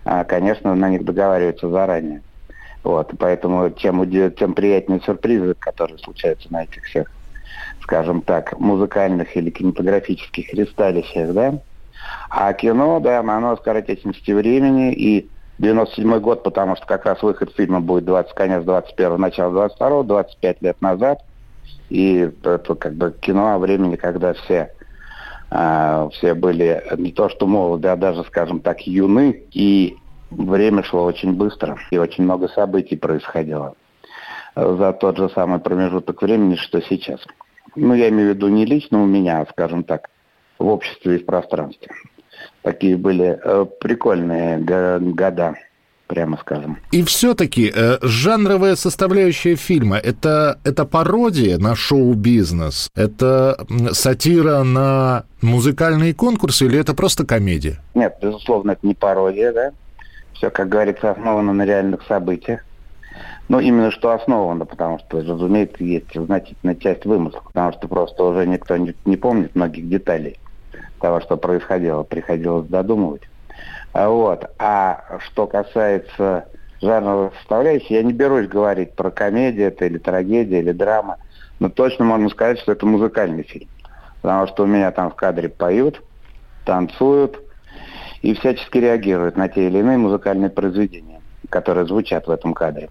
а, 0.06 0.24
конечно, 0.24 0.76
на 0.76 0.90
них 0.90 1.04
договариваются 1.04 1.70
заранее. 1.70 2.22
Вот, 2.84 3.12
поэтому 3.18 3.70
тем, 3.70 4.08
тем 4.34 4.54
приятнее 4.54 5.00
сюрпризы, 5.00 5.56
которые 5.58 5.98
случаются 5.98 6.52
на 6.52 6.64
этих 6.64 6.84
всех 6.84 7.08
скажем 7.84 8.22
так, 8.22 8.58
музыкальных 8.60 9.36
или 9.36 9.50
кинематографических 9.50 10.54
ристалищах, 10.54 11.34
да. 11.34 11.60
А 12.30 12.52
кино, 12.54 13.00
да, 13.00 13.20
оно 13.20 13.56
скоротечности 13.58 14.32
времени 14.32 14.94
и 14.94 15.30
97 15.60 16.20
год, 16.20 16.44
потому 16.44 16.76
что 16.76 16.86
как 16.86 17.06
раз 17.06 17.22
выход 17.22 17.54
фильма 17.56 17.80
будет 17.80 18.06
20, 18.06 18.34
конец 18.34 18.64
21 18.64 19.20
начало 19.20 19.54
22 19.54 20.04
25 20.04 20.62
лет 20.62 20.82
назад. 20.82 21.20
И 21.90 22.32
это 22.44 22.76
как 22.76 22.94
бы 22.96 23.16
кино 23.22 23.54
о 23.54 23.60
времени, 23.60 23.96
когда 23.96 24.34
все, 24.34 24.72
э, 25.52 26.10
все 26.14 26.34
были 26.34 26.84
не 26.98 27.12
то 27.12 27.30
что 27.30 27.46
молоды, 27.46 27.88
а 27.88 27.96
даже, 27.96 28.24
скажем 28.24 28.62
так, 28.62 28.82
юны. 28.88 29.44
И 29.52 29.98
время 30.32 30.84
шло 30.84 31.04
очень 31.04 31.34
быстро, 31.34 31.78
и 31.92 31.98
очень 31.98 32.24
много 32.24 32.48
событий 32.48 32.96
происходило 32.96 33.76
за 34.56 34.94
тот 34.94 35.18
же 35.18 35.30
самый 35.30 35.60
промежуток 35.60 36.22
времени, 36.22 36.56
что 36.56 36.82
сейчас. 36.82 37.20
Ну, 37.76 37.94
я 37.94 38.10
имею 38.10 38.32
в 38.32 38.36
виду 38.36 38.50
не 38.50 38.66
лично 38.66 39.02
у 39.02 39.06
меня, 39.06 39.42
а, 39.42 39.48
скажем 39.50 39.84
так, 39.84 40.10
в 40.60 40.68
обществе 40.68 41.16
и 41.16 41.20
в 41.20 41.26
пространстве. 41.26 41.90
Такие 42.64 42.96
были 42.96 43.38
э, 43.44 43.66
прикольные 43.80 44.58
года 44.58 45.56
прямо 46.08 46.38
скажем. 46.38 46.78
И 46.92 47.04
все-таки 47.04 47.72
э, 47.74 47.98
жанровая 48.02 48.76
составляющая 48.76 49.56
фильма 49.56 49.98
это, 49.98 50.60
это 50.64 50.86
пародия 50.86 51.58
на 51.58 51.76
шоу-бизнес, 51.76 52.90
это 52.96 53.66
сатира 53.92 54.64
на 54.64 55.24
музыкальные 55.42 56.14
конкурсы 56.14 56.66
или 56.66 56.80
это 56.80 56.94
просто 56.94 57.26
комедия? 57.26 57.80
Нет, 57.96 58.16
безусловно, 58.22 58.72
это 58.72 58.86
не 58.86 58.94
пародия, 58.94 59.52
да. 59.52 59.72
Все, 60.34 60.50
как 60.50 60.70
говорится, 60.70 61.12
основано 61.12 61.54
на 61.54 61.66
реальных 61.66 62.04
событиях. 62.08 62.62
Ну, 63.50 63.60
именно 63.60 63.92
что 63.92 64.12
основано, 64.12 64.66
потому 64.66 65.00
что, 65.00 65.20
разумеется, 65.20 65.84
есть 65.84 66.14
значительная 66.14 66.76
часть 66.76 67.06
вымысла, 67.06 67.42
потому 67.46 67.74
что 67.74 67.88
просто 67.88 68.24
уже 68.24 68.48
никто 68.48 68.78
не, 68.78 68.96
не 69.06 69.18
помнит 69.18 69.54
многих 69.54 69.90
деталей 69.90 70.40
того, 71.04 71.20
что 71.20 71.36
происходило, 71.36 72.04
приходилось 72.04 72.66
додумывать. 72.68 73.24
А 73.92 74.08
вот. 74.08 74.50
А 74.58 75.20
что 75.20 75.48
касается 75.48 76.46
жанровой 76.82 77.32
составляющей, 77.40 77.96
я 77.96 78.04
не 78.04 78.14
берусь 78.14 78.48
говорить 78.48 78.96
про 78.96 79.12
комедию 79.12 79.68
это 79.68 79.86
или 79.86 79.98
трагедия, 79.98 80.60
или 80.60 80.72
драма, 80.72 81.18
но 81.60 81.68
точно 81.68 82.06
можно 82.06 82.30
сказать, 82.30 82.58
что 82.60 82.72
это 82.72 82.86
музыкальный 82.86 83.44
фильм. 83.44 83.68
Потому 84.22 84.48
что 84.48 84.64
у 84.64 84.66
меня 84.66 84.92
там 84.92 85.12
в 85.12 85.16
кадре 85.16 85.50
поют, 85.50 86.02
танцуют 86.64 87.38
и 88.22 88.34
всячески 88.34 88.78
реагируют 88.78 89.36
на 89.36 89.50
те 89.50 89.68
или 89.68 89.80
иные 89.80 89.98
музыкальные 89.98 90.52
произведения, 90.52 91.20
которые 91.50 91.86
звучат 91.86 92.28
в 92.28 92.32
этом 92.32 92.54
кадре. 92.54 92.90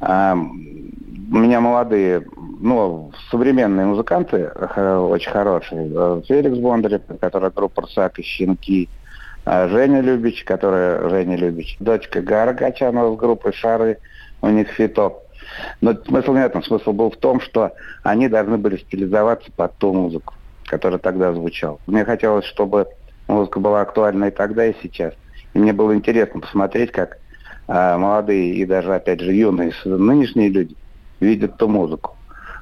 А, 0.00 0.34
у 0.34 1.36
меня 1.36 1.60
молодые, 1.60 2.24
ну, 2.60 3.12
современные 3.30 3.86
музыканты 3.86 4.48
очень 4.48 5.30
хорошие. 5.30 5.90
Э, 5.94 6.22
Феликс 6.26 6.58
Бондарев, 6.58 7.02
который 7.20 7.50
группа 7.50 7.82
«Рсак» 7.82 8.18
и 8.18 8.22
«Щенки», 8.22 8.88
а 9.44 9.68
Женя 9.68 10.00
Любич, 10.00 10.44
которая 10.44 11.08
Женя 11.08 11.36
Любич, 11.36 11.76
дочка 11.78 12.20
Гара 12.20 12.52
Гачанова 12.52 13.14
с 13.14 13.18
группой 13.18 13.52
«Шары», 13.52 13.98
у 14.42 14.48
них 14.48 14.68
фитоп. 14.68 15.22
Но 15.80 15.94
смысл 15.94 16.32
не 16.32 16.40
в 16.40 16.46
этом. 16.46 16.62
Смысл 16.62 16.92
был 16.92 17.10
в 17.10 17.16
том, 17.16 17.40
что 17.40 17.72
они 18.02 18.28
должны 18.28 18.58
были 18.58 18.76
стилизоваться 18.76 19.50
под 19.52 19.74
ту 19.76 19.92
музыку, 19.92 20.34
которая 20.66 20.98
тогда 20.98 21.32
звучала. 21.32 21.78
Мне 21.86 22.04
хотелось, 22.04 22.44
чтобы 22.44 22.86
музыка 23.28 23.60
была 23.60 23.82
актуальна 23.82 24.26
и 24.26 24.30
тогда, 24.30 24.66
и 24.66 24.74
сейчас. 24.82 25.14
И 25.54 25.58
мне 25.58 25.72
было 25.72 25.94
интересно 25.94 26.40
посмотреть, 26.40 26.92
как 26.92 27.18
молодые 27.70 28.54
и 28.54 28.64
даже, 28.64 28.94
опять 28.94 29.20
же, 29.20 29.32
юные 29.32 29.72
нынешние 29.84 30.48
люди 30.48 30.76
видят 31.20 31.56
ту 31.56 31.68
музыку. 31.68 32.16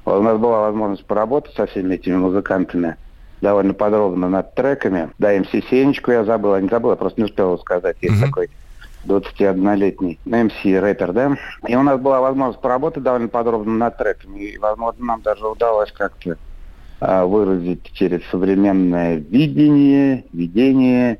У 0.04 0.22
нас 0.22 0.38
была 0.38 0.62
возможность 0.62 1.04
поработать 1.04 1.54
со 1.54 1.66
всеми 1.66 1.94
этими 1.94 2.16
музыкантами 2.16 2.96
довольно 3.40 3.74
подробно 3.74 4.28
над 4.28 4.54
треками. 4.54 5.11
Да, 5.18 5.32
МС 5.32 5.50
Сенечку 5.50 6.11
я 6.11 6.24
забыл, 6.24 6.54
я 6.54 6.61
не 6.61 6.68
забыл, 6.68 6.90
я 6.90 6.96
просто 6.96 7.20
не 7.20 7.26
успел 7.26 7.59
сказать. 7.59 7.96
Есть 8.00 8.16
mm-hmm. 8.16 8.26
такой 8.26 8.50
21-летний 9.06 10.18
МС 10.24 10.64
рэпер, 10.64 11.12
да. 11.12 11.36
И 11.66 11.76
у 11.76 11.82
нас 11.82 12.00
была 12.00 12.20
возможность 12.20 12.61
поработать 12.61 13.02
довольно 13.02 13.28
подробно 13.28 13.72
над 13.74 13.96
треками. 13.96 14.40
И, 14.40 14.59
возможно, 14.59 15.04
нам 15.04 15.22
даже 15.22 15.46
удалось 15.46 15.92
как-то 15.92 16.36
а, 17.00 17.24
выразить 17.26 17.90
через 17.92 18.22
современное 18.30 19.16
видение, 19.16 20.24
видение 20.32 21.18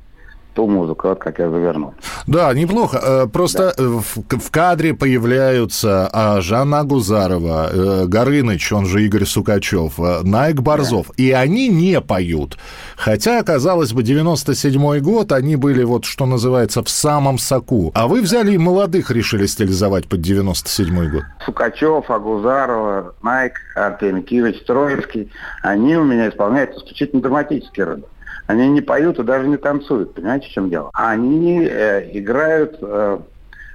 ту 0.59 0.67
музыку, 0.67 1.09
вот 1.09 1.21
как 1.21 1.39
я 1.39 1.51
завернул. 1.51 1.95
Да, 2.27 2.53
неплохо. 2.53 2.99
Э, 3.01 3.27
просто 3.29 3.75
да. 3.79 3.85
Э, 3.85 4.01
в, 4.39 4.51
кадре 4.51 4.93
появляются 4.93 6.11
а, 6.13 6.41
Жанна 6.41 6.83
Гузарова, 6.83 7.69
э, 7.71 8.07
Горыныч, 8.07 8.73
он 8.73 8.87
же 8.87 9.05
Игорь 9.05 9.25
Сукачев, 9.25 9.99
Найк 10.25 10.61
Борзов, 10.61 11.07
да. 11.07 11.15
и 11.17 11.31
они 11.31 11.69
не 11.69 12.01
поют. 12.01 12.59
Хотя, 12.97 13.41
казалось 13.45 13.93
бы, 13.93 14.03
97-й 14.03 15.01
год, 15.01 15.31
они 15.31 15.55
были 15.55 15.85
вот, 15.85 16.05
что 16.05 16.27
называется, 16.27 16.83
в 16.83 16.89
самом 16.89 17.39
соку. 17.39 17.93
А 17.95 18.09
вы 18.09 18.21
взяли 18.21 18.55
и 18.55 18.59
молодых 18.59 19.13
решили 19.13 19.47
стилизовать 19.47 20.09
под 20.09 20.21
97-й 20.21 21.09
год. 21.09 21.23
Сукачев, 21.47 22.11
Агузарова, 22.11 23.15
Найк, 23.23 23.53
Артемий 23.77 24.23
Киевич, 24.23 24.65
Троицкий, 24.67 25.31
они 25.63 25.97
у 25.97 26.03
меня 26.03 26.29
исполняют 26.29 26.77
исключительно 26.77 27.23
драматические 27.23 27.87
роли. 27.87 28.05
Они 28.49 28.66
не 28.70 28.80
поют 28.80 29.18
и 29.18 29.22
даже 29.22 29.46
не 29.46 29.59
танцуют, 29.59 30.14
понимаете, 30.14 30.49
в 30.49 30.51
чем 30.51 30.70
дело? 30.70 30.88
Они 30.94 31.68
э, 31.70 32.09
играют 32.18 32.78
э, 32.80 33.18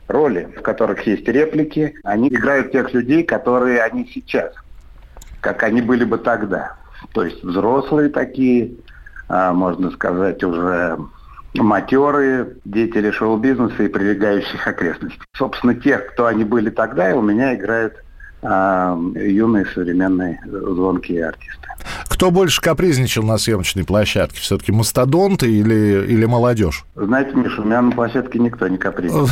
роли, 0.07 0.51
в 0.57 0.61
которых 0.63 1.05
есть 1.05 1.27
реплики. 1.27 1.93
Они 2.03 2.27
играют 2.27 2.71
тех 2.71 2.91
людей, 2.91 3.23
которые 3.23 3.83
они 3.83 4.09
сейчас, 4.11 4.51
как 5.41 5.61
они 5.61 5.83
были 5.83 6.05
бы 6.05 6.17
тогда. 6.17 6.75
То 7.13 7.23
есть 7.23 7.43
взрослые 7.43 8.09
такие, 8.09 8.71
э, 9.29 9.51
можно 9.51 9.91
сказать, 9.91 10.43
уже 10.43 10.97
матерые 11.53 12.55
деятели 12.65 13.11
шоу-бизнеса 13.11 13.83
и 13.83 13.87
прилегающих 13.87 14.67
окрестностей. 14.67 15.21
Собственно, 15.37 15.75
тех, 15.75 16.13
кто 16.13 16.25
они 16.25 16.45
были 16.45 16.71
тогда, 16.71 17.11
и 17.11 17.13
у 17.13 17.21
меня 17.21 17.53
играют 17.53 18.02
юные 18.43 19.65
современные 19.73 20.39
звонкие 20.45 21.27
артисты. 21.27 21.63
Кто 22.07 22.31
больше 22.31 22.61
капризничал 22.61 23.23
на 23.23 23.37
съемочной 23.37 23.83
площадке? 23.83 24.39
Все-таки 24.39 24.71
мастодонты 24.71 25.51
или, 25.51 26.05
или 26.07 26.25
молодежь? 26.25 26.85
Знаете, 26.95 27.35
Миша, 27.35 27.61
у 27.61 27.65
меня 27.65 27.81
на 27.81 27.91
площадке 27.91 28.39
никто 28.39 28.67
не 28.67 28.77
капризничал. 28.77 29.29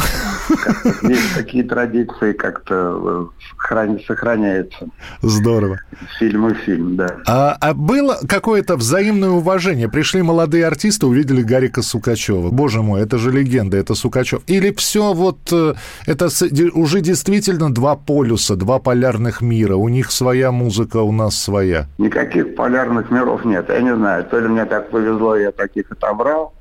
Есть 1.08 1.36
такие 1.36 1.64
традиции 1.64 2.34
как-то 2.34 3.32
э, 3.70 4.00
сохраняются. 4.08 4.90
Здорово. 5.22 5.80
Фильм 6.20 6.50
и 6.50 6.54
фильм, 6.54 6.96
да. 6.96 7.18
А, 7.28 7.58
а 7.60 7.74
было 7.74 8.18
какое-то 8.28 8.76
взаимное 8.76 9.30
уважение? 9.30 9.88
Пришли 9.88 10.22
молодые 10.22 10.66
артисты, 10.66 11.06
увидели 11.06 11.42
Гарика 11.42 11.82
Сукачева. 11.82 12.50
Боже 12.50 12.82
мой, 12.82 13.02
это 13.02 13.18
же 13.18 13.32
легенда, 13.32 13.78
это 13.78 13.96
Сукачев. 13.96 14.42
Или 14.48 14.74
все 14.74 15.14
вот, 15.14 15.40
э, 15.52 15.76
это 16.06 16.30
уже 16.74 17.02
действительно 17.02 17.74
два 17.74 17.96
полюса, 17.96 18.56
два 18.56 18.80
полярных 19.02 19.42
мира. 19.42 19.76
У 19.76 19.90
них 19.90 20.12
своя 20.12 20.52
музыка, 20.52 20.98
у 20.98 21.12
нас 21.12 21.36
своя. 21.36 21.88
Никаких 21.98 22.56
полярных 22.56 23.10
миров 23.10 23.44
нет. 23.46 23.68
Я 23.70 23.82
не 23.82 23.96
знаю, 23.96 24.26
то 24.26 24.40
ли 24.40 24.48
мне 24.48 24.66
так 24.66 24.92
повезло, 24.92 25.36
я 25.36 25.52
таких 25.52 25.92
отобрал 25.92 26.54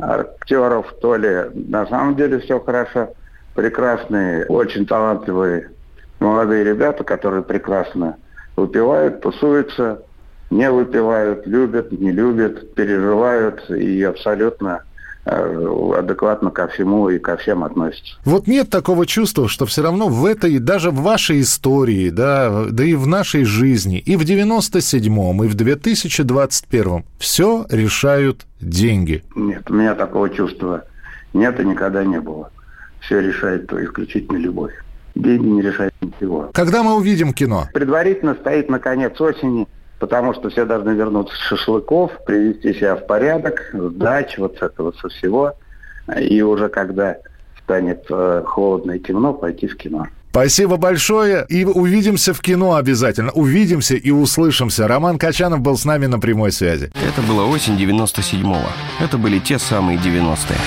актеров, 0.00 0.92
то 1.00 1.14
ли 1.14 1.50
на 1.54 1.86
самом 1.86 2.16
деле 2.16 2.40
все 2.40 2.58
хорошо. 2.58 3.10
Прекрасные, 3.54 4.44
очень 4.46 4.86
талантливые 4.86 5.70
молодые 6.18 6.64
ребята, 6.64 7.04
которые 7.04 7.44
прекрасно 7.44 8.16
выпивают, 8.56 9.20
тусуются, 9.20 10.02
не 10.50 10.68
выпивают, 10.68 11.46
любят, 11.46 11.92
не 11.92 12.10
любят, 12.10 12.74
переживают 12.74 13.70
и 13.70 14.02
абсолютно 14.02 14.82
адекватно 15.24 16.50
ко 16.50 16.68
всему 16.68 17.08
и 17.08 17.18
ко 17.18 17.36
всем 17.36 17.64
относится. 17.64 18.16
Вот 18.24 18.46
нет 18.46 18.70
такого 18.70 19.06
чувства, 19.06 19.48
что 19.48 19.66
все 19.66 19.82
равно 19.82 20.08
в 20.08 20.24
этой, 20.26 20.58
даже 20.58 20.90
в 20.90 21.00
вашей 21.00 21.40
истории, 21.40 22.10
да, 22.10 22.66
да 22.70 22.84
и 22.84 22.94
в 22.94 23.06
нашей 23.06 23.44
жизни, 23.44 23.98
и 23.98 24.16
в 24.16 24.22
97-м, 24.22 25.44
и 25.44 25.48
в 25.48 25.56
2021-м 25.56 27.04
все 27.18 27.66
решают 27.70 28.46
деньги. 28.60 29.24
Нет, 29.34 29.70
у 29.70 29.74
меня 29.74 29.94
такого 29.94 30.28
чувства 30.28 30.84
нет 31.32 31.58
и 31.58 31.64
никогда 31.64 32.04
не 32.04 32.20
было. 32.20 32.50
Все 33.00 33.20
решает 33.20 33.72
исключительно 33.72 34.36
любовь. 34.36 34.72
Деньги 35.14 35.46
не 35.46 35.62
решают 35.62 35.94
ничего. 36.00 36.50
Когда 36.52 36.82
мы 36.82 36.96
увидим 36.96 37.32
кино? 37.32 37.68
Предварительно 37.72 38.34
стоит 38.34 38.68
на 38.68 38.78
конец 38.78 39.20
осени 39.20 39.68
потому 39.98 40.34
что 40.34 40.50
все 40.50 40.64
должны 40.64 40.90
вернуться 40.90 41.34
с 41.34 41.38
шашлыков, 41.38 42.12
привести 42.26 42.74
себя 42.74 42.96
в 42.96 43.06
порядок, 43.06 43.70
сдачь, 43.72 44.38
вот 44.38 44.56
с 44.58 44.62
этого 44.62 44.92
со 44.92 45.08
всего. 45.08 45.54
И 46.18 46.42
уже 46.42 46.68
когда 46.68 47.16
станет 47.62 48.04
э, 48.10 48.42
холодно 48.46 48.92
и 48.92 48.98
темно, 48.98 49.32
пойти 49.32 49.66
в 49.66 49.76
кино. 49.76 50.06
Спасибо 50.30 50.76
большое. 50.78 51.46
И 51.48 51.64
увидимся 51.64 52.34
в 52.34 52.40
кино 52.40 52.74
обязательно. 52.74 53.30
Увидимся 53.30 53.94
и 53.94 54.10
услышимся. 54.10 54.88
Роман 54.88 55.16
Качанов 55.16 55.60
был 55.60 55.76
с 55.76 55.84
нами 55.84 56.06
на 56.06 56.18
прямой 56.18 56.50
связи. 56.50 56.90
Это 56.94 57.22
была 57.22 57.44
осень 57.44 57.76
97-го. 57.76 58.68
Это 59.00 59.16
были 59.16 59.38
те 59.38 59.60
самые 59.60 59.96
90-е. 59.96 60.58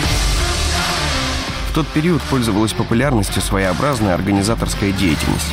В 1.70 1.76
тот 1.76 1.86
период 1.88 2.22
пользовалась 2.24 2.72
популярностью 2.72 3.42
своеобразная 3.42 4.14
организаторская 4.14 4.94
деятельность. 4.94 5.52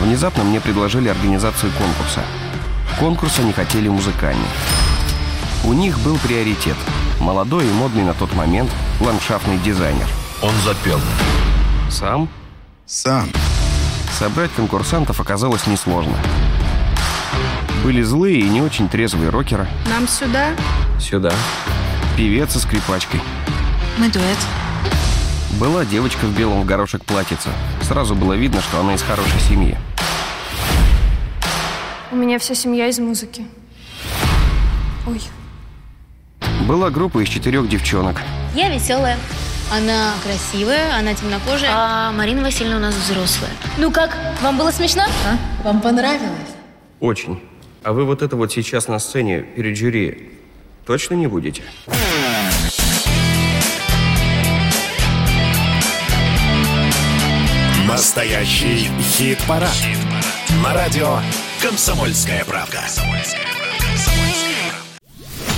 Внезапно 0.00 0.44
мне 0.44 0.60
предложили 0.60 1.08
организацию 1.08 1.72
конкурса. 1.72 2.20
Конкурс 2.98 3.38
они 3.38 3.52
хотели 3.52 3.88
музыкальный. 3.88 4.48
У 5.64 5.72
них 5.72 5.98
был 6.00 6.16
приоритет. 6.18 6.76
Молодой 7.18 7.66
и 7.66 7.72
модный 7.72 8.02
на 8.02 8.14
тот 8.14 8.34
момент 8.34 8.70
ландшафтный 9.00 9.58
дизайнер. 9.58 10.06
Он 10.42 10.54
запел. 10.64 10.98
Сам? 11.90 12.28
Сам. 12.86 13.28
Собрать 14.18 14.50
конкурсантов 14.52 15.20
оказалось 15.20 15.66
несложно. 15.66 16.16
Были 17.84 18.02
злые 18.02 18.40
и 18.40 18.48
не 18.48 18.60
очень 18.60 18.88
трезвые 18.88 19.30
рокеры. 19.30 19.68
Нам 19.88 20.06
сюда? 20.08 20.50
Сюда. 20.98 21.32
Певец 22.16 22.52
со 22.52 22.60
скрипачкой. 22.60 23.20
Мы 23.98 24.08
дуэт. 24.08 24.38
Была 25.58 25.84
девочка 25.84 26.24
в 26.24 26.36
белом 26.36 26.62
в 26.62 26.66
горошек 26.66 27.04
платьице. 27.04 27.48
Сразу 27.82 28.14
было 28.14 28.34
видно, 28.34 28.60
что 28.60 28.80
она 28.80 28.94
из 28.94 29.02
хорошей 29.02 29.40
семьи. 29.40 29.76
У 32.12 32.16
меня 32.16 32.40
вся 32.40 32.56
семья 32.56 32.88
из 32.88 32.98
музыки. 32.98 33.46
Ой. 35.06 35.20
Была 36.66 36.90
группа 36.90 37.22
из 37.22 37.28
четырех 37.28 37.68
девчонок. 37.68 38.16
Я 38.52 38.68
веселая. 38.68 39.16
Она 39.72 40.14
красивая, 40.24 40.96
она 40.96 41.14
темнокожая, 41.14 41.70
а 41.72 42.10
Марина 42.10 42.42
Васильевна 42.42 42.78
у 42.78 42.80
нас 42.80 42.96
взрослая. 42.96 43.52
Ну 43.78 43.92
как, 43.92 44.16
вам 44.42 44.58
было 44.58 44.72
смешно? 44.72 45.04
А? 45.24 45.62
Вам 45.62 45.80
понравилось? 45.80 46.50
Очень. 46.98 47.40
А 47.84 47.92
вы 47.92 48.04
вот 48.04 48.22
это 48.22 48.34
вот 48.34 48.50
сейчас 48.50 48.88
на 48.88 48.98
сцене 48.98 49.42
перед 49.42 49.78
жюри 49.78 50.32
точно 50.86 51.14
не 51.14 51.28
будете? 51.28 51.62
Настоящий 57.86 58.88
хит-парад. 59.00 59.70
На 60.64 60.74
радио 60.74 61.20
«Комсомольская 61.62 62.42
правда». 62.46 62.80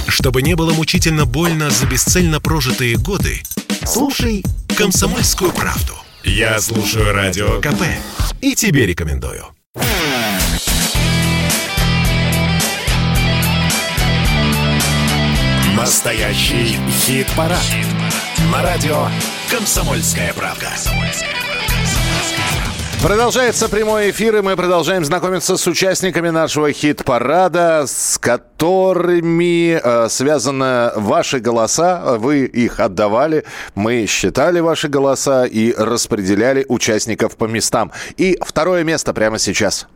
Чтобы 0.08 0.42
не 0.42 0.56
было 0.56 0.72
мучительно 0.72 1.26
больно 1.26 1.70
за 1.70 1.86
бесцельно 1.86 2.40
прожитые 2.40 2.96
годы, 2.96 3.40
слушай 3.86 4.44
«Комсомольскую 4.76 5.52
правду». 5.52 5.94
Я 6.24 6.60
слушаю 6.60 7.12
Радио 7.12 7.60
КП 7.60 7.82
и 8.40 8.56
тебе 8.56 8.86
рекомендую. 8.86 9.46
Настоящий 15.76 16.78
хит-парад. 17.04 17.58
На 18.50 18.62
радио 18.62 19.08
«Комсомольская 19.50 20.32
правда». 20.34 20.72
Продолжается 23.02 23.68
прямой 23.68 24.10
эфир, 24.10 24.36
и 24.36 24.42
мы 24.42 24.54
продолжаем 24.54 25.04
знакомиться 25.04 25.56
с 25.56 25.66
участниками 25.66 26.30
нашего 26.30 26.72
хит-парада, 26.72 27.84
с 27.88 28.16
которыми 28.16 29.72
э, 29.72 30.08
связаны 30.08 30.92
ваши 30.94 31.40
голоса. 31.40 32.16
Вы 32.18 32.44
их 32.44 32.78
отдавали, 32.78 33.44
мы 33.74 34.06
считали 34.06 34.60
ваши 34.60 34.86
голоса 34.86 35.46
и 35.46 35.74
распределяли 35.76 36.64
участников 36.68 37.36
по 37.36 37.46
местам. 37.46 37.90
И 38.18 38.38
второе 38.40 38.84
место 38.84 39.12
прямо 39.12 39.40
сейчас. 39.40 39.88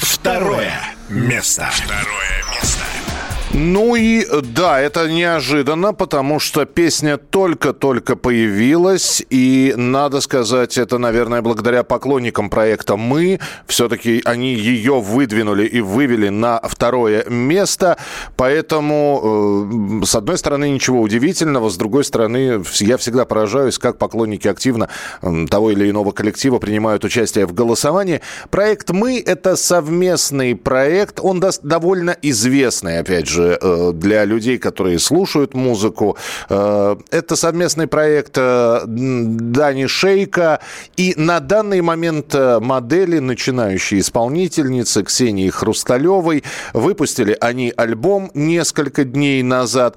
Второе 0.00 0.72
место. 1.08 1.68
Второе. 1.72 2.39
Ну 3.52 3.96
и 3.96 4.24
да, 4.54 4.80
это 4.80 5.10
неожиданно, 5.10 5.92
потому 5.92 6.38
что 6.38 6.66
песня 6.66 7.16
только-только 7.16 8.14
появилась, 8.14 9.24
и 9.28 9.74
надо 9.76 10.20
сказать, 10.20 10.78
это, 10.78 10.98
наверное, 10.98 11.42
благодаря 11.42 11.82
поклонникам 11.82 12.48
проекта 12.48 12.96
«Мы». 12.96 13.40
Все-таки 13.66 14.22
они 14.24 14.54
ее 14.54 15.00
выдвинули 15.00 15.66
и 15.66 15.80
вывели 15.80 16.28
на 16.28 16.60
второе 16.60 17.24
место, 17.28 17.98
поэтому, 18.36 20.00
э, 20.02 20.06
с 20.06 20.14
одной 20.14 20.38
стороны, 20.38 20.70
ничего 20.70 21.00
удивительного, 21.00 21.70
с 21.70 21.76
другой 21.76 22.04
стороны, 22.04 22.62
я 22.78 22.96
всегда 22.98 23.24
поражаюсь, 23.24 23.78
как 23.78 23.98
поклонники 23.98 24.46
активно 24.46 24.88
того 25.50 25.72
или 25.72 25.90
иного 25.90 26.12
коллектива 26.12 26.60
принимают 26.60 27.04
участие 27.04 27.46
в 27.46 27.52
голосовании. 27.52 28.20
Проект 28.50 28.90
«Мы»— 28.90 29.20
это 29.26 29.56
совместный 29.56 30.54
проект, 30.54 31.18
он 31.20 31.42
довольно 31.64 32.16
известный, 32.22 33.00
опять 33.00 33.26
же, 33.26 33.39
э, 33.60 33.92
для 33.94 34.24
людей, 34.24 34.58
которые 34.58 34.98
слушают 34.98 35.54
музыку. 35.54 36.16
Э, 36.48 36.96
Это 37.10 37.36
совместный 37.36 37.86
проект 37.86 38.36
э, 38.36 38.82
Дани 38.86 39.86
Шейка 39.86 40.60
и 40.96 41.14
на 41.16 41.40
данный 41.40 41.80
момент 41.80 42.34
модели, 42.60 43.18
начинающие 43.18 44.00
исполнительницы 44.00 45.02
Ксении 45.02 45.50
Хрусталевой. 45.50 46.44
Выпустили 46.74 47.36
они 47.40 47.72
альбом 47.76 48.30
несколько 48.34 49.04
дней 49.04 49.42
назад. 49.42 49.96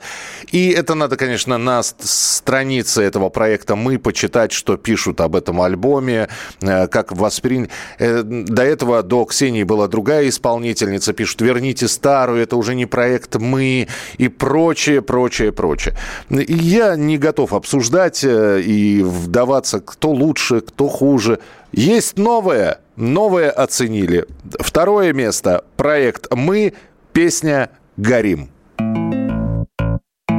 И 0.51 0.69
это 0.69 0.95
надо, 0.95 1.17
конечно, 1.17 1.57
на 1.57 1.83
ст- 1.83 2.05
странице 2.05 3.01
этого 3.03 3.29
проекта 3.29 3.75
мы 3.75 3.97
почитать, 3.99 4.51
что 4.51 4.77
пишут 4.77 5.21
об 5.21 5.35
этом 5.35 5.61
альбоме, 5.61 6.27
как 6.61 7.11
восприняли. 7.11 7.69
До 7.99 8.63
этого, 8.63 9.03
до 9.03 9.25
Ксении 9.25 9.63
была 9.63 9.87
другая 9.87 10.29
исполнительница, 10.29 11.13
пишут, 11.13 11.41
верните 11.41 11.87
старую, 11.87 12.41
это 12.41 12.55
уже 12.55 12.75
не 12.75 12.85
проект 12.85 13.32
мы 13.39 13.87
и 14.17 14.27
прочее, 14.27 15.01
прочее, 15.01 15.51
прочее. 15.51 15.95
Я 16.29 16.95
не 16.95 17.17
готов 17.17 17.53
обсуждать 17.53 18.23
э, 18.23 18.61
и 18.61 19.03
вдаваться, 19.03 19.79
кто 19.79 20.11
лучше, 20.11 20.61
кто 20.61 20.87
хуже. 20.87 21.39
Есть 21.71 22.17
новое, 22.17 22.79
новое 22.95 23.49
оценили. 23.49 24.25
Второе 24.59 25.13
место. 25.13 25.63
Проект 25.77 26.33
«Мы», 26.33 26.73
песня 27.13 27.69
«Горим». 27.97 28.49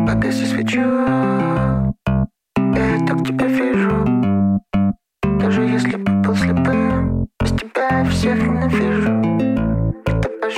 Погаси 0.07 0.45
свечу 0.45 0.81
Я 0.81 1.95
так 3.07 3.27
тебя 3.27 3.47
вижу 3.47 4.07
Даже 5.41 5.63
если 5.63 5.97
бы 5.97 6.13
был 6.23 6.37
слепым 6.37 7.27
Без 7.41 7.53
тебя 7.53 8.05
всех 8.05 8.43
ненавижу 8.43 9.13
И 10.07 10.11
давай 10.21 10.51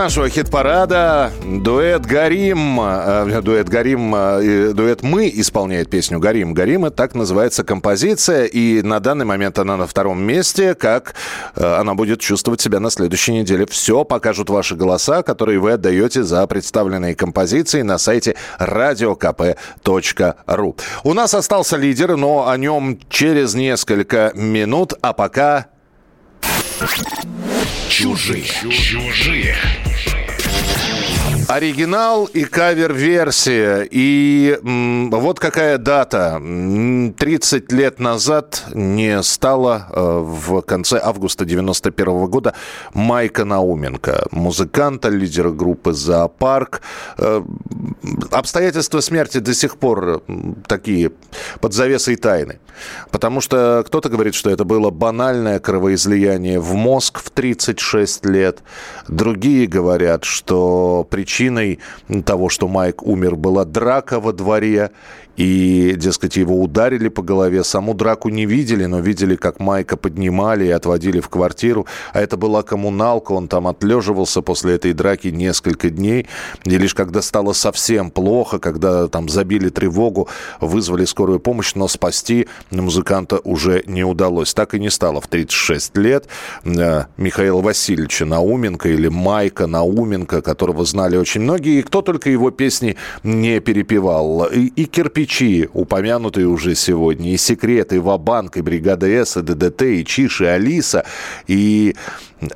нашего 0.00 0.30
хит-парада. 0.30 1.30
Дуэт 1.44 2.06
«Горим». 2.06 2.80
э, 2.80 3.42
Дуэт 3.42 3.68
«Горим», 3.68 4.14
э, 4.14 4.72
дуэт 4.72 5.02
«Мы» 5.02 5.30
исполняет 5.34 5.90
песню 5.90 6.18
«Горим». 6.18 6.54
«Горим»— 6.54 6.84
это 6.86 6.96
так 6.96 7.14
называется 7.14 7.64
композиция. 7.64 8.46
И 8.46 8.80
на 8.80 9.00
данный 9.00 9.26
момент 9.26 9.58
она 9.58 9.76
на 9.76 9.86
втором 9.86 10.22
месте. 10.22 10.74
Как 10.74 11.14
э, 11.54 11.62
она 11.62 11.94
будет 11.94 12.20
чувствовать 12.20 12.62
себя 12.62 12.80
на 12.80 12.88
следующей 12.88 13.32
неделе? 13.32 13.66
Все 13.66 14.04
покажут 14.04 14.48
ваши 14.48 14.74
голоса, 14.74 15.22
которые 15.22 15.58
вы 15.58 15.72
отдаете 15.72 16.22
за 16.22 16.46
представленные 16.46 17.14
композиции 17.14 17.82
на 17.82 17.98
сайте 17.98 18.36
radiokp.ru. 18.58 19.20
У 21.04 21.12
нас 21.12 21.34
остался 21.34 21.76
лидер, 21.76 22.16
но 22.16 22.48
о 22.48 22.56
нем 22.56 22.98
через 23.10 23.54
несколько 23.54 24.32
минут. 24.34 24.94
А 25.02 25.12
пока... 25.12 25.66
Чужие. 28.00 28.46
Чужие. 28.70 29.54
Оригинал 31.50 32.26
и 32.26 32.44
кавер-версия. 32.44 33.82
И 33.90 34.56
м, 34.62 35.10
вот 35.10 35.40
какая 35.40 35.78
дата. 35.78 36.36
М, 36.36 37.12
30 37.12 37.72
лет 37.72 37.98
назад 37.98 38.62
не 38.72 39.20
стало 39.24 39.88
э, 39.90 40.00
в 40.00 40.60
конце 40.62 41.00
августа 41.02 41.44
91 41.44 42.26
года 42.26 42.54
Майка 42.94 43.44
Науменко, 43.44 44.26
музыканта, 44.30 45.08
лидера 45.08 45.50
группы 45.50 45.92
«Зоопарк». 45.92 46.82
Э, 47.18 47.42
обстоятельства 48.30 49.00
смерти 49.00 49.38
до 49.38 49.52
сих 49.52 49.76
пор 49.76 50.22
м, 50.28 50.54
такие 50.68 51.10
под 51.60 51.72
завесой 51.72 52.14
тайны. 52.14 52.60
Потому 53.10 53.40
что 53.40 53.82
кто-то 53.86 54.08
говорит, 54.08 54.34
что 54.34 54.50
это 54.50 54.64
было 54.64 54.90
банальное 54.90 55.58
кровоизлияние 55.58 56.60
в 56.60 56.74
мозг 56.74 57.18
в 57.18 57.30
36 57.30 58.24
лет. 58.26 58.62
Другие 59.08 59.66
говорят, 59.66 60.24
что 60.24 61.06
причиной 61.40 61.78
того, 62.26 62.48
что 62.48 62.68
Майк 62.68 63.02
умер, 63.02 63.36
была 63.36 63.64
драка 63.64 64.20
во 64.20 64.32
дворе. 64.32 64.90
И, 65.36 65.94
дескать, 65.96 66.36
его 66.36 66.60
ударили 66.60 67.08
по 67.08 67.22
голове. 67.22 67.64
Саму 67.64 67.94
драку 67.94 68.28
не 68.28 68.46
видели, 68.46 68.84
но 68.86 69.00
видели, 69.00 69.36
как 69.36 69.60
Майка 69.60 69.96
поднимали 69.96 70.66
и 70.66 70.70
отводили 70.70 71.20
в 71.20 71.28
квартиру. 71.28 71.86
А 72.12 72.20
это 72.20 72.36
была 72.36 72.62
коммуналка, 72.62 73.32
он 73.32 73.48
там 73.48 73.66
отлеживался 73.66 74.42
после 74.42 74.74
этой 74.74 74.92
драки 74.92 75.28
несколько 75.28 75.90
дней. 75.90 76.26
И 76.64 76.78
лишь 76.78 76.94
когда 76.94 77.22
стало 77.22 77.52
совсем 77.52 78.10
плохо, 78.10 78.58
когда 78.58 79.08
там 79.08 79.28
забили 79.28 79.68
тревогу, 79.68 80.28
вызвали 80.60 81.04
скорую 81.04 81.40
помощь, 81.40 81.74
но 81.74 81.88
спасти 81.88 82.46
музыканта 82.70 83.40
уже 83.44 83.82
не 83.86 84.04
удалось. 84.04 84.54
Так 84.54 84.74
и 84.74 84.80
не 84.80 84.90
стало 84.90 85.20
в 85.20 85.26
36 85.26 85.96
лет. 85.96 86.28
Э, 86.64 87.04
Михаила 87.16 87.60
Васильевича 87.60 88.24
Науменко 88.24 88.88
или 88.88 89.08
Майка 89.08 89.66
Науменко, 89.66 90.42
которого 90.42 90.84
знали 90.84 91.16
очень 91.16 91.42
многие, 91.42 91.78
и 91.78 91.82
кто 91.82 92.02
только 92.02 92.30
его 92.30 92.50
песни 92.50 92.96
не 93.22 93.60
перепевал. 93.60 94.46
И, 94.46 94.66
и 94.66 94.84
«Кирпичи», 95.20 95.68
упомянутые 95.72 96.46
уже 96.46 96.74
сегодня, 96.74 97.32
и 97.32 97.36
«Секреты», 97.36 97.96
и 97.96 97.98
«Вабанк», 97.98 98.56
и 98.56 98.62
«Бригада 98.62 99.06
С», 99.06 99.36
и 99.36 99.42
«ДДТ», 99.42 99.82
и 99.82 100.04
«Чиш», 100.04 100.40
и 100.40 100.46
«Алиса», 100.46 101.04
и 101.46 101.94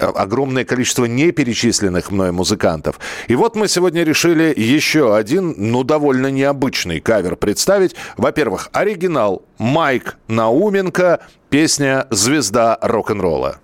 огромное 0.00 0.64
количество 0.64 1.04
неперечисленных 1.04 2.10
мной 2.10 2.32
музыкантов. 2.32 2.98
И 3.28 3.34
вот 3.34 3.54
мы 3.54 3.68
сегодня 3.68 4.02
решили 4.02 4.54
еще 4.56 5.14
один, 5.14 5.54
ну, 5.56 5.84
довольно 5.84 6.30
необычный 6.30 7.00
кавер 7.00 7.36
представить. 7.36 7.94
Во-первых, 8.16 8.70
оригинал 8.72 9.42
Майк 9.58 10.16
Науменко, 10.28 11.20
песня 11.50 12.06
«Звезда 12.10 12.78
рок-н-ролла». 12.80 13.60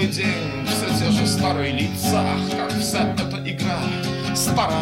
Новый 0.00 0.14
день, 0.14 0.66
все 0.66 1.04
те 1.04 1.10
же 1.10 1.26
старые 1.26 1.72
лица 1.72 2.24
Как 2.56 2.72
вся 2.80 3.14
эта 3.18 3.36
игра 3.44 3.76
стара 4.34 4.72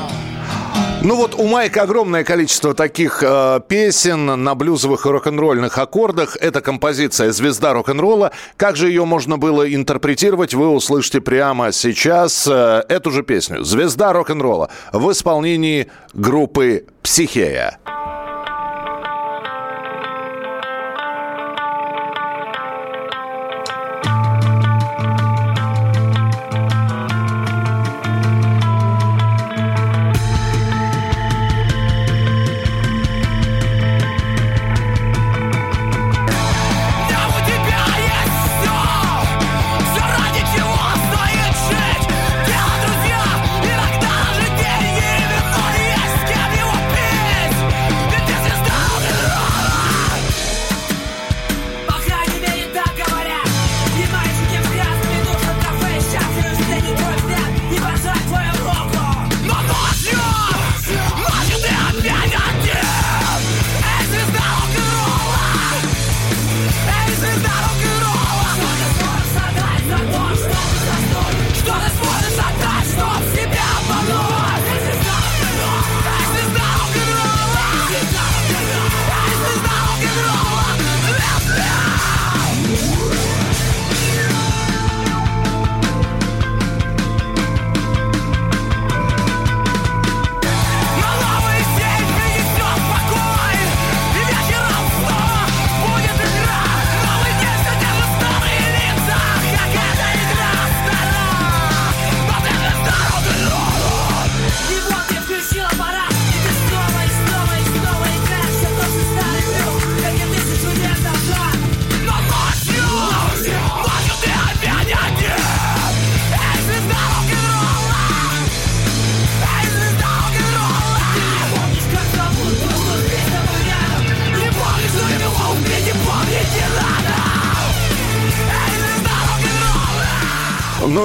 Ну 1.03 1.17
вот 1.17 1.35
у 1.35 1.49
Майка 1.49 1.83
огромное 1.83 2.23
количество 2.23 2.73
таких 2.73 3.25
э, 3.27 3.61
песен 3.67 4.27
на 4.27 4.55
блюзовых 4.55 5.07
и 5.07 5.09
рок-н-ролльных 5.09 5.77
аккордах. 5.77 6.37
Это 6.37 6.61
композиция 6.61 7.33
«Звезда 7.33 7.73
рок-н-ролла». 7.73 8.31
Как 8.57 8.77
же 8.77 8.87
ее 8.87 9.05
можно 9.07 9.39
было 9.39 9.69
интерпретировать, 9.69 10.55
вы 10.55 10.69
услышите 10.69 11.21
прямо 11.21 11.73
сейчас 11.73 12.47
э, 12.47 12.85
эту 12.89 13.11
же 13.11 13.25
песню 13.25 13.65
«Звезда 13.65 14.13
рок-н-ролла» 14.13 14.71
в 14.93 15.11
исполнении 15.11 15.89
группы 16.15 16.87
«Психея». 17.03 17.79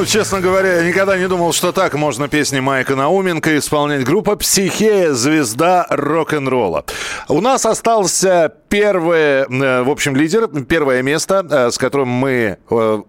Ну, 0.04 0.08
честно 0.08 0.42
говоря, 0.42 0.82
я 0.82 0.86
никогда 0.86 1.18
не 1.18 1.30
думал, 1.30 1.54
что 1.54 1.72
так 1.72 1.94
можно 1.94 2.28
песни 2.28 2.60
Майка 2.60 2.94
Науменко 2.94 3.58
исполнять. 3.58 4.04
Группа 4.04 4.36
«Психея. 4.36 5.14
Звезда 5.14 5.88
рок-н-ролла». 5.90 6.84
У 7.30 7.40
нас 7.40 7.66
остался 7.66 8.52
первое, 8.68 9.46
э, 9.46 9.84
в 9.84 9.90
общем, 9.90 10.16
лидер, 10.16 10.50
первое 10.66 11.04
место, 11.04 11.46
э, 11.50 11.72
с 11.72 11.78
которым 11.78 12.10
мы 12.10 12.58
э, 12.70 13.02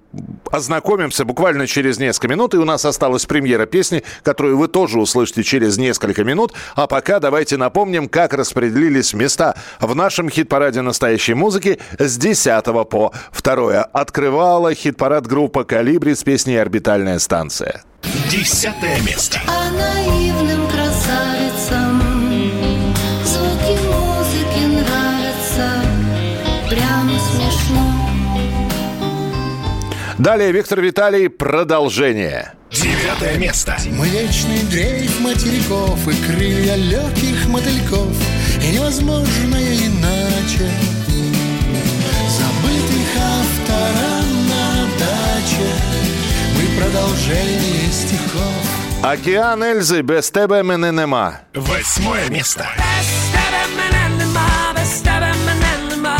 ознакомимся 0.50 1.24
буквально 1.24 1.66
через 1.66 1.98
несколько 1.98 2.28
минут. 2.28 2.54
И 2.54 2.58
у 2.58 2.64
нас 2.64 2.84
осталась 2.84 3.24
премьера 3.24 3.64
песни, 3.66 4.04
которую 4.22 4.58
вы 4.58 4.68
тоже 4.68 5.00
услышите 5.00 5.42
через 5.42 5.78
несколько 5.78 6.22
минут. 6.22 6.52
А 6.76 6.86
пока 6.86 7.18
давайте 7.18 7.56
напомним, 7.56 8.08
как 8.08 8.34
распределились 8.34 9.14
места 9.14 9.56
в 9.80 9.94
нашем 9.94 10.28
хит-параде 10.28 10.82
настоящей 10.82 11.34
музыки 11.34 11.80
с 11.98 12.16
10 12.18 12.64
по 12.88 13.12
2. 13.42 13.82
Открывала 13.92 14.74
хит-парад 14.74 15.26
группа 15.26 15.64
«Калибри» 15.64 16.14
с 16.14 16.22
песней 16.22 16.58
«Орбитальная 16.84 17.18
станция». 17.18 17.82
Десятое 18.30 19.00
место. 19.00 19.40
А 19.46 19.70
наивным 19.70 20.68
красавицам 20.68 22.02
Звуки 23.24 23.78
музыки 23.86 24.66
нравятся 24.66 25.66
Прямо 26.68 27.18
смешно 27.18 27.90
Далее 30.18 30.52
Виктор 30.52 30.82
Виталий 30.82 31.30
продолжение. 31.30 32.52
Девятое 32.70 33.38
место. 33.38 33.78
Млечный 33.86 34.62
дрейф 34.70 35.20
материков 35.20 36.06
и 36.06 36.26
крылья 36.26 36.76
легких 36.76 37.48
мотыльков 37.48 38.14
И 38.62 38.72
невозможное 38.76 39.74
иначе 39.74 40.70
продолжение 46.83 47.91
стихов 47.91 48.79
Океан 49.03 49.63
Эльзы 49.63 50.01
без 50.01 50.29
тебе 50.29 50.61
мене 50.61 50.91
нема. 50.91 51.39
Восьмое 51.55 52.27
место. 52.29 52.67
Без 52.77 53.07
тебе 53.31 53.63
мене 53.77 54.23
нема, 54.25 54.73
без 54.75 54.99
тебе 54.99 55.33
мене 55.45 55.89
нема. 55.89 56.19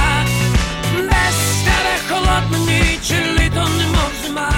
Без 0.96 1.38
тебе 1.66 1.96
холодна 2.10 2.58
ніч, 2.58 3.12
і 3.12 3.42
літо 3.42 3.68
немов 3.78 4.12
зима. 4.26 4.50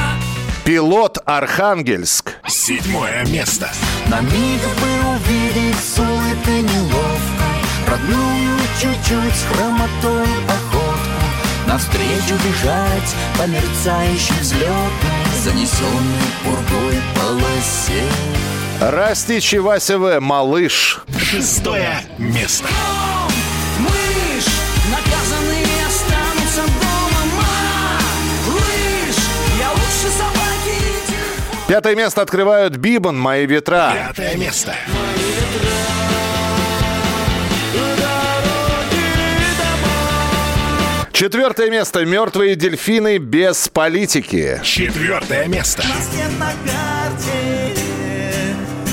Пилот 0.63 1.17
Архангельск. 1.25 2.31
Седьмое 2.47 3.25
место. 3.25 3.71
На 4.07 4.21
миг 4.21 4.61
бы 4.79 4.91
увидеть 5.15 5.79
с 5.79 5.97
улыбкой 5.97 6.61
неловко 6.61 7.45
Родную 7.87 8.59
чуть-чуть 8.79 9.35
с 9.35 9.45
хромотой 9.51 10.27
походку 10.47 11.25
Навстречу 11.67 12.35
бежать 12.45 13.15
по 13.37 13.47
мерцающей 13.47 14.35
взлетной 14.41 15.14
Занесенной 15.46 16.26
пургой 16.42 17.00
полосе 17.14 18.02
Растич 18.80 19.54
и 19.54 19.60
Вася 19.60 19.96
В. 19.96 20.18
Малыш. 20.18 20.98
Шестое 21.20 22.00
место. 22.18 22.66
Пятое 31.68 31.94
место 31.94 32.22
открывают 32.22 32.76
Бибан 32.76 33.16
«Мои 33.16 33.46
ветра». 33.46 33.92
Пятое 33.94 34.36
место. 34.36 34.74
Четвертое 41.16 41.70
место 41.70 42.04
«Мертвые 42.04 42.56
дельфины 42.56 43.16
без 43.16 43.70
политики». 43.70 44.60
Четвертое 44.62 45.46
место. 45.46 45.82
Нет 45.82 46.30
на 46.38 46.48
карте 46.48 47.74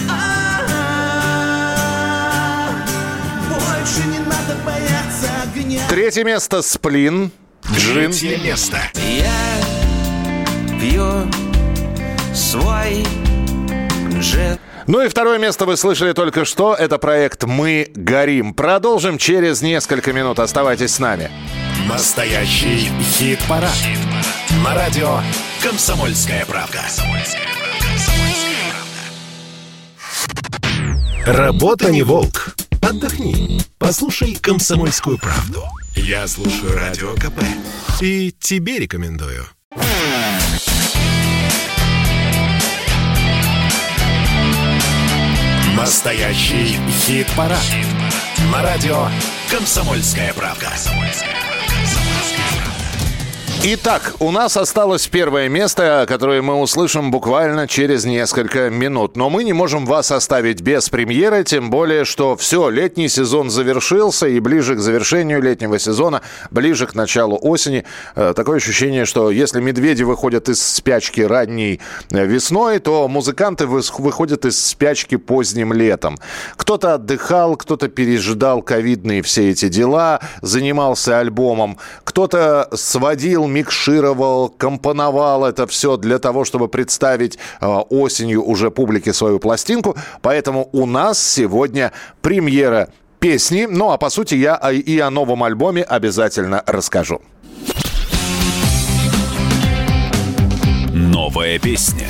А-а-а. 0.09 0.69
Больше 3.49 4.07
не 4.07 4.19
надо 4.19 4.55
бояться 4.65 5.27
огня 5.43 5.81
Третье 5.89 6.23
место 6.23 6.61
«Сплин». 6.61 7.29
Джин. 7.69 8.13
Третье 8.13 8.37
место. 8.37 8.77
Я 9.05 9.33
пью 10.79 11.29
свой 12.33 13.05
джин 14.17 14.57
Ну 14.87 15.01
и 15.01 15.09
второе 15.09 15.39
место 15.39 15.65
вы 15.65 15.75
слышали 15.75 16.13
только 16.13 16.45
что. 16.45 16.73
Это 16.73 16.97
проект 16.99 17.43
«Мы 17.43 17.91
горим». 17.93 18.53
Продолжим 18.53 19.17
через 19.17 19.61
несколько 19.61 20.13
минут. 20.13 20.39
Оставайтесь 20.39 20.95
с 20.95 20.99
нами. 20.99 21.29
Настоящий 21.87 22.89
хит-парад. 23.01 23.71
На 24.63 24.73
радио 24.73 25.19
«Комсомольская 25.61 26.45
правда». 26.45 26.81
Работа 31.25 31.91
не 31.91 32.03
волк. 32.03 32.55
Отдохни. 32.81 33.61
Послушай 33.77 34.35
«Комсомольскую 34.35 35.17
правду». 35.17 35.63
Я 35.95 36.25
слушаю 36.27 36.73
Радио 36.73 37.13
КП. 37.15 37.43
И 38.01 38.33
тебе 38.39 38.79
рекомендую. 38.79 39.45
Настоящий 45.75 46.77
хит-парад. 47.05 47.59
На 48.51 48.61
радио 48.61 49.07
«Комсомольская 49.51 50.33
правда». 50.33 50.71
Yeah. 51.75 52.02
Итак, 53.65 54.15
у 54.19 54.29
нас 54.31 54.57
осталось 54.57 55.07
первое 55.07 55.47
место, 55.47 56.05
которое 56.09 56.41
мы 56.41 56.55
услышим 56.55 57.11
буквально 57.11 57.65
через 57.65 58.03
несколько 58.03 58.69
минут. 58.69 59.15
Но 59.15 59.29
мы 59.29 59.45
не 59.45 59.53
можем 59.53 59.85
вас 59.85 60.11
оставить 60.11 60.59
без 60.59 60.89
премьеры, 60.89 61.45
тем 61.45 61.69
более, 61.69 62.03
что 62.03 62.35
все, 62.35 62.67
летний 62.67 63.07
сезон 63.07 63.49
завершился, 63.49 64.27
и 64.27 64.41
ближе 64.41 64.75
к 64.75 64.79
завершению 64.79 65.41
летнего 65.41 65.79
сезона, 65.79 66.23
ближе 66.51 66.87
к 66.87 66.93
началу 66.93 67.39
осени, 67.41 67.85
э, 68.17 68.33
такое 68.35 68.57
ощущение, 68.57 69.05
что 69.05 69.31
если 69.31 69.61
медведи 69.61 70.03
выходят 70.03 70.49
из 70.49 70.61
спячки 70.61 71.21
ранней 71.21 71.79
э, 72.11 72.25
весной, 72.25 72.79
то 72.79 73.07
музыканты 73.07 73.65
выходят 73.65 74.43
из 74.43 74.61
спячки 74.61 75.15
поздним 75.15 75.71
летом. 75.71 76.17
Кто-то 76.57 76.95
отдыхал, 76.95 77.55
кто-то 77.55 77.87
пережидал 77.87 78.61
ковидные 78.61 79.21
все 79.21 79.51
эти 79.51 79.69
дела, 79.69 80.19
занимался 80.41 81.19
альбомом, 81.19 81.77
кто-то 82.03 82.67
сводил, 82.73 83.52
микшировал, 83.53 84.49
компоновал 84.49 85.45
это 85.45 85.67
все 85.67 85.97
для 85.97 86.19
того, 86.19 86.43
чтобы 86.45 86.67
представить 86.67 87.37
э, 87.61 87.67
осенью 87.67 88.43
уже 88.43 88.71
публике 88.71 89.13
свою 89.13 89.39
пластинку. 89.39 89.95
Поэтому 90.21 90.69
у 90.71 90.85
нас 90.85 91.21
сегодня 91.21 91.91
премьера 92.21 92.89
песни. 93.19 93.67
Ну 93.69 93.91
а 93.91 93.97
по 93.97 94.09
сути 94.09 94.35
я 94.35 94.55
и 94.55 94.99
о 94.99 95.09
новом 95.09 95.43
альбоме 95.43 95.83
обязательно 95.83 96.63
расскажу. 96.65 97.21
Новая 100.93 101.59
песня. 101.59 102.07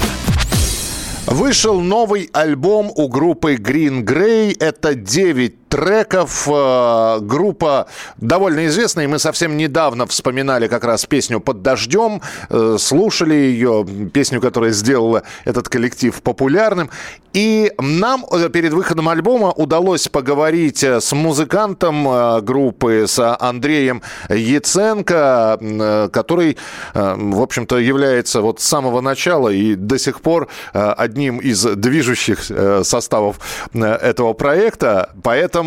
Вышел 1.27 1.79
новый 1.79 2.29
альбом 2.33 2.91
у 2.95 3.07
группы 3.07 3.55
Green 3.55 4.03
Grey. 4.03 4.55
Это 4.59 4.93
9 4.93 5.62
треков. 5.73 6.47
Э, 6.47 7.17
Группа 7.19 7.87
довольно 8.17 8.67
известная. 8.67 9.07
Мы 9.07 9.17
совсем 9.17 9.57
недавно 9.57 10.05
вспоминали 10.05 10.67
как 10.67 10.83
раз 10.83 11.07
песню 11.07 11.39
«Под 11.39 11.63
дождем». 11.63 12.21
э, 12.49 12.77
Слушали 12.79 13.33
ее, 13.33 13.83
песню, 14.13 14.39
которая 14.39 14.71
сделала 14.71 15.23
этот 15.45 15.69
коллектив 15.69 16.21
популярным. 16.21 16.91
И 17.33 17.71
нам 17.79 18.23
э, 18.31 18.49
перед 18.49 18.73
выходом 18.73 19.09
альбома 19.09 19.51
удалось 19.51 20.07
поговорить 20.07 20.83
с 20.83 21.11
музыкантом 21.11 22.45
группы, 22.45 23.05
с 23.07 23.35
Андреем 23.39 24.03
Яценко, 24.29 26.09
который, 26.13 26.57
в 26.93 27.41
общем-то, 27.41 27.77
является 27.79 28.41
вот 28.41 28.59
с 28.59 28.65
самого 28.65 29.01
начала 29.01 29.49
и 29.49 29.73
до 29.75 29.97
сих 29.97 30.21
пор 30.21 30.47
одним 30.73 31.39
из 31.39 31.63
движущих 31.63 32.43
составов 32.83 33.39
этого 33.73 34.33
проекта. 34.33 35.09
Поэтому 35.23 35.62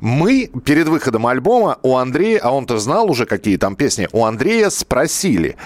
мы 0.00 0.50
перед 0.64 0.88
выходом 0.88 1.26
альбома 1.26 1.78
у 1.82 1.96
Андрея, 1.96 2.40
а 2.42 2.50
он-то 2.50 2.78
знал 2.78 3.10
уже, 3.10 3.26
какие 3.26 3.56
там 3.56 3.76
песни, 3.76 4.08
у 4.12 4.24
Андрея 4.24 4.70
спросили, 4.70 5.56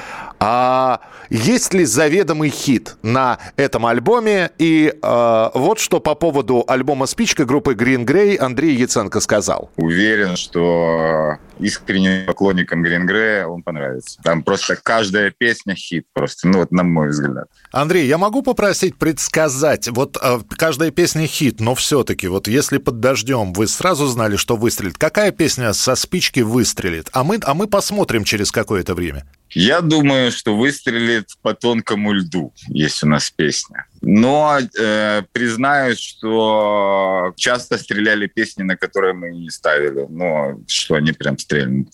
а 0.40 1.00
есть 1.28 1.74
ли 1.74 1.84
заведомый 1.84 2.48
хит 2.48 2.96
на 3.02 3.38
этом 3.56 3.84
альбоме? 3.84 4.50
И 4.58 4.90
э, 4.90 5.50
вот 5.54 5.78
что 5.78 6.00
по 6.00 6.14
поводу 6.14 6.64
альбома 6.66 7.04
«Спичка» 7.04 7.44
группы 7.44 7.74
Green 7.74 8.06
Grey 8.06 8.38
Андрей 8.38 8.74
Яценко 8.74 9.20
сказал. 9.20 9.70
Уверен, 9.76 10.36
что 10.36 11.36
искренним 11.58 12.24
поклонникам 12.24 12.82
Green 12.82 13.06
Grey 13.06 13.44
он 13.44 13.62
понравится. 13.62 14.18
Там 14.22 14.42
просто 14.42 14.76
каждая 14.82 15.30
песня 15.30 15.74
хит, 15.74 16.06
просто, 16.14 16.48
ну 16.48 16.60
вот 16.60 16.72
на 16.72 16.84
мой 16.84 17.10
взгляд. 17.10 17.46
Андрей, 17.70 18.06
я 18.06 18.16
могу 18.16 18.42
попросить 18.42 18.96
предсказать, 18.96 19.88
вот 19.88 20.16
э, 20.22 20.38
каждая 20.56 20.90
песня 20.90 21.26
хит, 21.26 21.60
но 21.60 21.74
все-таки, 21.74 22.28
вот 22.28 22.48
если 22.48 22.78
под 22.78 23.00
дождем 23.00 23.52
вы 23.52 23.66
сразу 23.66 24.06
знали, 24.06 24.36
что 24.36 24.56
выстрелит, 24.56 24.96
какая 24.96 25.32
песня 25.32 25.74
со 25.74 25.94
спички 25.96 26.40
выстрелит? 26.40 27.10
А 27.12 27.24
мы, 27.24 27.38
а 27.42 27.52
мы 27.52 27.66
посмотрим 27.66 28.24
через 28.24 28.50
какое-то 28.50 28.94
время. 28.94 29.26
Я 29.52 29.80
думаю, 29.80 30.30
что 30.30 30.56
выстрелит 30.56 31.30
по 31.42 31.54
тонкому 31.54 32.12
льду, 32.12 32.52
есть 32.68 33.02
у 33.02 33.08
нас 33.08 33.30
песня. 33.30 33.86
Но 34.00 34.58
э, 34.58 35.22
признаюсь, 35.32 35.98
что 35.98 37.32
часто 37.36 37.76
стреляли 37.76 38.28
песни, 38.28 38.62
на 38.62 38.76
которые 38.76 39.12
мы 39.12 39.30
не 39.30 39.50
ставили, 39.50 40.06
но 40.08 40.60
что 40.68 40.94
они 40.94 41.12
прям 41.12 41.36
стрельнут. 41.36 41.88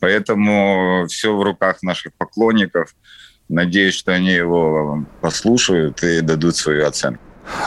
Поэтому 0.00 1.06
все 1.08 1.34
в 1.34 1.42
руках 1.42 1.82
наших 1.82 2.12
поклонников. 2.14 2.94
Надеюсь, 3.48 3.94
что 3.94 4.12
они 4.12 4.32
его 4.32 5.06
послушают 5.22 6.02
и 6.02 6.20
дадут 6.20 6.56
свою 6.56 6.86
оценку. 6.86 7.22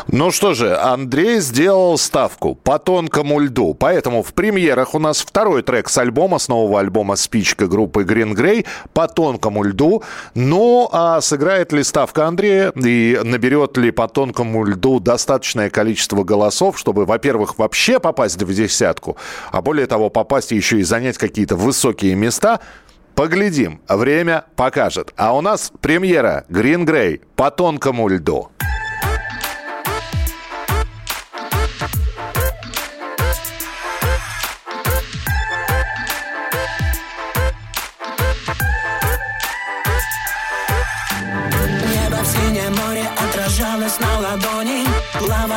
Ну 0.07 0.31
что 0.31 0.53
же, 0.53 0.77
Андрей 0.77 1.39
сделал 1.39 1.97
ставку 1.97 2.55
по 2.55 2.79
тонкому 2.79 3.39
льду. 3.39 3.73
Поэтому 3.73 4.23
в 4.23 4.33
премьерах 4.33 4.93
у 4.95 4.99
нас 4.99 5.21
второй 5.21 5.63
трек 5.63 5.89
с 5.89 5.97
альбома, 5.97 6.39
с 6.39 6.47
нового 6.47 6.79
альбома 6.79 7.15
«Спичка» 7.15 7.67
группы 7.67 8.03
Green 8.03 8.33
Grey 8.33 8.65
по 8.93 9.07
тонкому 9.07 9.63
льду. 9.63 10.03
Ну, 10.35 10.89
а 10.91 11.21
сыграет 11.21 11.73
ли 11.73 11.83
ставка 11.83 12.27
Андрея 12.27 12.71
и 12.75 13.19
наберет 13.23 13.77
ли 13.77 13.91
по 13.91 14.07
тонкому 14.07 14.63
льду 14.63 14.99
достаточное 14.99 15.69
количество 15.69 16.23
голосов, 16.23 16.77
чтобы, 16.77 17.05
во-первых, 17.05 17.57
вообще 17.57 17.99
попасть 17.99 18.41
в 18.41 18.53
десятку, 18.53 19.17
а 19.51 19.61
более 19.61 19.87
того, 19.87 20.09
попасть 20.09 20.51
еще 20.51 20.79
и 20.79 20.83
занять 20.83 21.17
какие-то 21.17 21.55
высокие 21.55 22.15
места– 22.15 22.59
Поглядим, 23.15 23.81
время 23.87 24.45
покажет. 24.55 25.13
А 25.17 25.35
у 25.35 25.41
нас 25.41 25.71
премьера 25.81 26.45
Green 26.49 26.85
Grey 26.85 27.21
по 27.35 27.51
тонкому 27.51 28.07
льду. 28.07 28.49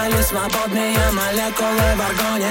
Плавали 0.04 0.22
свободные 0.22 0.98
молекулы 1.12 1.88
в 1.96 2.00
аргоне. 2.02 2.50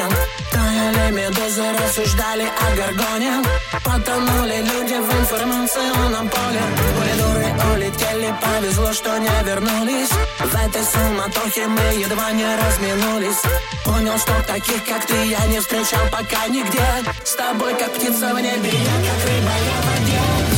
Таяли 0.52 1.12
медузы, 1.12 1.64
рассуждали 1.72 2.46
о 2.46 2.76
гаргоне 2.76 3.44
Потонули 3.86 4.58
люди 4.58 4.96
в 4.96 5.22
информационном 5.22 6.30
поле. 6.30 6.62
Были 6.98 7.14
дуры, 7.22 7.76
улетели, 7.76 8.34
повезло, 8.42 8.92
что 8.92 9.20
не 9.20 9.44
вернулись. 9.44 10.10
В 10.40 10.56
этой 10.56 10.84
суматохе 10.84 11.68
мы 11.68 12.02
едва 12.02 12.32
не 12.32 12.48
разминулись. 12.56 13.42
Понял, 13.86 14.18
что 14.18 14.34
таких, 14.48 14.84
как 14.86 15.06
ты, 15.06 15.26
я 15.26 15.46
не 15.46 15.60
встречал 15.60 16.06
пока 16.12 16.48
нигде. 16.48 16.88
С 17.24 17.36
тобой, 17.36 17.76
как 17.76 17.94
птица 17.94 18.34
в 18.34 18.42
небе, 18.42 18.72
я 18.72 18.96
как 19.06 19.30
рыба, 19.30 19.52
я 19.64 19.82
в 19.82 20.00
воде 20.00 20.53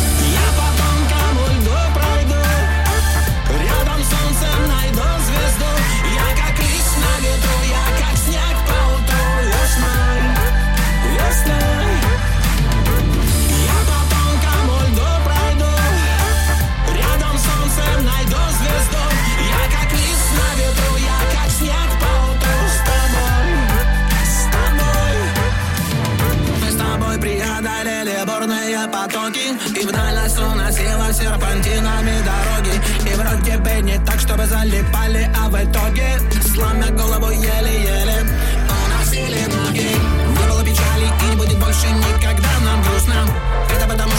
серпантинами 31.56 32.22
дороги. 32.24 33.10
И 33.10 33.16
вроде 33.16 33.58
бы 33.58 33.82
не 33.82 33.98
так, 34.06 34.20
чтобы 34.20 34.46
залипали, 34.46 35.30
а 35.38 35.50
в 35.50 35.56
итоге 35.56 36.20
Сломя 36.54 36.90
голову 36.92 37.30
еле-еле 37.30 38.26
уносили 38.86 39.46
ноги. 39.46 39.96
Не 40.40 40.48
было 40.48 40.64
печали 40.64 41.06
и 41.24 41.30
не 41.30 41.36
будет 41.36 41.60
больше 41.60 41.88
никогда 41.88 42.50
нам 42.64 42.82
грустно. 42.84 43.28
Это 43.76 43.88
потому 43.88 44.12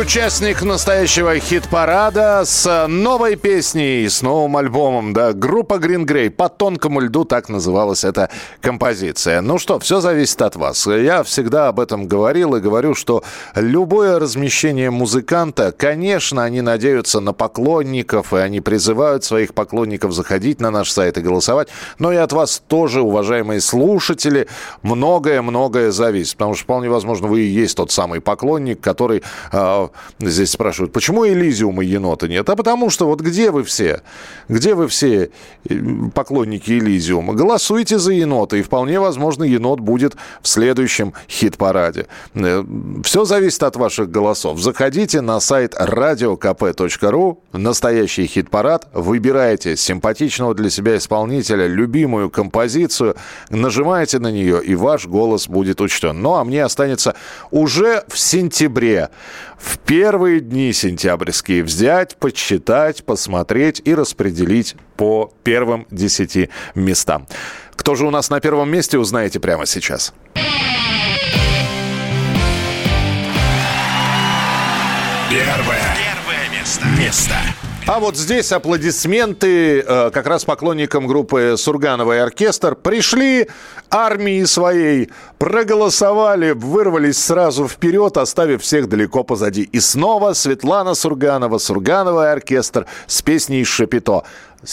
Участник 0.00 0.62
настоящего 0.62 1.38
хит-парада 1.38 2.44
с 2.46 2.86
новой 2.88 3.36
песней, 3.36 4.08
с 4.08 4.22
новым 4.22 4.56
альбомом, 4.56 5.12
да, 5.12 5.34
группа 5.34 5.74
Green 5.74 6.06
Grey. 6.06 6.30
По 6.30 6.48
тонкому 6.48 7.00
льду 7.00 7.26
так 7.26 7.50
называлась 7.50 8.02
эта 8.02 8.30
композиция. 8.62 9.42
Ну 9.42 9.58
что, 9.58 9.78
все 9.78 10.00
зависит 10.00 10.40
от 10.40 10.56
вас. 10.56 10.86
Я 10.86 11.22
всегда 11.22 11.68
об 11.68 11.78
этом 11.78 12.08
говорил 12.08 12.54
и 12.54 12.60
говорю, 12.60 12.94
что 12.94 13.22
любое 13.54 14.18
размещение 14.18 14.90
музыканта, 14.90 15.70
конечно, 15.70 16.44
они 16.44 16.62
надеются 16.62 17.20
на 17.20 17.34
поклонников, 17.34 18.32
и 18.32 18.38
они 18.38 18.62
призывают 18.62 19.22
своих 19.22 19.52
поклонников 19.52 20.14
заходить 20.14 20.62
на 20.62 20.70
наш 20.70 20.90
сайт 20.90 21.18
и 21.18 21.20
голосовать, 21.20 21.68
но 21.98 22.10
и 22.10 22.16
от 22.16 22.32
вас 22.32 22.62
тоже, 22.66 23.02
уважаемые 23.02 23.60
слушатели, 23.60 24.48
многое-многое 24.80 25.90
зависит, 25.90 26.38
потому 26.38 26.54
что 26.54 26.64
вполне 26.64 26.88
возможно, 26.88 27.28
вы 27.28 27.42
и 27.42 27.48
есть 27.48 27.76
тот 27.76 27.92
самый 27.92 28.22
поклонник, 28.22 28.80
который 28.80 29.22
А, 29.52 29.90
здесь 30.18 30.50
спрашивают, 30.50 30.92
почему 30.92 31.26
Элизиума 31.26 31.82
енота 31.82 32.28
нет? 32.28 32.48
А 32.48 32.56
потому 32.56 32.90
что 32.90 33.06
вот 33.06 33.20
где 33.20 33.50
вы 33.50 33.64
все? 33.64 34.02
Где 34.48 34.74
вы 34.74 34.88
все 34.88 35.30
э, 35.68 35.74
поклонники 36.14 36.72
Элизиума? 36.72 37.34
Голосуйте 37.34 37.98
за 37.98 38.12
енота, 38.12 38.56
и 38.56 38.62
вполне 38.62 39.00
возможно 39.00 39.44
енот 39.44 39.80
будет 39.80 40.16
в 40.42 40.48
следующем 40.48 41.14
хит-параде. 41.28 42.06
Э, 42.34 42.64
Все 43.04 43.24
зависит 43.24 43.62
от 43.62 43.76
ваших 43.76 44.10
голосов. 44.10 44.60
Заходите 44.60 45.20
на 45.20 45.40
сайт 45.40 45.74
radiokp.ru, 45.74 47.38
настоящий 47.52 48.26
хит-парад, 48.26 48.88
выбираете 48.92 49.76
симпатичного 49.76 50.54
для 50.54 50.70
себя 50.70 50.96
исполнителя, 50.96 51.66
любимую 51.66 52.30
композицию, 52.30 53.16
нажимаете 53.50 54.18
на 54.18 54.30
нее, 54.30 54.62
и 54.62 54.74
ваш 54.74 55.06
голос 55.06 55.48
будет 55.48 55.80
учтен. 55.80 56.20
Ну, 56.20 56.34
а 56.34 56.44
мне 56.44 56.64
останется 56.64 57.14
уже 57.50 58.04
в 58.08 58.18
сентябре, 58.18 59.10
в 59.58 59.78
первые 59.86 60.40
дни 60.40 60.72
сентябрьские, 60.72 61.62
взять, 61.62 62.16
подсчитать, 62.16 63.04
посмотреть 63.04 63.82
и 63.84 63.94
распределить 63.94 64.76
по 64.96 65.32
первым 65.44 65.86
десяти 65.90 66.50
местам. 66.74 67.26
Кто 67.76 67.94
же 67.94 68.06
у 68.06 68.10
нас 68.10 68.30
на 68.30 68.40
первом 68.40 68.70
месте, 68.70 68.98
узнаете 68.98 69.40
прямо 69.40 69.66
сейчас. 69.66 70.12
Первое. 75.30 75.96
Первое 75.96 76.58
место. 76.58 76.86
Место. 76.98 77.36
А 77.86 77.98
вот 77.98 78.16
здесь 78.16 78.52
аплодисменты 78.52 79.80
э, 79.80 80.10
как 80.12 80.26
раз 80.26 80.44
поклонникам 80.44 81.06
группы 81.06 81.56
Сурганова 81.56 82.16
и 82.16 82.18
оркестр. 82.18 82.76
Пришли 82.76 83.48
армии 83.90 84.44
своей, 84.44 85.10
проголосовали, 85.38 86.52
вырвались 86.52 87.18
сразу 87.18 87.66
вперед, 87.66 88.16
оставив 88.16 88.62
всех 88.62 88.88
далеко 88.88 89.24
позади. 89.24 89.62
И 89.62 89.80
снова 89.80 90.34
Светлана 90.34 90.94
Сурганова, 90.94 91.58
Сурганова 91.58 92.28
и 92.28 92.32
оркестр 92.32 92.86
с 93.06 93.22
песней 93.22 93.64
«Шапито». 93.64 94.22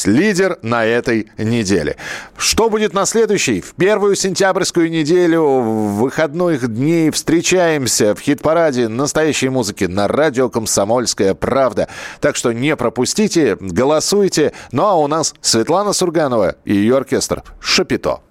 Лидер 0.05 0.59
на 0.61 0.85
этой 0.85 1.31
неделе. 1.38 1.95
Что 2.38 2.69
будет 2.69 2.93
на 2.93 3.05
следующей? 3.05 3.61
В 3.61 3.73
первую 3.73 4.15
сентябрьскую 4.15 4.91
неделю 4.91 5.43
выходных 5.43 6.68
дней 6.73 7.09
встречаемся 7.11 8.14
в 8.14 8.19
хит-параде 8.19 8.89
настоящей 8.89 9.49
музыки 9.49 9.85
на 9.85 10.07
радио 10.07 10.49
«Комсомольская 10.49 11.34
правда». 11.34 11.88
Так 12.19 12.35
что 12.35 12.51
не 12.51 12.76
пропустите, 12.76 13.57
голосуйте. 13.59 14.51
Ну 14.72 14.84
а 14.84 14.95
у 14.95 15.07
нас 15.07 15.34
Светлана 15.41 15.93
Сурганова 15.93 16.55
и 16.65 16.73
ее 16.73 16.97
оркестр 16.97 17.43
«Шапито». 17.59 18.22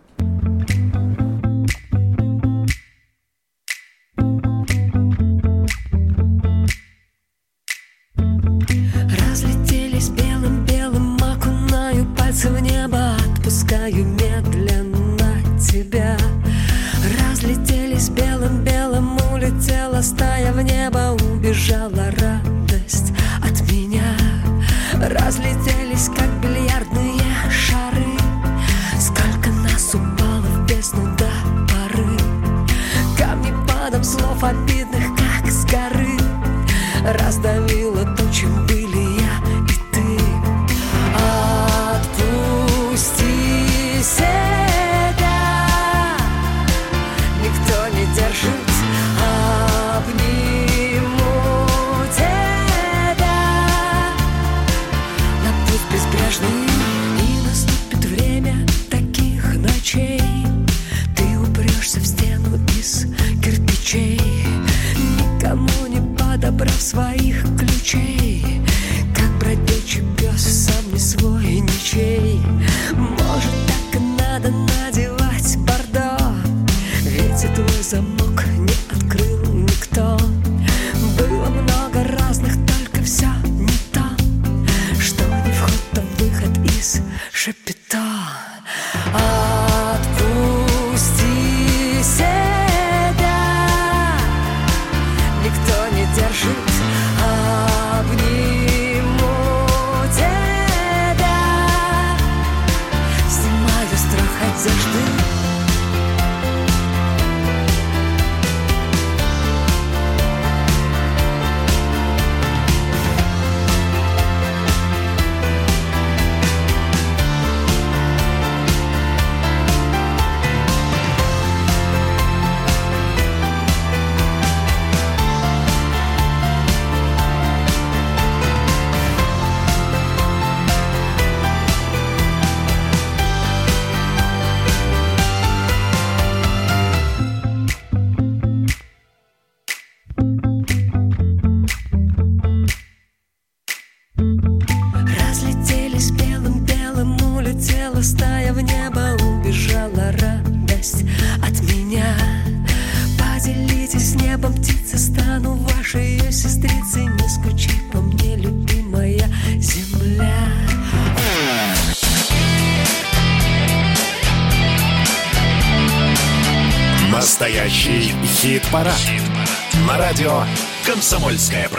Настоящий 168.72 169.18
хит-парад. 169.18 169.86
На 169.86 169.97
радио 169.97 170.43
«Комсомольская 170.84 171.68
правда». 171.68 171.75